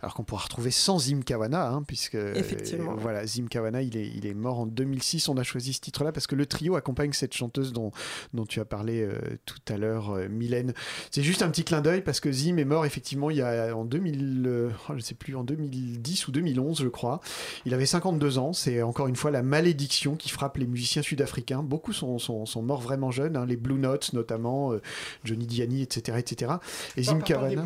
Alors 0.00 0.14
qu'on 0.14 0.24
pourra 0.24 0.44
retrouver 0.44 0.70
sans 0.70 1.00
Zim 1.00 1.20
Kawana, 1.20 1.68
hein, 1.68 1.82
puisque 1.86 2.14
Effectivement. 2.14 2.92
euh, 2.92 2.96
voilà, 2.96 3.26
Zim 3.26 3.48
Kawana, 3.50 3.82
il 3.82 3.98
est, 3.98 4.08
il 4.08 4.24
est 4.24 4.32
mort 4.32 4.60
en 4.60 4.66
2006. 4.66 5.28
On 5.28 5.36
a 5.36 5.42
choisi 5.42 5.74
ce 5.74 5.82
titre-là 5.82 6.12
parce 6.12 6.26
que 6.26 6.34
le 6.34 6.46
trio 6.46 6.76
accompagne 6.76 7.12
cette 7.12 7.34
chanteuse 7.34 7.74
dont, 7.74 7.90
dont 8.32 8.46
tu 8.46 8.60
as 8.60 8.64
parlé 8.64 9.02
euh, 9.02 9.18
tout 9.44 9.60
à 9.68 9.76
l'heure, 9.76 10.12
euh, 10.12 10.28
Mylène. 10.30 10.72
C'est 11.10 11.22
juste 11.22 11.42
un 11.42 11.50
petit 11.50 11.64
clin 11.64 11.82
d'œil 11.82 12.00
parce 12.00 12.20
que 12.20 12.32
Zim 12.32 12.56
est 12.56 12.64
mort 12.64 12.86
effectivement 12.86 13.28
il 13.28 13.36
y 13.36 13.42
a 13.42 13.76
en 13.76 13.84
2000, 13.84 14.45
euh, 14.46 14.70
oh, 14.88 14.92
je 14.96 15.00
sais 15.00 15.14
plus, 15.14 15.36
en 15.36 15.44
2010 15.44 16.28
ou 16.28 16.32
2011, 16.32 16.82
je 16.82 16.88
crois. 16.88 17.20
Il 17.64 17.74
avait 17.74 17.86
52 17.86 18.38
ans. 18.38 18.52
C'est 18.52 18.82
encore 18.82 19.06
une 19.06 19.16
fois 19.16 19.30
la 19.30 19.42
malédiction 19.42 20.16
qui 20.16 20.28
frappe 20.28 20.56
les 20.56 20.66
musiciens 20.66 21.02
sud-africains. 21.02 21.62
Beaucoup 21.62 21.92
sont, 21.92 22.18
sont, 22.18 22.46
sont 22.46 22.62
morts 22.62 22.80
vraiment 22.80 23.10
jeunes, 23.10 23.36
hein, 23.36 23.46
les 23.46 23.56
Blue 23.56 23.78
Notes 23.78 24.12
notamment, 24.12 24.72
euh, 24.72 24.80
Johnny 25.24 25.46
Diani, 25.46 25.82
etc., 25.82 26.18
etc. 26.18 26.52
Et 26.96 27.02
Zim 27.02 27.20
Kawana. 27.20 27.64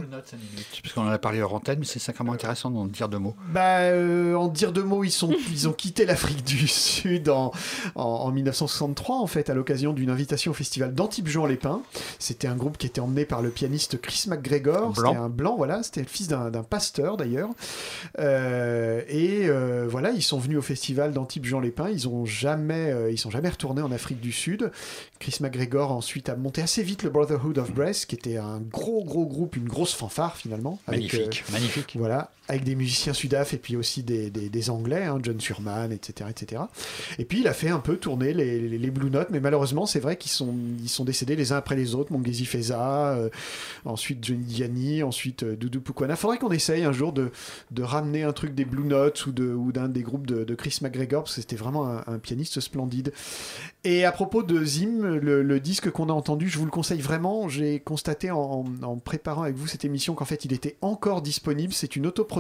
Parce 0.83 0.95
qu'on 0.95 1.03
en 1.03 1.09
a 1.09 1.19
parlé 1.19 1.43
hors 1.43 1.55
antenne, 1.55 1.79
mais 1.81 1.85
c'est 1.85 1.99
sacrément 1.99 2.33
intéressant 2.33 2.71
d'en 2.71 2.87
dire 2.87 3.09
deux 3.09 3.19
mots. 3.19 3.35
Bah, 3.53 3.81
euh, 3.81 4.35
en 4.35 4.49
dire 4.49 4.73
deux 4.73 4.85
mots, 4.85 5.05
ils, 5.05 5.11
sont, 5.11 5.33
ils 5.51 5.69
ont 5.69 5.73
quitté 5.73 6.05
l'Afrique 6.05 6.45
du 6.45 6.67
Sud 6.69 7.29
en, 7.29 7.53
en, 7.95 8.03
en 8.03 8.31
1963, 8.31 9.17
en 9.17 9.27
fait, 9.27 9.51
à 9.51 9.55
l'occasion 9.55 9.93
d'une 9.93 10.11
invitation 10.11 10.51
au 10.51 10.55
festival 10.55 10.95
d'Antibes-Juan-les-Pins. 10.95 11.83
C'était 12.19 12.49
un 12.49 12.57
groupe 12.57 12.79
qui 12.79 12.87
était 12.87 13.01
emmené 13.01 13.25
par 13.25 13.43
le 13.43 13.51
pianiste 13.51 14.01
Chris 14.01 14.25
McGregor. 14.29 14.95
C'était 14.97 15.17
un 15.17 15.29
blanc, 15.29 15.57
voilà. 15.57 15.83
C'était 15.83 16.03
le 16.03 16.09
fils 16.09 16.29
d'un 16.29 16.51
d'un 16.51 16.63
pasteur, 16.71 17.17
d'ailleurs. 17.17 17.51
Euh, 18.19 19.03
et 19.09 19.49
euh, 19.49 19.87
voilà, 19.89 20.11
ils 20.11 20.23
sont 20.23 20.39
venus 20.39 20.59
au 20.59 20.63
festival 20.63 21.13
d'Antibes-Juan-les-Pins. 21.13 21.91
Ils 21.91 22.09
ont 22.09 22.25
jamais, 22.25 22.91
euh, 22.91 23.11
ils 23.11 23.19
sont 23.19 23.31
jamais 23.31 23.49
retournés 23.49 23.83
en 23.83 23.93
Afrique 23.93 24.21
du 24.21 24.33
Sud. 24.33 24.71
Chris 25.19 25.37
McGregor 25.41 25.93
ensuite 25.93 26.29
a 26.29 26.37
monté 26.37 26.63
assez 26.63 26.83
vite 26.83 27.03
le 27.03 27.11
Brotherhood 27.11 27.59
of 27.59 27.73
Breast, 27.73 28.07
qui 28.07 28.15
était 28.15 28.39
un 28.39 28.61
gros, 28.61 29.05
gros 29.05 29.27
groupe, 29.27 29.57
une 29.57 29.69
grosse 29.69 29.93
fanfare 29.93 30.37
finalement. 30.37 30.79
avec, 30.87 31.13
Magnifique, 31.13 31.45
magnifique. 31.53 31.97
voilà, 31.99 32.31
avec 32.51 32.65
des 32.65 32.75
musiciens 32.75 33.13
sudaf 33.13 33.55
et 33.55 33.59
puis 33.59 33.77
aussi 33.77 34.03
des, 34.03 34.71
Anglais, 34.71 35.05
hein, 35.05 35.21
John 35.23 35.41
Surman, 35.41 35.93
etc., 35.93 36.29
etc. 36.29 36.63
Et 37.21 37.25
puis 37.25 37.41
il 37.41 37.49
a 37.49 37.53
fait 37.53 37.69
un 37.69 37.79
peu 37.79 37.97
tourner 37.97 38.35
les, 38.35 38.91
Blue 38.91 39.09
Notes, 39.09 39.29
mais 39.31 39.39
malheureusement 39.39 39.87
c'est 39.87 40.01
vrai 40.01 40.17
qu'ils 40.17 40.33
sont, 40.33 41.05
décédés 41.05 41.37
les 41.37 41.53
uns 41.53 41.57
après 41.59 41.77
les 41.77 41.95
autres. 41.95 42.13
Mongezi 42.13 42.45
Feza, 42.45 43.13
euh, 43.13 43.29
ensuite 43.85 44.25
Johnny 44.25 44.43
Diani, 44.43 45.05
ensuite 45.05 45.45
euh, 45.45 45.55
Doudou 45.55 45.81
Pukwana. 45.81 46.17
Faudrait 46.17 46.39
qu'on 46.39 46.51
essaye 46.51 46.83
un 46.83 46.91
jour 46.91 47.13
de, 47.13 47.31
ramener 47.81 48.25
un 48.25 48.33
truc 48.33 48.55
des 48.55 48.65
Blue 48.65 48.85
Notes 48.85 49.27
ou 49.27 49.71
d'un 49.73 49.89
des 49.89 50.03
groupes 50.03 50.27
de, 50.27 50.55
Chris 50.57 50.79
McGregor 50.83 51.23
parce 51.23 51.37
que 51.37 51.41
c'était 51.41 51.55
vraiment 51.55 51.87
un, 51.87 52.19
pianiste 52.19 52.59
splendide. 52.59 53.13
Et 53.85 54.05
à 54.05 54.11
propos 54.11 54.43
de 54.43 54.65
Zim, 54.65 55.03
le, 55.05 55.61
disque 55.61 55.91
qu'on 55.91 56.09
a 56.09 56.13
entendu, 56.13 56.49
je 56.49 56.59
vous 56.59 56.65
le 56.65 56.71
conseille 56.71 57.01
vraiment. 57.01 57.49
J'ai 57.49 57.79
constaté 57.79 58.33
en, 58.33 58.65
en 58.83 58.97
préparant 58.97 59.45
avec 59.45 59.55
vous 59.55 59.69
cette 59.69 59.85
émission 59.85 60.15
qu'en 60.15 60.25
fait 60.25 60.45
il 60.45 60.53
était 60.53 60.77
encore 60.81 61.23
disponible. 61.23 61.73
C'est 61.73 61.95
une 61.95 62.09
autoproduction 62.09 62.40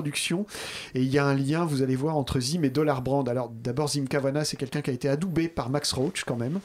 et 0.95 1.03
il 1.03 1.09
y 1.09 1.19
a 1.19 1.25
un 1.25 1.35
lien, 1.35 1.65
vous 1.65 1.83
allez 1.83 1.97
voir, 1.97 2.17
entre 2.17 2.41
Zim 2.41 2.63
et 2.63 2.71
Dollar 2.71 3.03
Brand. 3.03 3.29
Alors 3.29 3.51
d'abord 3.51 3.89
Zim 3.89 4.07
Kavanagh, 4.07 4.45
c'est 4.45 4.57
quelqu'un 4.57 4.83
qui 4.83 4.91
a 4.91 4.93
été 4.93 5.09
adoubé 5.09 5.49
par 5.49 5.71
Max 5.71 5.93
Roach 5.93 6.25
quand 6.25 6.37
même. 6.37 6.61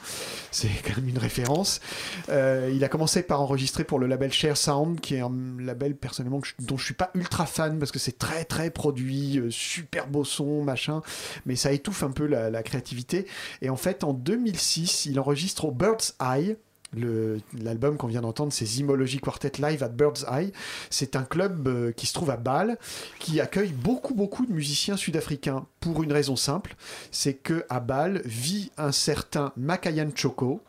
C'est 0.50 0.70
quand 0.84 0.96
même 0.96 1.08
une 1.08 1.18
référence. 1.18 1.80
Euh, 2.28 2.70
il 2.72 2.82
a 2.84 2.88
commencé 2.88 3.22
par 3.22 3.40
enregistrer 3.40 3.84
pour 3.84 3.98
le 3.98 4.06
label 4.06 4.32
Share 4.32 4.56
Sound, 4.56 5.00
qui 5.00 5.16
est 5.16 5.20
un 5.20 5.32
label 5.58 5.96
personnellement 5.96 6.40
dont 6.60 6.76
je 6.76 6.84
suis 6.84 6.94
pas 6.94 7.10
ultra 7.14 7.46
fan 7.46 7.78
parce 7.78 7.92
que 7.92 7.98
c'est 7.98 8.18
très 8.18 8.44
très 8.44 8.70
produit, 8.70 9.38
euh, 9.38 9.50
super 9.50 10.08
beau 10.08 10.24
son, 10.24 10.62
machin, 10.62 11.02
mais 11.44 11.56
ça 11.56 11.72
étouffe 11.72 12.02
un 12.02 12.10
peu 12.10 12.26
la 12.26 12.62
créativité. 12.62 13.26
Et 13.62 13.70
en 13.70 13.76
fait, 13.76 14.04
en 14.04 14.12
2006, 14.12 15.06
il 15.06 15.20
enregistre 15.20 15.66
au 15.66 15.70
Bird's 15.70 16.16
Eye. 16.20 16.56
L'album 16.94 17.96
qu'on 17.96 18.06
vient 18.06 18.22
d'entendre, 18.22 18.52
c'est 18.52 18.64
Zymology 18.64 19.18
Quartet 19.18 19.52
Live 19.58 19.82
at 19.82 19.88
Bird's 19.88 20.24
Eye. 20.30 20.52
C'est 20.88 21.16
un 21.16 21.24
club 21.24 21.66
euh, 21.68 21.92
qui 21.92 22.06
se 22.06 22.14
trouve 22.14 22.30
à 22.30 22.36
Bâle, 22.36 22.78
qui 23.18 23.40
accueille 23.40 23.72
beaucoup, 23.72 24.14
beaucoup 24.14 24.46
de 24.46 24.52
musiciens 24.52 24.96
sud-africains 24.96 25.66
pour 25.80 26.02
une 26.02 26.12
raison 26.12 26.36
simple, 26.36 26.74
c'est 27.10 27.34
que 27.34 27.64
à 27.68 27.80
Bâle 27.80 28.22
vit 28.24 28.72
un 28.76 28.92
certain 28.92 29.52
Makayan 29.56 30.10
Choko. 30.14 30.60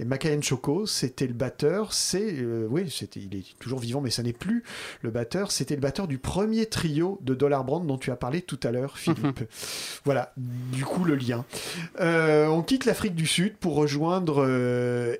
Et 0.00 0.04
Makayan 0.04 0.42
Choko, 0.42 0.86
c'était 0.86 1.26
le 1.26 1.32
batteur, 1.32 1.92
c'est, 1.92 2.34
euh, 2.40 2.66
oui, 2.70 2.82
il 3.16 3.36
est 3.36 3.58
toujours 3.58 3.78
vivant, 3.78 4.00
mais 4.00 4.10
ça 4.10 4.22
n'est 4.22 4.32
plus 4.32 4.64
le 5.02 5.10
batteur, 5.10 5.50
c'était 5.50 5.74
le 5.74 5.80
batteur 5.80 6.08
du 6.08 6.18
premier 6.18 6.66
trio 6.66 7.18
de 7.22 7.34
Dollar 7.34 7.64
Brand 7.64 7.86
dont 7.86 7.98
tu 7.98 8.10
as 8.10 8.16
parlé 8.16 8.42
tout 8.42 8.60
à 8.64 8.70
l'heure, 8.70 8.98
Philippe. 8.98 9.40
voilà, 10.04 10.32
du 10.36 10.84
coup, 10.84 11.04
le 11.04 11.14
lien. 11.14 11.44
Euh, 12.00 12.46
on 12.46 12.62
quitte 12.62 12.84
l'Afrique 12.84 13.14
du 13.14 13.26
Sud 13.26 13.56
pour 13.56 13.74
rejoindre 13.76 14.44
euh, 14.46 15.16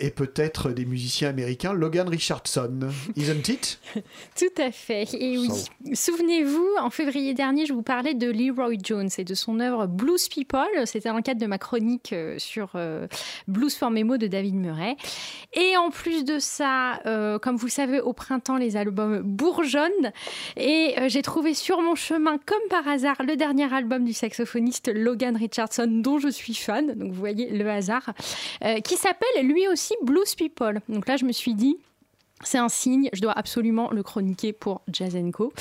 Et 0.00 0.10
peut-être 0.10 0.70
des 0.70 0.84
musiciens 0.84 1.30
américains, 1.30 1.72
Logan 1.72 2.08
Richardson, 2.08 2.88
isn't 3.16 3.48
it? 3.48 3.80
Tout 4.38 4.62
à 4.62 4.70
fait. 4.70 5.08
Et 5.14 5.38
oui, 5.38 5.50
souvenez-vous, 5.94 6.68
en 6.80 6.90
février 6.90 7.34
dernier, 7.34 7.66
je 7.66 7.72
vous 7.72 7.82
parlais 7.82 8.14
de 8.14 8.30
Leroy 8.30 8.76
Jones 8.82 9.08
et 9.18 9.24
de 9.24 9.34
son 9.34 9.58
œuvre 9.60 9.86
Blues 9.86 10.28
People. 10.28 10.68
C'était 10.84 11.08
dans 11.08 11.16
le 11.16 11.22
cadre 11.22 11.40
de 11.40 11.46
ma 11.46 11.58
chronique 11.58 12.12
euh, 12.12 12.38
sur 12.38 12.72
euh, 12.74 13.06
Blues 13.48 13.74
for 13.74 13.90
Memo 13.90 14.16
de 14.16 14.26
David 14.26 14.54
Murray. 14.54 14.96
Et 15.54 15.76
en 15.76 15.90
plus 15.90 16.24
de 16.24 16.38
ça, 16.38 17.00
euh, 17.06 17.38
comme 17.38 17.56
vous 17.56 17.66
le 17.66 17.72
savez, 17.72 18.00
au 18.00 18.12
printemps, 18.12 18.56
les 18.56 18.76
albums 18.76 19.22
bourgeonnent. 19.22 20.12
Et 20.56 20.94
euh, 20.98 21.08
j'ai 21.08 21.22
trouvé 21.22 21.54
sur 21.54 21.80
mon 21.80 21.94
chemin, 21.94 22.38
comme 22.38 22.68
par 22.68 22.86
hasard, 22.86 23.16
le 23.26 23.36
dernier 23.36 23.72
album 23.72 24.04
du 24.04 24.12
saxophoniste 24.12 24.90
Logan 24.94 25.36
Richardson, 25.36 25.88
dont 25.88 26.18
je 26.18 26.28
suis 26.28 26.54
fan. 26.54 26.94
Donc 26.94 27.12
vous 27.12 27.18
voyez 27.18 27.50
le 27.50 27.68
hasard, 27.68 28.12
qui 28.84 28.96
s'appelle 28.96 29.46
lui 29.46 29.66
aussi 29.68 29.79
Blues 30.02 30.34
People. 30.34 30.80
Donc 30.88 31.06
là, 31.06 31.16
je 31.16 31.24
me 31.24 31.32
suis 31.32 31.54
dit. 31.54 31.76
C'est 32.42 32.58
un 32.58 32.70
signe, 32.70 33.10
je 33.12 33.20
dois 33.20 33.32
absolument 33.32 33.90
le 33.90 34.02
chroniquer 34.02 34.54
pour 34.54 34.80
Jazz 34.90 35.16
Co. 35.32 35.52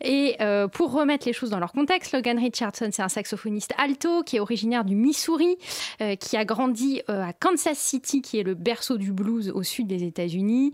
Et 0.00 0.36
euh, 0.40 0.66
pour 0.66 0.92
remettre 0.92 1.26
les 1.26 1.34
choses 1.34 1.50
dans 1.50 1.58
leur 1.58 1.72
contexte, 1.72 2.12
Logan 2.12 2.38
Richardson, 2.38 2.88
c'est 2.90 3.02
un 3.02 3.10
saxophoniste 3.10 3.74
alto 3.76 4.22
qui 4.22 4.36
est 4.36 4.40
originaire 4.40 4.84
du 4.84 4.96
Missouri, 4.96 5.58
euh, 6.00 6.16
qui 6.16 6.38
a 6.38 6.44
grandi 6.46 7.02
euh, 7.10 7.22
à 7.22 7.34
Kansas 7.34 7.78
City, 7.78 8.22
qui 8.22 8.38
est 8.38 8.42
le 8.42 8.54
berceau 8.54 8.96
du 8.96 9.12
blues 9.12 9.50
au 9.54 9.62
sud 9.62 9.86
des 9.86 10.04
États-Unis. 10.04 10.72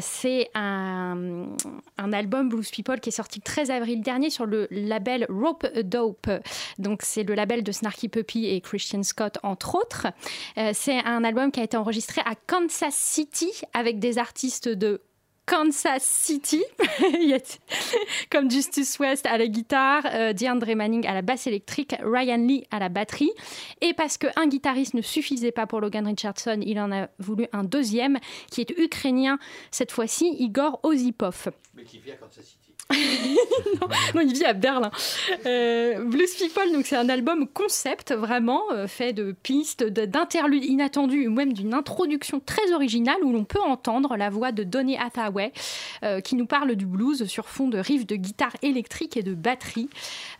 C'est 0.00 0.50
un, 0.54 1.46
album 1.96 2.50
Blues 2.50 2.70
People 2.70 3.00
qui 3.00 3.08
est 3.08 3.12
sorti 3.12 3.38
le 3.38 3.44
13 3.44 3.70
avril 3.70 4.02
dernier 4.02 4.28
sur 4.28 4.44
le 4.44 4.68
label 4.70 5.26
Rope 5.30 5.66
Dope. 5.82 6.30
Donc 6.78 7.00
c'est 7.02 7.22
le 7.22 7.34
label 7.34 7.62
de 7.62 7.72
Snarky 7.72 8.08
Puppy 8.08 8.46
et 8.46 8.60
Christian 8.60 9.02
Scott, 9.02 9.38
entre 9.42 9.74
autres. 9.74 10.08
C'est 10.72 10.98
un 11.04 11.24
album 11.24 11.50
qui 11.50 11.60
a 11.60 11.64
été 11.64 11.76
enregistré 11.76 12.20
à 12.24 12.34
Kansas 12.34 12.94
City 12.94 13.50
avec 13.72 13.98
des 13.98 14.18
artistes 14.18 14.68
de 14.68 14.81
Kansas 15.44 16.02
City, 16.04 16.62
comme 18.30 18.50
Justice 18.50 18.98
West 19.00 19.26
à 19.26 19.36
la 19.36 19.48
guitare, 19.48 20.04
euh, 20.06 20.32
DeAndre 20.32 20.76
Manning 20.76 21.06
à 21.06 21.14
la 21.14 21.22
basse 21.22 21.48
électrique, 21.48 21.96
Ryan 22.00 22.38
Lee 22.38 22.64
à 22.70 22.78
la 22.78 22.88
batterie. 22.88 23.32
Et 23.80 23.92
parce 23.92 24.18
qu'un 24.18 24.46
guitariste 24.46 24.94
ne 24.94 25.02
suffisait 25.02 25.50
pas 25.50 25.66
pour 25.66 25.80
Logan 25.80 26.06
Richardson, 26.06 26.60
il 26.64 26.78
en 26.78 26.92
a 26.92 27.08
voulu 27.18 27.48
un 27.52 27.64
deuxième 27.64 28.18
qui 28.50 28.60
est 28.60 28.70
ukrainien, 28.78 29.38
cette 29.72 29.90
fois-ci 29.90 30.36
Igor 30.38 30.78
Ozipov. 30.84 31.48
Non, 34.14 34.20
il 34.22 34.32
vit 34.32 34.44
à 34.44 34.52
Berlin. 34.52 34.90
Euh, 35.46 36.04
Blues 36.04 36.34
People, 36.36 36.72
donc 36.72 36.86
c'est 36.86 36.96
un 36.96 37.08
album 37.08 37.46
concept 37.48 38.12
vraiment 38.12 38.62
euh, 38.72 38.86
fait 38.86 39.12
de 39.12 39.32
pistes, 39.32 39.82
de- 39.82 40.04
d'interludes 40.04 40.64
inattendus, 40.64 41.26
ou 41.28 41.32
même 41.32 41.52
d'une 41.52 41.74
introduction 41.74 42.40
très 42.44 42.72
originale 42.72 43.16
où 43.22 43.32
l'on 43.32 43.44
peut 43.44 43.60
entendre 43.60 44.16
la 44.16 44.30
voix 44.30 44.52
de 44.52 44.62
Donny 44.62 44.96
Hathaway 44.98 45.52
euh, 46.02 46.20
qui 46.20 46.34
nous 46.34 46.46
parle 46.46 46.74
du 46.74 46.86
blues 46.86 47.26
sur 47.26 47.48
fond 47.48 47.68
de 47.68 47.78
riffs 47.78 48.06
de 48.06 48.16
guitare 48.16 48.52
électrique 48.62 49.16
et 49.16 49.22
de 49.22 49.34
batterie. 49.34 49.88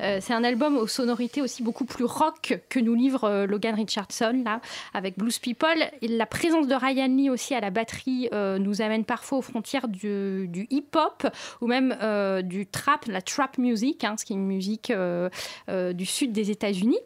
C'est 0.00 0.32
un 0.32 0.42
album 0.42 0.76
aux 0.76 0.88
sonorités 0.88 1.42
aussi 1.42 1.62
beaucoup 1.62 1.84
plus 1.84 2.04
rock 2.04 2.58
que 2.68 2.80
nous 2.80 2.94
livre 2.94 3.46
Logan 3.48 3.74
Richardson 3.74 4.42
là 4.44 4.60
avec 4.94 5.16
Blues 5.16 5.38
People. 5.38 5.78
La 6.02 6.26
présence 6.26 6.66
de 6.66 6.74
Ryan 6.74 7.06
Lee 7.08 7.30
aussi 7.30 7.54
à 7.54 7.60
la 7.60 7.70
batterie 7.70 8.28
nous 8.32 8.82
amène 8.82 9.04
parfois 9.04 9.38
aux 9.38 9.42
frontières 9.42 9.86
du, 9.86 10.66
hip-hop 10.70 11.26
ou 11.60 11.66
même 11.66 11.96
du 12.42 12.66
trap, 12.66 13.06
la 13.06 13.22
trap 13.22 13.58
music, 13.58 14.04
hein, 14.04 14.16
ce 14.18 14.24
qui 14.24 14.32
est 14.32 14.36
une 14.36 14.46
musique 14.46 14.90
euh, 14.90 15.28
euh, 15.68 15.92
du 15.92 16.06
sud 16.06 16.32
des 16.32 16.50
États-Unis. 16.50 17.00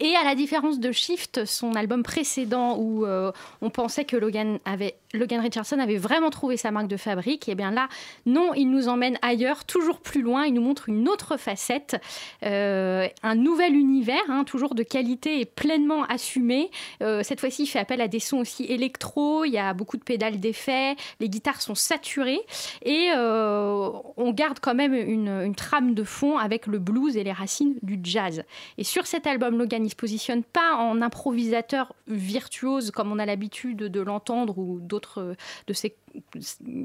Et 0.00 0.14
à 0.16 0.24
la 0.24 0.34
différence 0.34 0.78
de 0.78 0.92
Shift, 0.92 1.44
son 1.44 1.74
album 1.74 2.02
précédent 2.02 2.76
où 2.78 3.04
euh, 3.04 3.32
on 3.60 3.70
pensait 3.70 4.04
que 4.04 4.16
Logan, 4.16 4.58
avait, 4.64 4.94
Logan 5.12 5.40
Richardson 5.40 5.78
avait 5.78 5.96
vraiment 5.96 6.30
trouvé 6.30 6.56
sa 6.56 6.70
marque 6.70 6.88
de 6.88 6.96
fabrique, 6.96 7.48
et 7.48 7.54
bien 7.54 7.70
là, 7.70 7.88
non, 8.26 8.54
il 8.54 8.70
nous 8.70 8.88
emmène 8.88 9.18
ailleurs, 9.22 9.64
toujours 9.64 10.00
plus 10.00 10.22
loin, 10.22 10.46
il 10.46 10.54
nous 10.54 10.62
montre 10.62 10.88
une 10.88 11.08
autre 11.08 11.36
facette, 11.36 12.00
euh, 12.44 13.06
un 13.22 13.34
nouvel 13.34 13.74
univers, 13.74 14.22
hein, 14.28 14.44
toujours 14.44 14.74
de 14.74 14.82
qualité 14.82 15.40
et 15.40 15.44
pleinement 15.44 16.04
assumé. 16.04 16.70
Euh, 17.02 17.22
cette 17.22 17.40
fois-ci, 17.40 17.64
il 17.64 17.66
fait 17.66 17.78
appel 17.78 18.00
à 18.00 18.08
des 18.08 18.20
sons 18.20 18.38
aussi 18.38 18.64
électro, 18.64 19.44
il 19.44 19.52
y 19.52 19.58
a 19.58 19.74
beaucoup 19.74 19.96
de 19.96 20.04
pédales 20.04 20.40
d'effets, 20.40 20.96
les 21.20 21.28
guitares 21.28 21.60
sont 21.60 21.74
saturées, 21.74 22.40
et 22.84 23.10
on 23.14 24.32
garde 24.32 24.58
quand 24.60 24.74
même 24.74 24.94
une, 24.94 25.28
une 25.28 25.54
trame 25.54 25.94
de 25.94 26.04
fond 26.04 26.38
avec 26.38 26.66
le 26.66 26.78
blues 26.78 27.16
et 27.16 27.24
les 27.24 27.32
racines 27.32 27.74
du 27.82 27.98
jazz. 28.02 28.44
Et 28.76 28.84
sur 28.84 29.06
cet 29.06 29.26
album, 29.26 29.57
Logan, 29.58 29.84
il 29.84 29.90
se 29.90 29.96
positionne 29.96 30.42
pas 30.42 30.76
en 30.76 31.02
improvisateur 31.02 31.94
virtuose 32.06 32.90
comme 32.90 33.12
on 33.12 33.18
a 33.18 33.26
l'habitude 33.26 33.78
de 33.78 34.00
l'entendre 34.00 34.58
ou 34.58 34.80
d'autres 34.80 35.34
de 35.66 35.72
ses 35.72 35.96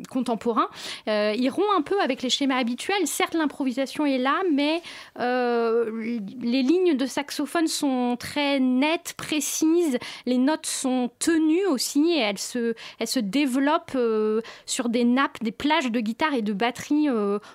contemporains. 0.09 0.69
Euh, 1.07 1.33
il 1.37 1.49
rompt 1.49 1.65
un 1.77 1.81
peu 1.81 1.99
avec 2.01 2.21
les 2.21 2.29
schémas 2.29 2.57
habituels. 2.57 3.07
Certes, 3.07 3.33
l'improvisation 3.33 4.05
est 4.05 4.17
là, 4.17 4.41
mais 4.51 4.81
euh, 5.19 6.19
les 6.41 6.63
lignes 6.63 6.95
de 6.95 7.05
saxophone 7.05 7.67
sont 7.67 8.15
très 8.19 8.59
nettes, 8.59 9.13
précises. 9.17 9.97
Les 10.25 10.37
notes 10.37 10.65
sont 10.65 11.09
tenues 11.19 11.65
aussi 11.67 12.13
et 12.13 12.19
elles 12.19 12.37
se, 12.37 12.73
elles 12.99 13.07
se 13.07 13.19
développent 13.19 13.95
euh, 13.95 14.41
sur 14.65 14.89
des 14.89 15.03
nappes, 15.03 15.41
des 15.41 15.51
plages 15.51 15.91
de 15.91 15.99
guitare 15.99 16.33
et 16.33 16.41
de 16.41 16.53
batterie 16.53 17.07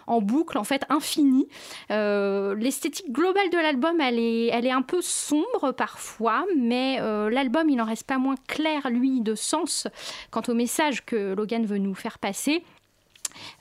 en 0.07 0.21
boucle, 0.21 0.59
en 0.59 0.65
fait, 0.65 0.85
infinies. 0.89 1.49
L'esthétique 1.91 3.13
globale 3.13 3.51
de 3.51 3.57
l'album, 3.57 4.01
elle 4.01 4.19
est, 4.19 4.47
elle 4.47 4.67
est 4.67 4.73
un 4.73 4.83
peu 4.83 5.01
sombre 5.01 5.73
parfois, 5.73 6.45
mais 6.57 6.99
l'album, 7.31 7.69
il 7.69 7.77
n'en 7.77 7.85
reste 7.85 8.07
pas 8.07 8.19
moins 8.19 8.37
clair, 8.47 8.89
lui, 8.91 9.21
de 9.21 9.35
sens 9.35 9.87
quant 10.31 10.43
au 10.49 10.55
message 10.55 11.05
que 11.05 11.35
Logan 11.35 11.65
veut 11.69 11.79
nous 11.79 11.95
faire 11.95 12.19
passer. 12.19 12.63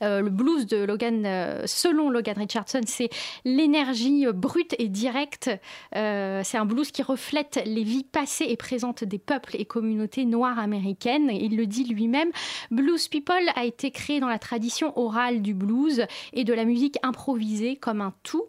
Euh, 0.01 0.21
le 0.21 0.29
blues 0.29 0.65
de 0.65 0.77
Logan, 0.77 1.23
euh, 1.25 1.63
selon 1.65 2.09
Logan 2.09 2.37
Richardson, 2.37 2.81
c'est 2.85 3.09
l'énergie 3.45 4.25
euh, 4.25 4.33
brute 4.33 4.75
et 4.79 4.87
directe. 4.87 5.49
c'est 5.93 6.57
un 6.57 6.65
blues 6.65 6.91
qui 6.91 7.03
reflète 7.03 7.61
les 7.65 7.83
vies 7.83 8.03
passées 8.03 8.45
et 8.47 8.57
présentes 8.57 9.03
des 9.03 9.19
peuples 9.19 9.55
et 9.57 9.65
communautés 9.65 10.25
noires 10.25 10.59
américaines. 10.59 11.29
Il 11.31 11.57
le 11.57 11.65
dit 11.65 11.83
lui-même. 11.83 12.31
Blues 12.71 13.07
People 13.07 13.51
a 13.55 13.65
été 13.65 13.91
créé 13.91 14.19
dans 14.19 14.27
la 14.27 14.39
tradition 14.39 14.97
orale 14.97 15.41
du 15.41 15.53
blues 15.53 16.05
et 16.33 16.43
de 16.43 16.53
la 16.53 16.65
musique 16.65 16.97
improvisée 17.03 17.75
comme 17.75 18.01
un 18.01 18.13
tout. 18.23 18.45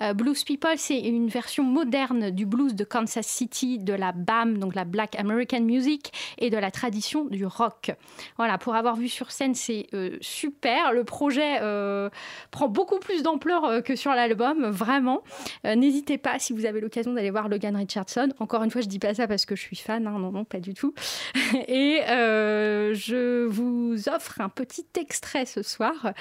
Euh, 0.00 0.14
blues 0.14 0.44
People, 0.44 0.76
c'est 0.76 0.98
une 0.98 1.28
version 1.28 1.62
moderne 1.62 2.30
du 2.30 2.46
blues 2.46 2.74
de 2.74 2.84
Kansas 2.84 3.26
City, 3.26 3.78
de 3.78 3.92
la 3.92 4.12
BAM, 4.12 4.58
donc 4.58 4.74
la 4.74 4.84
Black 4.84 5.18
American 5.18 5.60
Music, 5.60 6.12
et 6.38 6.50
de 6.50 6.56
la 6.56 6.70
tradition 6.70 7.24
du 7.24 7.44
rock. 7.44 7.92
Voilà, 8.36 8.58
pour 8.58 8.74
avoir 8.74 8.96
vu 8.96 9.08
sur 9.08 9.30
scène, 9.30 9.54
c'est 9.54 9.86
euh, 9.94 10.16
super. 10.20 10.92
Le 10.92 11.04
projet 11.04 11.58
euh, 11.60 12.08
prend 12.50 12.68
beaucoup 12.68 12.98
plus 12.98 13.22
d'ampleur 13.22 13.82
que 13.82 13.96
sur 13.96 14.12
l'album, 14.12 14.66
vraiment. 14.66 15.22
N'hésitez 15.64 16.18
pas, 16.18 16.38
si 16.38 16.52
vous 16.52 16.64
avez 16.64 16.80
l'occasion 16.80 17.12
d'aller 17.12 17.30
voir 17.30 17.48
Logan 17.48 17.76
Richardson. 17.76 18.30
Encore 18.38 18.62
une 18.62 18.70
fois, 18.70 18.80
je 18.80 18.88
dis 18.88 18.98
pas 18.98 19.14
ça 19.14 19.26
parce 19.26 19.46
que 19.46 19.56
je 19.56 19.60
suis 19.60 19.76
fan, 19.76 20.06
hein, 20.06 20.18
non, 20.18 20.30
non, 20.30 20.44
pas 20.44 20.60
du 20.60 20.74
tout. 20.74 20.94
et 21.68 22.00
je 22.06 23.46
vous 23.46 24.08
offre 24.08 24.40
un 24.40 24.48
petit 24.48 24.86
extrait 24.98 25.46
ce 25.46 25.62
soir. 25.62 26.12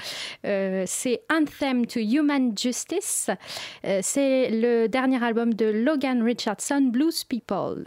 c'est 0.44 1.22
Anthem 1.30 1.86
to 1.86 1.99
Human 1.99 2.57
Justice 2.57 3.28
c'est 4.01 4.49
le 4.51 4.88
dernier 4.88 5.23
album 5.23 5.53
de 5.53 5.65
Logan 5.65 6.23
Richardson, 6.23 6.89
Blues 6.91 7.23
People. 7.23 7.85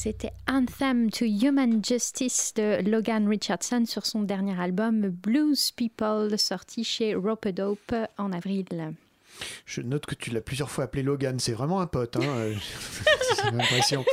C'était 0.00 0.30
Anthem 0.46 1.10
to 1.10 1.24
Human 1.24 1.84
Justice 1.84 2.54
de 2.54 2.88
Logan 2.88 3.26
Richardson 3.26 3.82
sur 3.84 4.06
son 4.06 4.22
dernier 4.22 4.56
album 4.56 5.08
Blues 5.08 5.72
People, 5.72 6.38
sorti 6.38 6.84
chez 6.84 7.16
Rope-a-Dope 7.16 7.96
en 8.16 8.32
avril. 8.32 8.94
Je 9.66 9.80
note 9.80 10.06
que 10.06 10.14
tu 10.14 10.30
l'as 10.30 10.40
plusieurs 10.40 10.70
fois 10.70 10.84
appelé 10.84 11.02
Logan, 11.02 11.40
c'est 11.40 11.50
vraiment 11.50 11.80
un 11.80 11.88
pote. 11.88 12.14
Hein 12.14 12.20
J'ai 13.42 13.50
l'impression. 13.50 14.04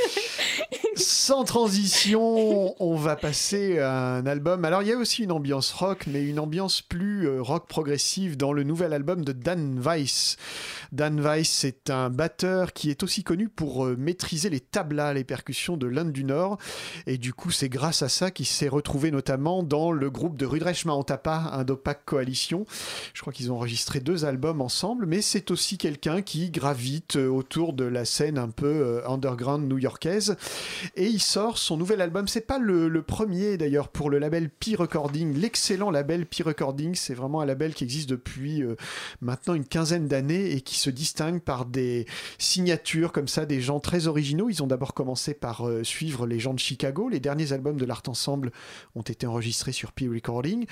Sans 0.96 1.44
transition, 1.44 2.74
on 2.82 2.96
va 2.96 3.16
passer 3.16 3.78
à 3.80 4.14
un 4.14 4.24
album. 4.24 4.64
Alors, 4.64 4.80
il 4.80 4.88
y 4.88 4.92
a 4.92 4.96
aussi 4.96 5.24
une 5.24 5.32
ambiance 5.32 5.70
rock, 5.70 6.06
mais 6.06 6.24
une 6.24 6.38
ambiance 6.38 6.80
plus 6.80 7.28
euh, 7.28 7.42
rock 7.42 7.68
progressive 7.68 8.38
dans 8.38 8.54
le 8.54 8.62
nouvel 8.62 8.94
album 8.94 9.22
de 9.22 9.32
Dan 9.32 9.78
Weiss. 9.78 10.38
Dan 10.92 11.20
Weiss, 11.20 11.50
c'est 11.50 11.90
un 11.90 12.08
batteur 12.08 12.72
qui 12.72 12.88
est 12.88 13.02
aussi 13.02 13.24
connu 13.24 13.50
pour 13.50 13.84
euh, 13.84 13.94
maîtriser 13.98 14.48
les 14.48 14.60
tablas, 14.60 15.12
les 15.12 15.24
percussions 15.24 15.76
de 15.76 15.86
l'Inde 15.86 16.12
du 16.12 16.24
Nord. 16.24 16.56
Et 17.06 17.18
du 17.18 17.34
coup, 17.34 17.50
c'est 17.50 17.68
grâce 17.68 18.00
à 18.00 18.08
ça 18.08 18.30
qu'il 18.30 18.46
s'est 18.46 18.68
retrouvé 18.68 19.10
notamment 19.10 19.62
dans 19.62 19.92
le 19.92 20.10
groupe 20.10 20.38
de 20.38 20.46
Rudresh 20.46 20.86
Mahantapa, 20.86 21.50
Indopak 21.52 22.06
Coalition. 22.06 22.64
Je 23.12 23.20
crois 23.20 23.34
qu'ils 23.34 23.52
ont 23.52 23.56
enregistré 23.56 24.00
deux 24.00 24.24
albums 24.24 24.62
ensemble, 24.62 25.04
mais 25.04 25.20
c'est 25.20 25.50
aussi 25.50 25.76
quelqu'un 25.76 26.22
qui 26.22 26.50
gravite 26.50 27.16
euh, 27.16 27.28
autour 27.28 27.74
de 27.74 27.84
la 27.84 28.06
scène 28.06 28.38
un 28.38 28.48
peu 28.48 29.02
underground 29.06 29.68
new-yorkaise 29.68 30.36
et 30.94 31.06
il 31.06 31.20
sort 31.20 31.58
son 31.58 31.76
nouvel 31.76 32.00
album. 32.00 32.28
C'est 32.28 32.46
pas 32.46 32.58
le, 32.58 33.02
premier 33.02 33.56
d'ailleurs 33.56 33.88
pour 33.88 34.10
le 34.10 34.18
label 34.18 34.50
P 34.50 34.74
Recording, 34.76 35.34
l'excellent 35.36 35.90
label 35.90 36.26
P 36.26 36.42
Recording. 36.42 36.94
C'est 36.94 37.14
vraiment 37.14 37.40
un 37.40 37.46
label 37.46 37.74
qui 37.74 37.84
existe 37.84 38.08
depuis 38.08 38.62
euh, 38.62 38.76
maintenant 39.20 39.54
une 39.54 39.64
quinzaine 39.64 40.08
d'années 40.08 40.52
et 40.52 40.60
qui 40.60 40.78
se 40.78 40.90
distingue 40.90 41.40
par 41.40 41.66
des 41.66 42.06
signatures 42.38 43.12
comme 43.12 43.28
ça, 43.28 43.46
des 43.46 43.60
gens 43.60 43.80
très 43.80 44.06
originaux. 44.06 44.48
Ils 44.48 44.62
ont 44.62 44.66
d'abord 44.66 44.94
commencé 44.94 45.34
par 45.34 45.68
euh, 45.68 45.84
suivre 45.84 46.26
les 46.26 46.38
gens 46.38 46.54
de 46.54 46.58
Chicago. 46.58 47.08
Les 47.08 47.20
derniers 47.20 47.52
albums 47.52 47.76
de 47.76 47.84
l'Art 47.84 48.02
Ensemble 48.08 48.50
ont 48.94 49.02
été 49.02 49.26
enregistrés 49.26 49.72
sur 49.72 49.92
P 49.92 50.08
Recording. 50.08 50.66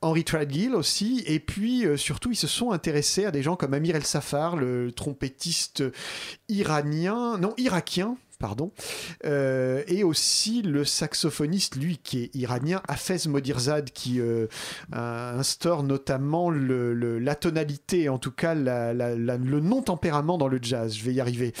Henry 0.00 0.24
Tradgill 0.24 0.74
aussi. 0.74 1.22
Et 1.26 1.40
puis 1.40 1.86
euh, 1.86 1.96
surtout, 1.96 2.30
ils 2.30 2.36
se 2.36 2.46
sont 2.46 2.72
intéressés 2.72 3.24
à 3.24 3.30
des 3.30 3.42
gens 3.42 3.56
comme 3.56 3.74
Amir 3.74 3.96
El 3.96 4.04
Safar, 4.04 4.56
le 4.56 4.92
trompettiste 4.92 5.84
iranien, 6.48 7.38
non 7.38 7.54
irakien 7.56 8.16
pardon, 8.40 8.72
euh, 9.26 9.84
et 9.86 10.02
aussi 10.02 10.62
le 10.62 10.84
saxophoniste, 10.84 11.76
lui, 11.76 12.00
qui 12.02 12.24
est 12.24 12.34
iranien, 12.34 12.80
Hafez 12.88 13.28
Modirzad, 13.28 13.90
qui 13.90 14.18
euh, 14.18 14.46
instaure 14.92 15.82
notamment 15.82 16.50
le, 16.50 17.18
la 17.18 17.34
tonalité, 17.34 18.08
en 18.08 18.18
tout 18.18 18.32
cas 18.32 18.54
le 18.54 19.60
non-tempérament 19.60 20.38
dans 20.38 20.48
le 20.48 20.58
jazz. 20.60 20.96
Je 20.96 21.04
vais 21.04 21.12
y 21.12 21.20
arriver. 21.20 21.52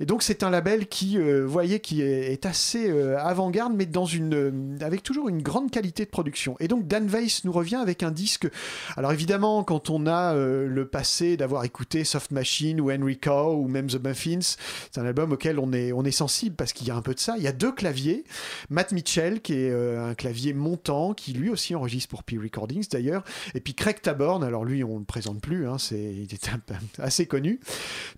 Et 0.00 0.06
donc 0.06 0.22
c'est 0.22 0.42
un 0.42 0.50
label 0.50 0.86
qui, 0.86 1.18
euh, 1.18 1.44
voyez, 1.46 1.80
qui 1.80 2.02
est, 2.02 2.46
assez 2.46 2.88
avant-garde, 3.16 3.72
mais 3.74 3.86
dans 3.86 4.04
une, 4.04 4.78
avec 4.80 5.02
toujours 5.02 5.28
une 5.28 5.42
grande 5.42 5.70
qualité 5.70 6.04
de 6.04 6.10
production. 6.10 6.56
Et 6.60 6.68
donc 6.68 6.86
Dan 6.86 7.08
Weiss 7.08 7.44
nous 7.44 7.52
revient 7.52 7.76
avec 7.76 8.02
un 8.02 8.10
disque. 8.10 8.48
Alors 8.96 9.12
évidemment, 9.12 9.64
quand 9.64 9.90
on 9.90 10.06
a 10.06 10.34
le 10.34 10.86
passé 10.86 11.36
d'avoir 11.36 11.64
écouté 11.64 12.04
Soft 12.04 12.30
Machine 12.30 12.80
ou 12.80 12.92
Henry 12.92 13.18
Cow 13.18 13.56
ou 13.56 13.66
même 13.66 13.88
The 13.88 14.04
Muffins, 14.04 14.56
c'est 14.92 15.00
un 15.00 15.06
album 15.06 15.32
auquel 15.32 15.58
on 15.58 15.72
est 15.72 16.17
sensible 16.18 16.56
parce 16.56 16.72
qu'il 16.72 16.88
y 16.88 16.90
a 16.90 16.96
un 16.96 17.02
peu 17.02 17.14
de 17.14 17.20
ça. 17.20 17.36
Il 17.36 17.42
y 17.42 17.46
a 17.46 17.52
deux 17.52 17.72
claviers. 17.72 18.24
Matt 18.70 18.92
Mitchell, 18.92 19.40
qui 19.40 19.54
est 19.54 19.70
euh, 19.70 20.10
un 20.10 20.14
clavier 20.14 20.52
montant, 20.52 21.14
qui 21.14 21.32
lui 21.32 21.48
aussi 21.48 21.74
enregistre 21.74 22.08
pour 22.08 22.24
P 22.24 22.36
Recordings 22.38 22.86
d'ailleurs. 22.90 23.24
Et 23.54 23.60
puis 23.60 23.74
Craig 23.74 24.00
Taborn, 24.02 24.42
alors 24.42 24.64
lui, 24.64 24.82
on 24.82 24.94
ne 24.94 24.98
le 25.00 25.04
présente 25.04 25.40
plus, 25.40 25.68
hein, 25.68 25.78
c'est, 25.78 25.98
il 25.98 26.28
est 26.32 26.50
assez 26.98 27.26
connu. 27.26 27.60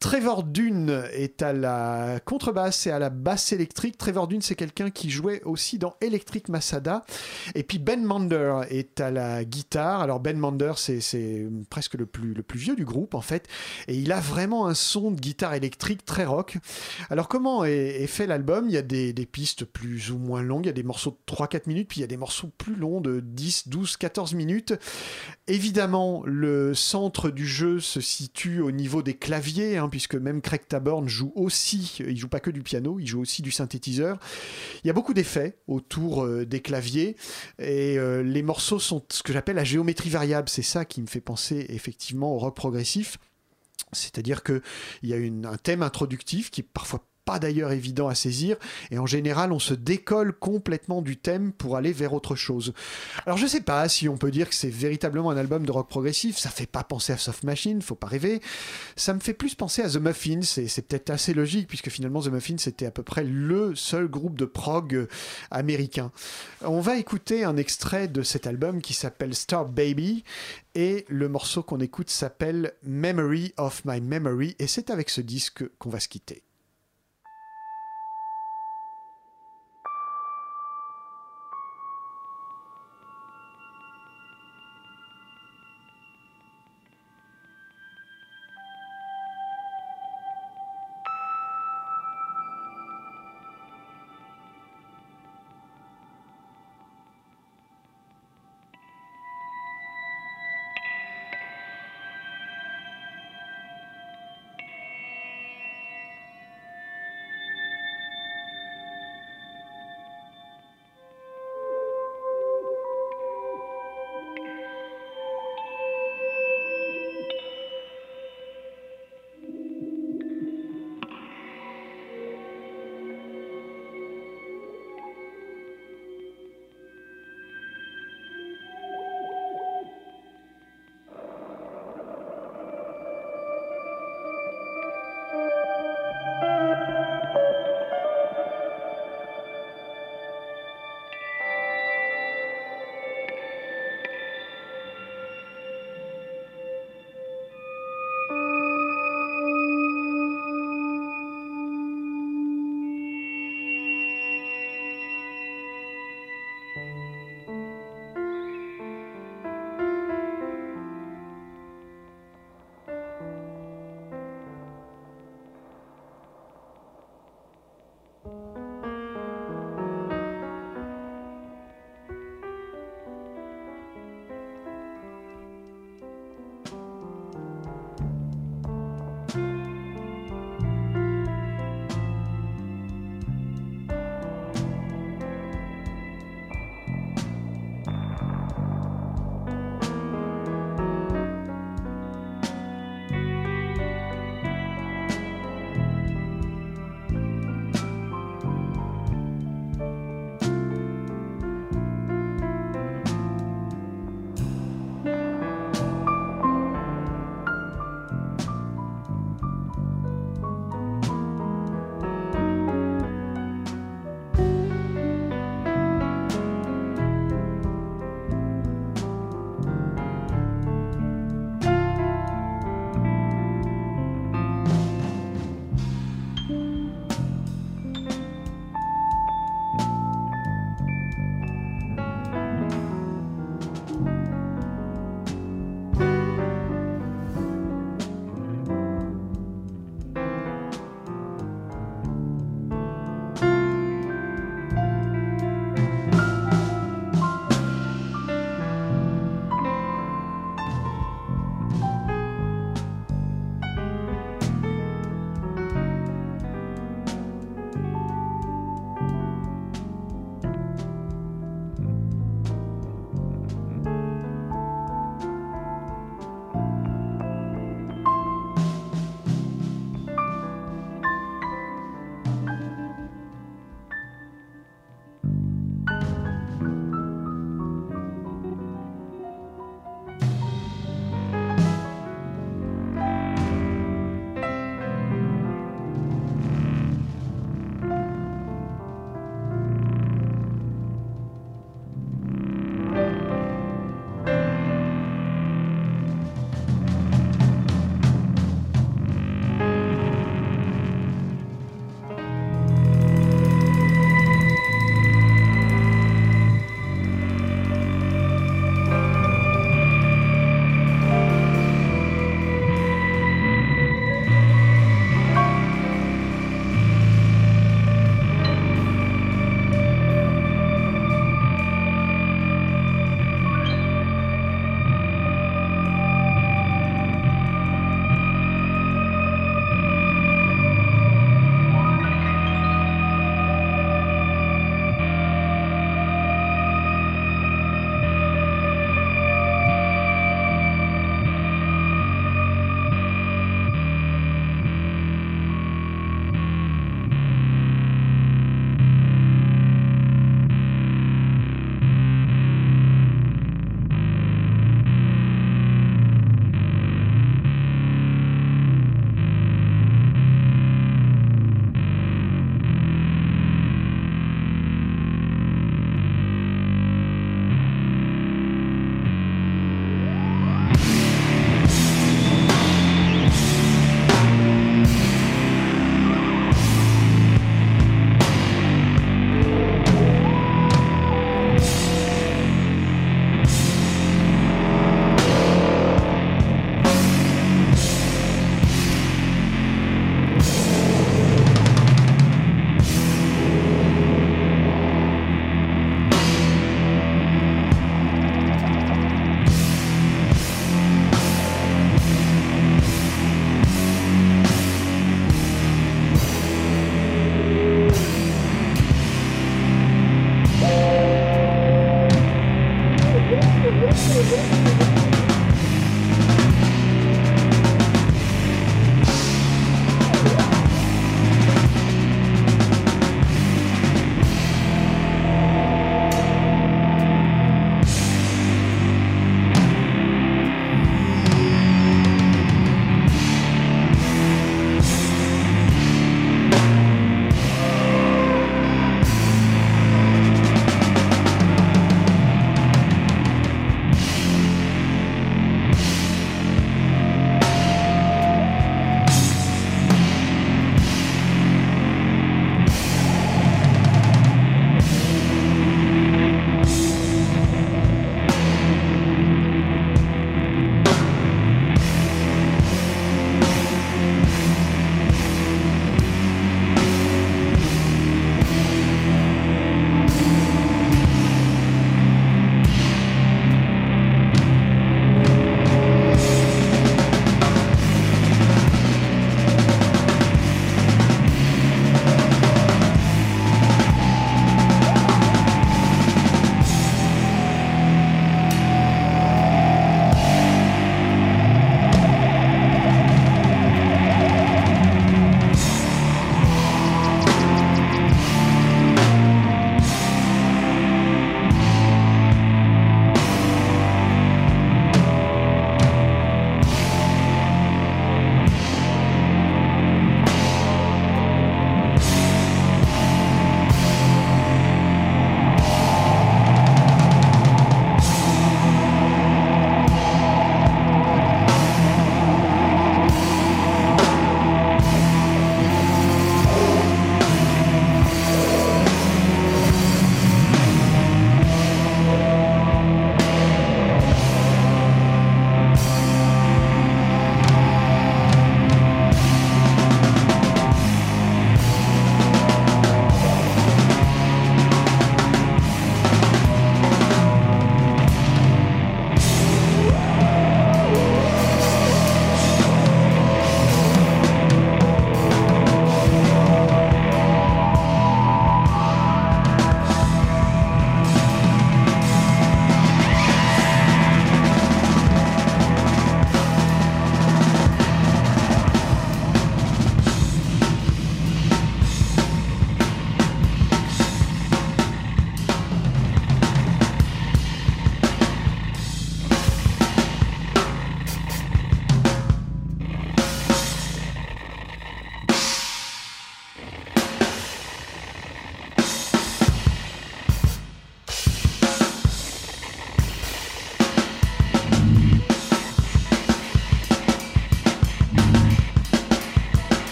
Trevor 0.00 0.42
Dune 0.42 1.04
est 1.12 1.42
à 1.42 1.52
la 1.52 2.20
contrebasse 2.24 2.86
et 2.86 2.90
à 2.90 2.98
la 2.98 3.10
basse 3.10 3.52
électrique. 3.52 3.96
Trevor 3.96 4.26
Dune, 4.26 4.42
c'est 4.42 4.56
quelqu'un 4.56 4.90
qui 4.90 5.10
jouait 5.10 5.42
aussi 5.44 5.78
dans 5.78 5.94
Electric 6.00 6.48
Masada. 6.48 7.04
Et 7.54 7.62
puis 7.62 7.78
Ben 7.78 8.02
Mander 8.02 8.62
est 8.70 9.00
à 9.00 9.10
la 9.10 9.44
guitare. 9.44 10.00
Alors 10.00 10.20
Ben 10.20 10.36
Mander, 10.36 10.72
c'est, 10.76 11.00
c'est 11.00 11.46
presque 11.70 11.94
le 11.94 12.06
plus, 12.06 12.34
le 12.34 12.42
plus 12.42 12.58
vieux 12.58 12.76
du 12.76 12.84
groupe 12.84 13.14
en 13.14 13.20
fait. 13.20 13.46
Et 13.86 13.94
il 13.94 14.10
a 14.12 14.20
vraiment 14.20 14.66
un 14.66 14.74
son 14.74 15.12
de 15.12 15.20
guitare 15.20 15.54
électrique 15.54 16.04
très 16.04 16.24
rock. 16.24 16.58
Alors 17.08 17.28
comment 17.28 17.64
est 17.64 17.83
fait 18.06 18.26
l'album. 18.26 18.66
Il 18.68 18.72
y 18.72 18.76
a 18.76 18.82
des, 18.82 19.12
pistes 19.26 19.64
plus 19.64 20.10
ou 20.10 20.18
moins 20.18 20.42
longues, 20.42 20.64
il 20.64 20.68
y 20.68 20.70
a 20.70 20.74
des 20.74 20.82
morceaux 20.82 21.10
de 21.10 21.34
3-4 21.34 21.62
minutes, 21.66 21.88
puis 21.88 21.98
il 21.98 22.02
y 22.02 22.04
a 22.04 22.08
des 22.08 22.16
morceaux 22.16 22.50
plus 22.58 22.74
longs 22.74 23.00
de 23.00 23.20
10, 23.20 23.68
12, 23.68 23.96
14 23.96 24.34
minutes. 24.34 24.74
Évidemment, 25.46 26.22
le 26.26 26.74
centre 26.74 27.30
du 27.30 27.46
jeu 27.46 27.80
se 27.80 28.00
situe 28.00 28.60
au 28.60 28.70
niveau 28.70 29.02
des 29.02 29.14
claviers, 29.14 29.78
hein, 29.78 29.88
puisque 29.88 30.14
même 30.14 30.40
Craig 30.40 30.66
Taborn 30.68 31.08
joue 31.08 31.32
aussi, 31.34 31.96
il 32.00 32.16
joue 32.16 32.28
pas 32.28 32.40
que 32.40 32.50
du 32.50 32.62
piano, 32.62 32.98
il 32.98 33.06
joue 33.06 33.20
aussi 33.20 33.42
du 33.42 33.50
synthétiseur. 33.50 34.18
Il 34.84 34.86
y 34.86 34.90
a 34.90 34.94
beaucoup 34.94 35.14
d'effets 35.14 35.58
autour 35.66 36.24
euh, 36.24 36.44
des 36.44 36.60
claviers, 36.60 37.16
et 37.58 37.98
euh, 37.98 38.22
les 38.22 38.42
morceaux 38.42 38.78
sont 38.78 39.04
ce 39.10 39.22
que 39.22 39.32
j'appelle 39.32 39.56
la 39.56 39.64
géométrie 39.64 40.10
variable. 40.10 40.48
C'est 40.48 40.62
ça 40.62 40.84
qui 40.84 41.02
me 41.02 41.06
fait 41.06 41.20
penser 41.20 41.66
effectivement 41.70 42.34
au 42.34 42.38
rock 42.38 42.56
progressif. 42.56 43.18
C'est-à-dire 43.92 44.42
qu'il 44.42 44.62
y 45.02 45.14
a 45.14 45.16
un 45.16 45.56
thème 45.56 45.82
introductif 45.82 46.50
qui 46.50 46.60
est 46.62 46.68
parfois 46.72 47.06
pas 47.24 47.38
d'ailleurs 47.38 47.72
évident 47.72 48.08
à 48.08 48.14
saisir, 48.14 48.56
et 48.90 48.98
en 48.98 49.06
général 49.06 49.52
on 49.52 49.58
se 49.58 49.74
décolle 49.74 50.32
complètement 50.32 51.02
du 51.02 51.16
thème 51.16 51.52
pour 51.52 51.76
aller 51.76 51.92
vers 51.92 52.12
autre 52.12 52.36
chose. 52.36 52.72
Alors 53.26 53.38
je 53.38 53.46
sais 53.46 53.60
pas 53.60 53.88
si 53.88 54.08
on 54.08 54.16
peut 54.16 54.30
dire 54.30 54.48
que 54.48 54.54
c'est 54.54 54.68
véritablement 54.68 55.30
un 55.30 55.36
album 55.36 55.64
de 55.64 55.72
rock 55.72 55.88
progressif, 55.88 56.38
ça 56.38 56.50
fait 56.50 56.66
pas 56.66 56.84
penser 56.84 57.12
à 57.12 57.18
Soft 57.18 57.44
Machine, 57.44 57.82
faut 57.82 57.94
pas 57.94 58.06
rêver, 58.06 58.40
ça 58.96 59.14
me 59.14 59.20
fait 59.20 59.34
plus 59.34 59.54
penser 59.54 59.82
à 59.82 59.88
The 59.88 59.96
Muffins, 59.96 60.60
et 60.60 60.68
c'est 60.68 60.82
peut-être 60.82 61.10
assez 61.10 61.34
logique 61.34 61.68
puisque 61.68 61.90
finalement 61.90 62.20
The 62.20 62.28
Muffins 62.28 62.58
c'était 62.58 62.86
à 62.86 62.90
peu 62.90 63.02
près 63.02 63.24
le 63.24 63.74
seul 63.74 64.08
groupe 64.08 64.38
de 64.38 64.44
prog 64.44 65.08
américain. 65.50 66.12
On 66.62 66.80
va 66.80 66.96
écouter 66.96 67.44
un 67.44 67.56
extrait 67.56 68.08
de 68.08 68.22
cet 68.22 68.46
album 68.46 68.80
qui 68.80 68.94
s'appelle 68.94 69.34
Star 69.34 69.66
Baby, 69.66 70.24
et 70.74 71.04
le 71.08 71.28
morceau 71.28 71.62
qu'on 71.62 71.78
écoute 71.78 72.10
s'appelle 72.10 72.72
Memory 72.82 73.54
of 73.56 73.84
My 73.84 74.00
Memory, 74.00 74.56
et 74.58 74.66
c'est 74.66 74.90
avec 74.90 75.10
ce 75.10 75.20
disque 75.20 75.64
qu'on 75.78 75.90
va 75.90 76.00
se 76.00 76.08
quitter. 76.08 76.42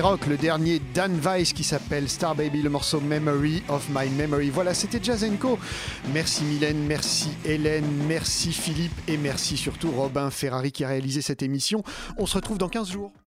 Le 0.00 0.36
dernier 0.36 0.80
Dan 0.94 1.18
Weiss 1.18 1.52
qui 1.52 1.64
s'appelle 1.64 2.08
Star 2.08 2.36
Baby, 2.36 2.62
le 2.62 2.70
morceau 2.70 3.00
Memory 3.00 3.64
of 3.68 3.88
My 3.90 4.08
Memory. 4.08 4.48
Voilà, 4.48 4.72
c'était 4.72 5.00
Jazz 5.02 5.26
Co. 5.40 5.58
Merci 6.14 6.44
Mylène, 6.44 6.86
merci 6.86 7.30
Hélène, 7.44 7.84
merci 8.06 8.52
Philippe 8.52 8.92
et 9.08 9.16
merci 9.16 9.56
surtout 9.56 9.90
Robin 9.90 10.30
Ferrari 10.30 10.70
qui 10.70 10.84
a 10.84 10.88
réalisé 10.88 11.20
cette 11.20 11.42
émission. 11.42 11.82
On 12.16 12.26
se 12.26 12.36
retrouve 12.36 12.58
dans 12.58 12.68
15 12.68 12.92
jours. 12.92 13.12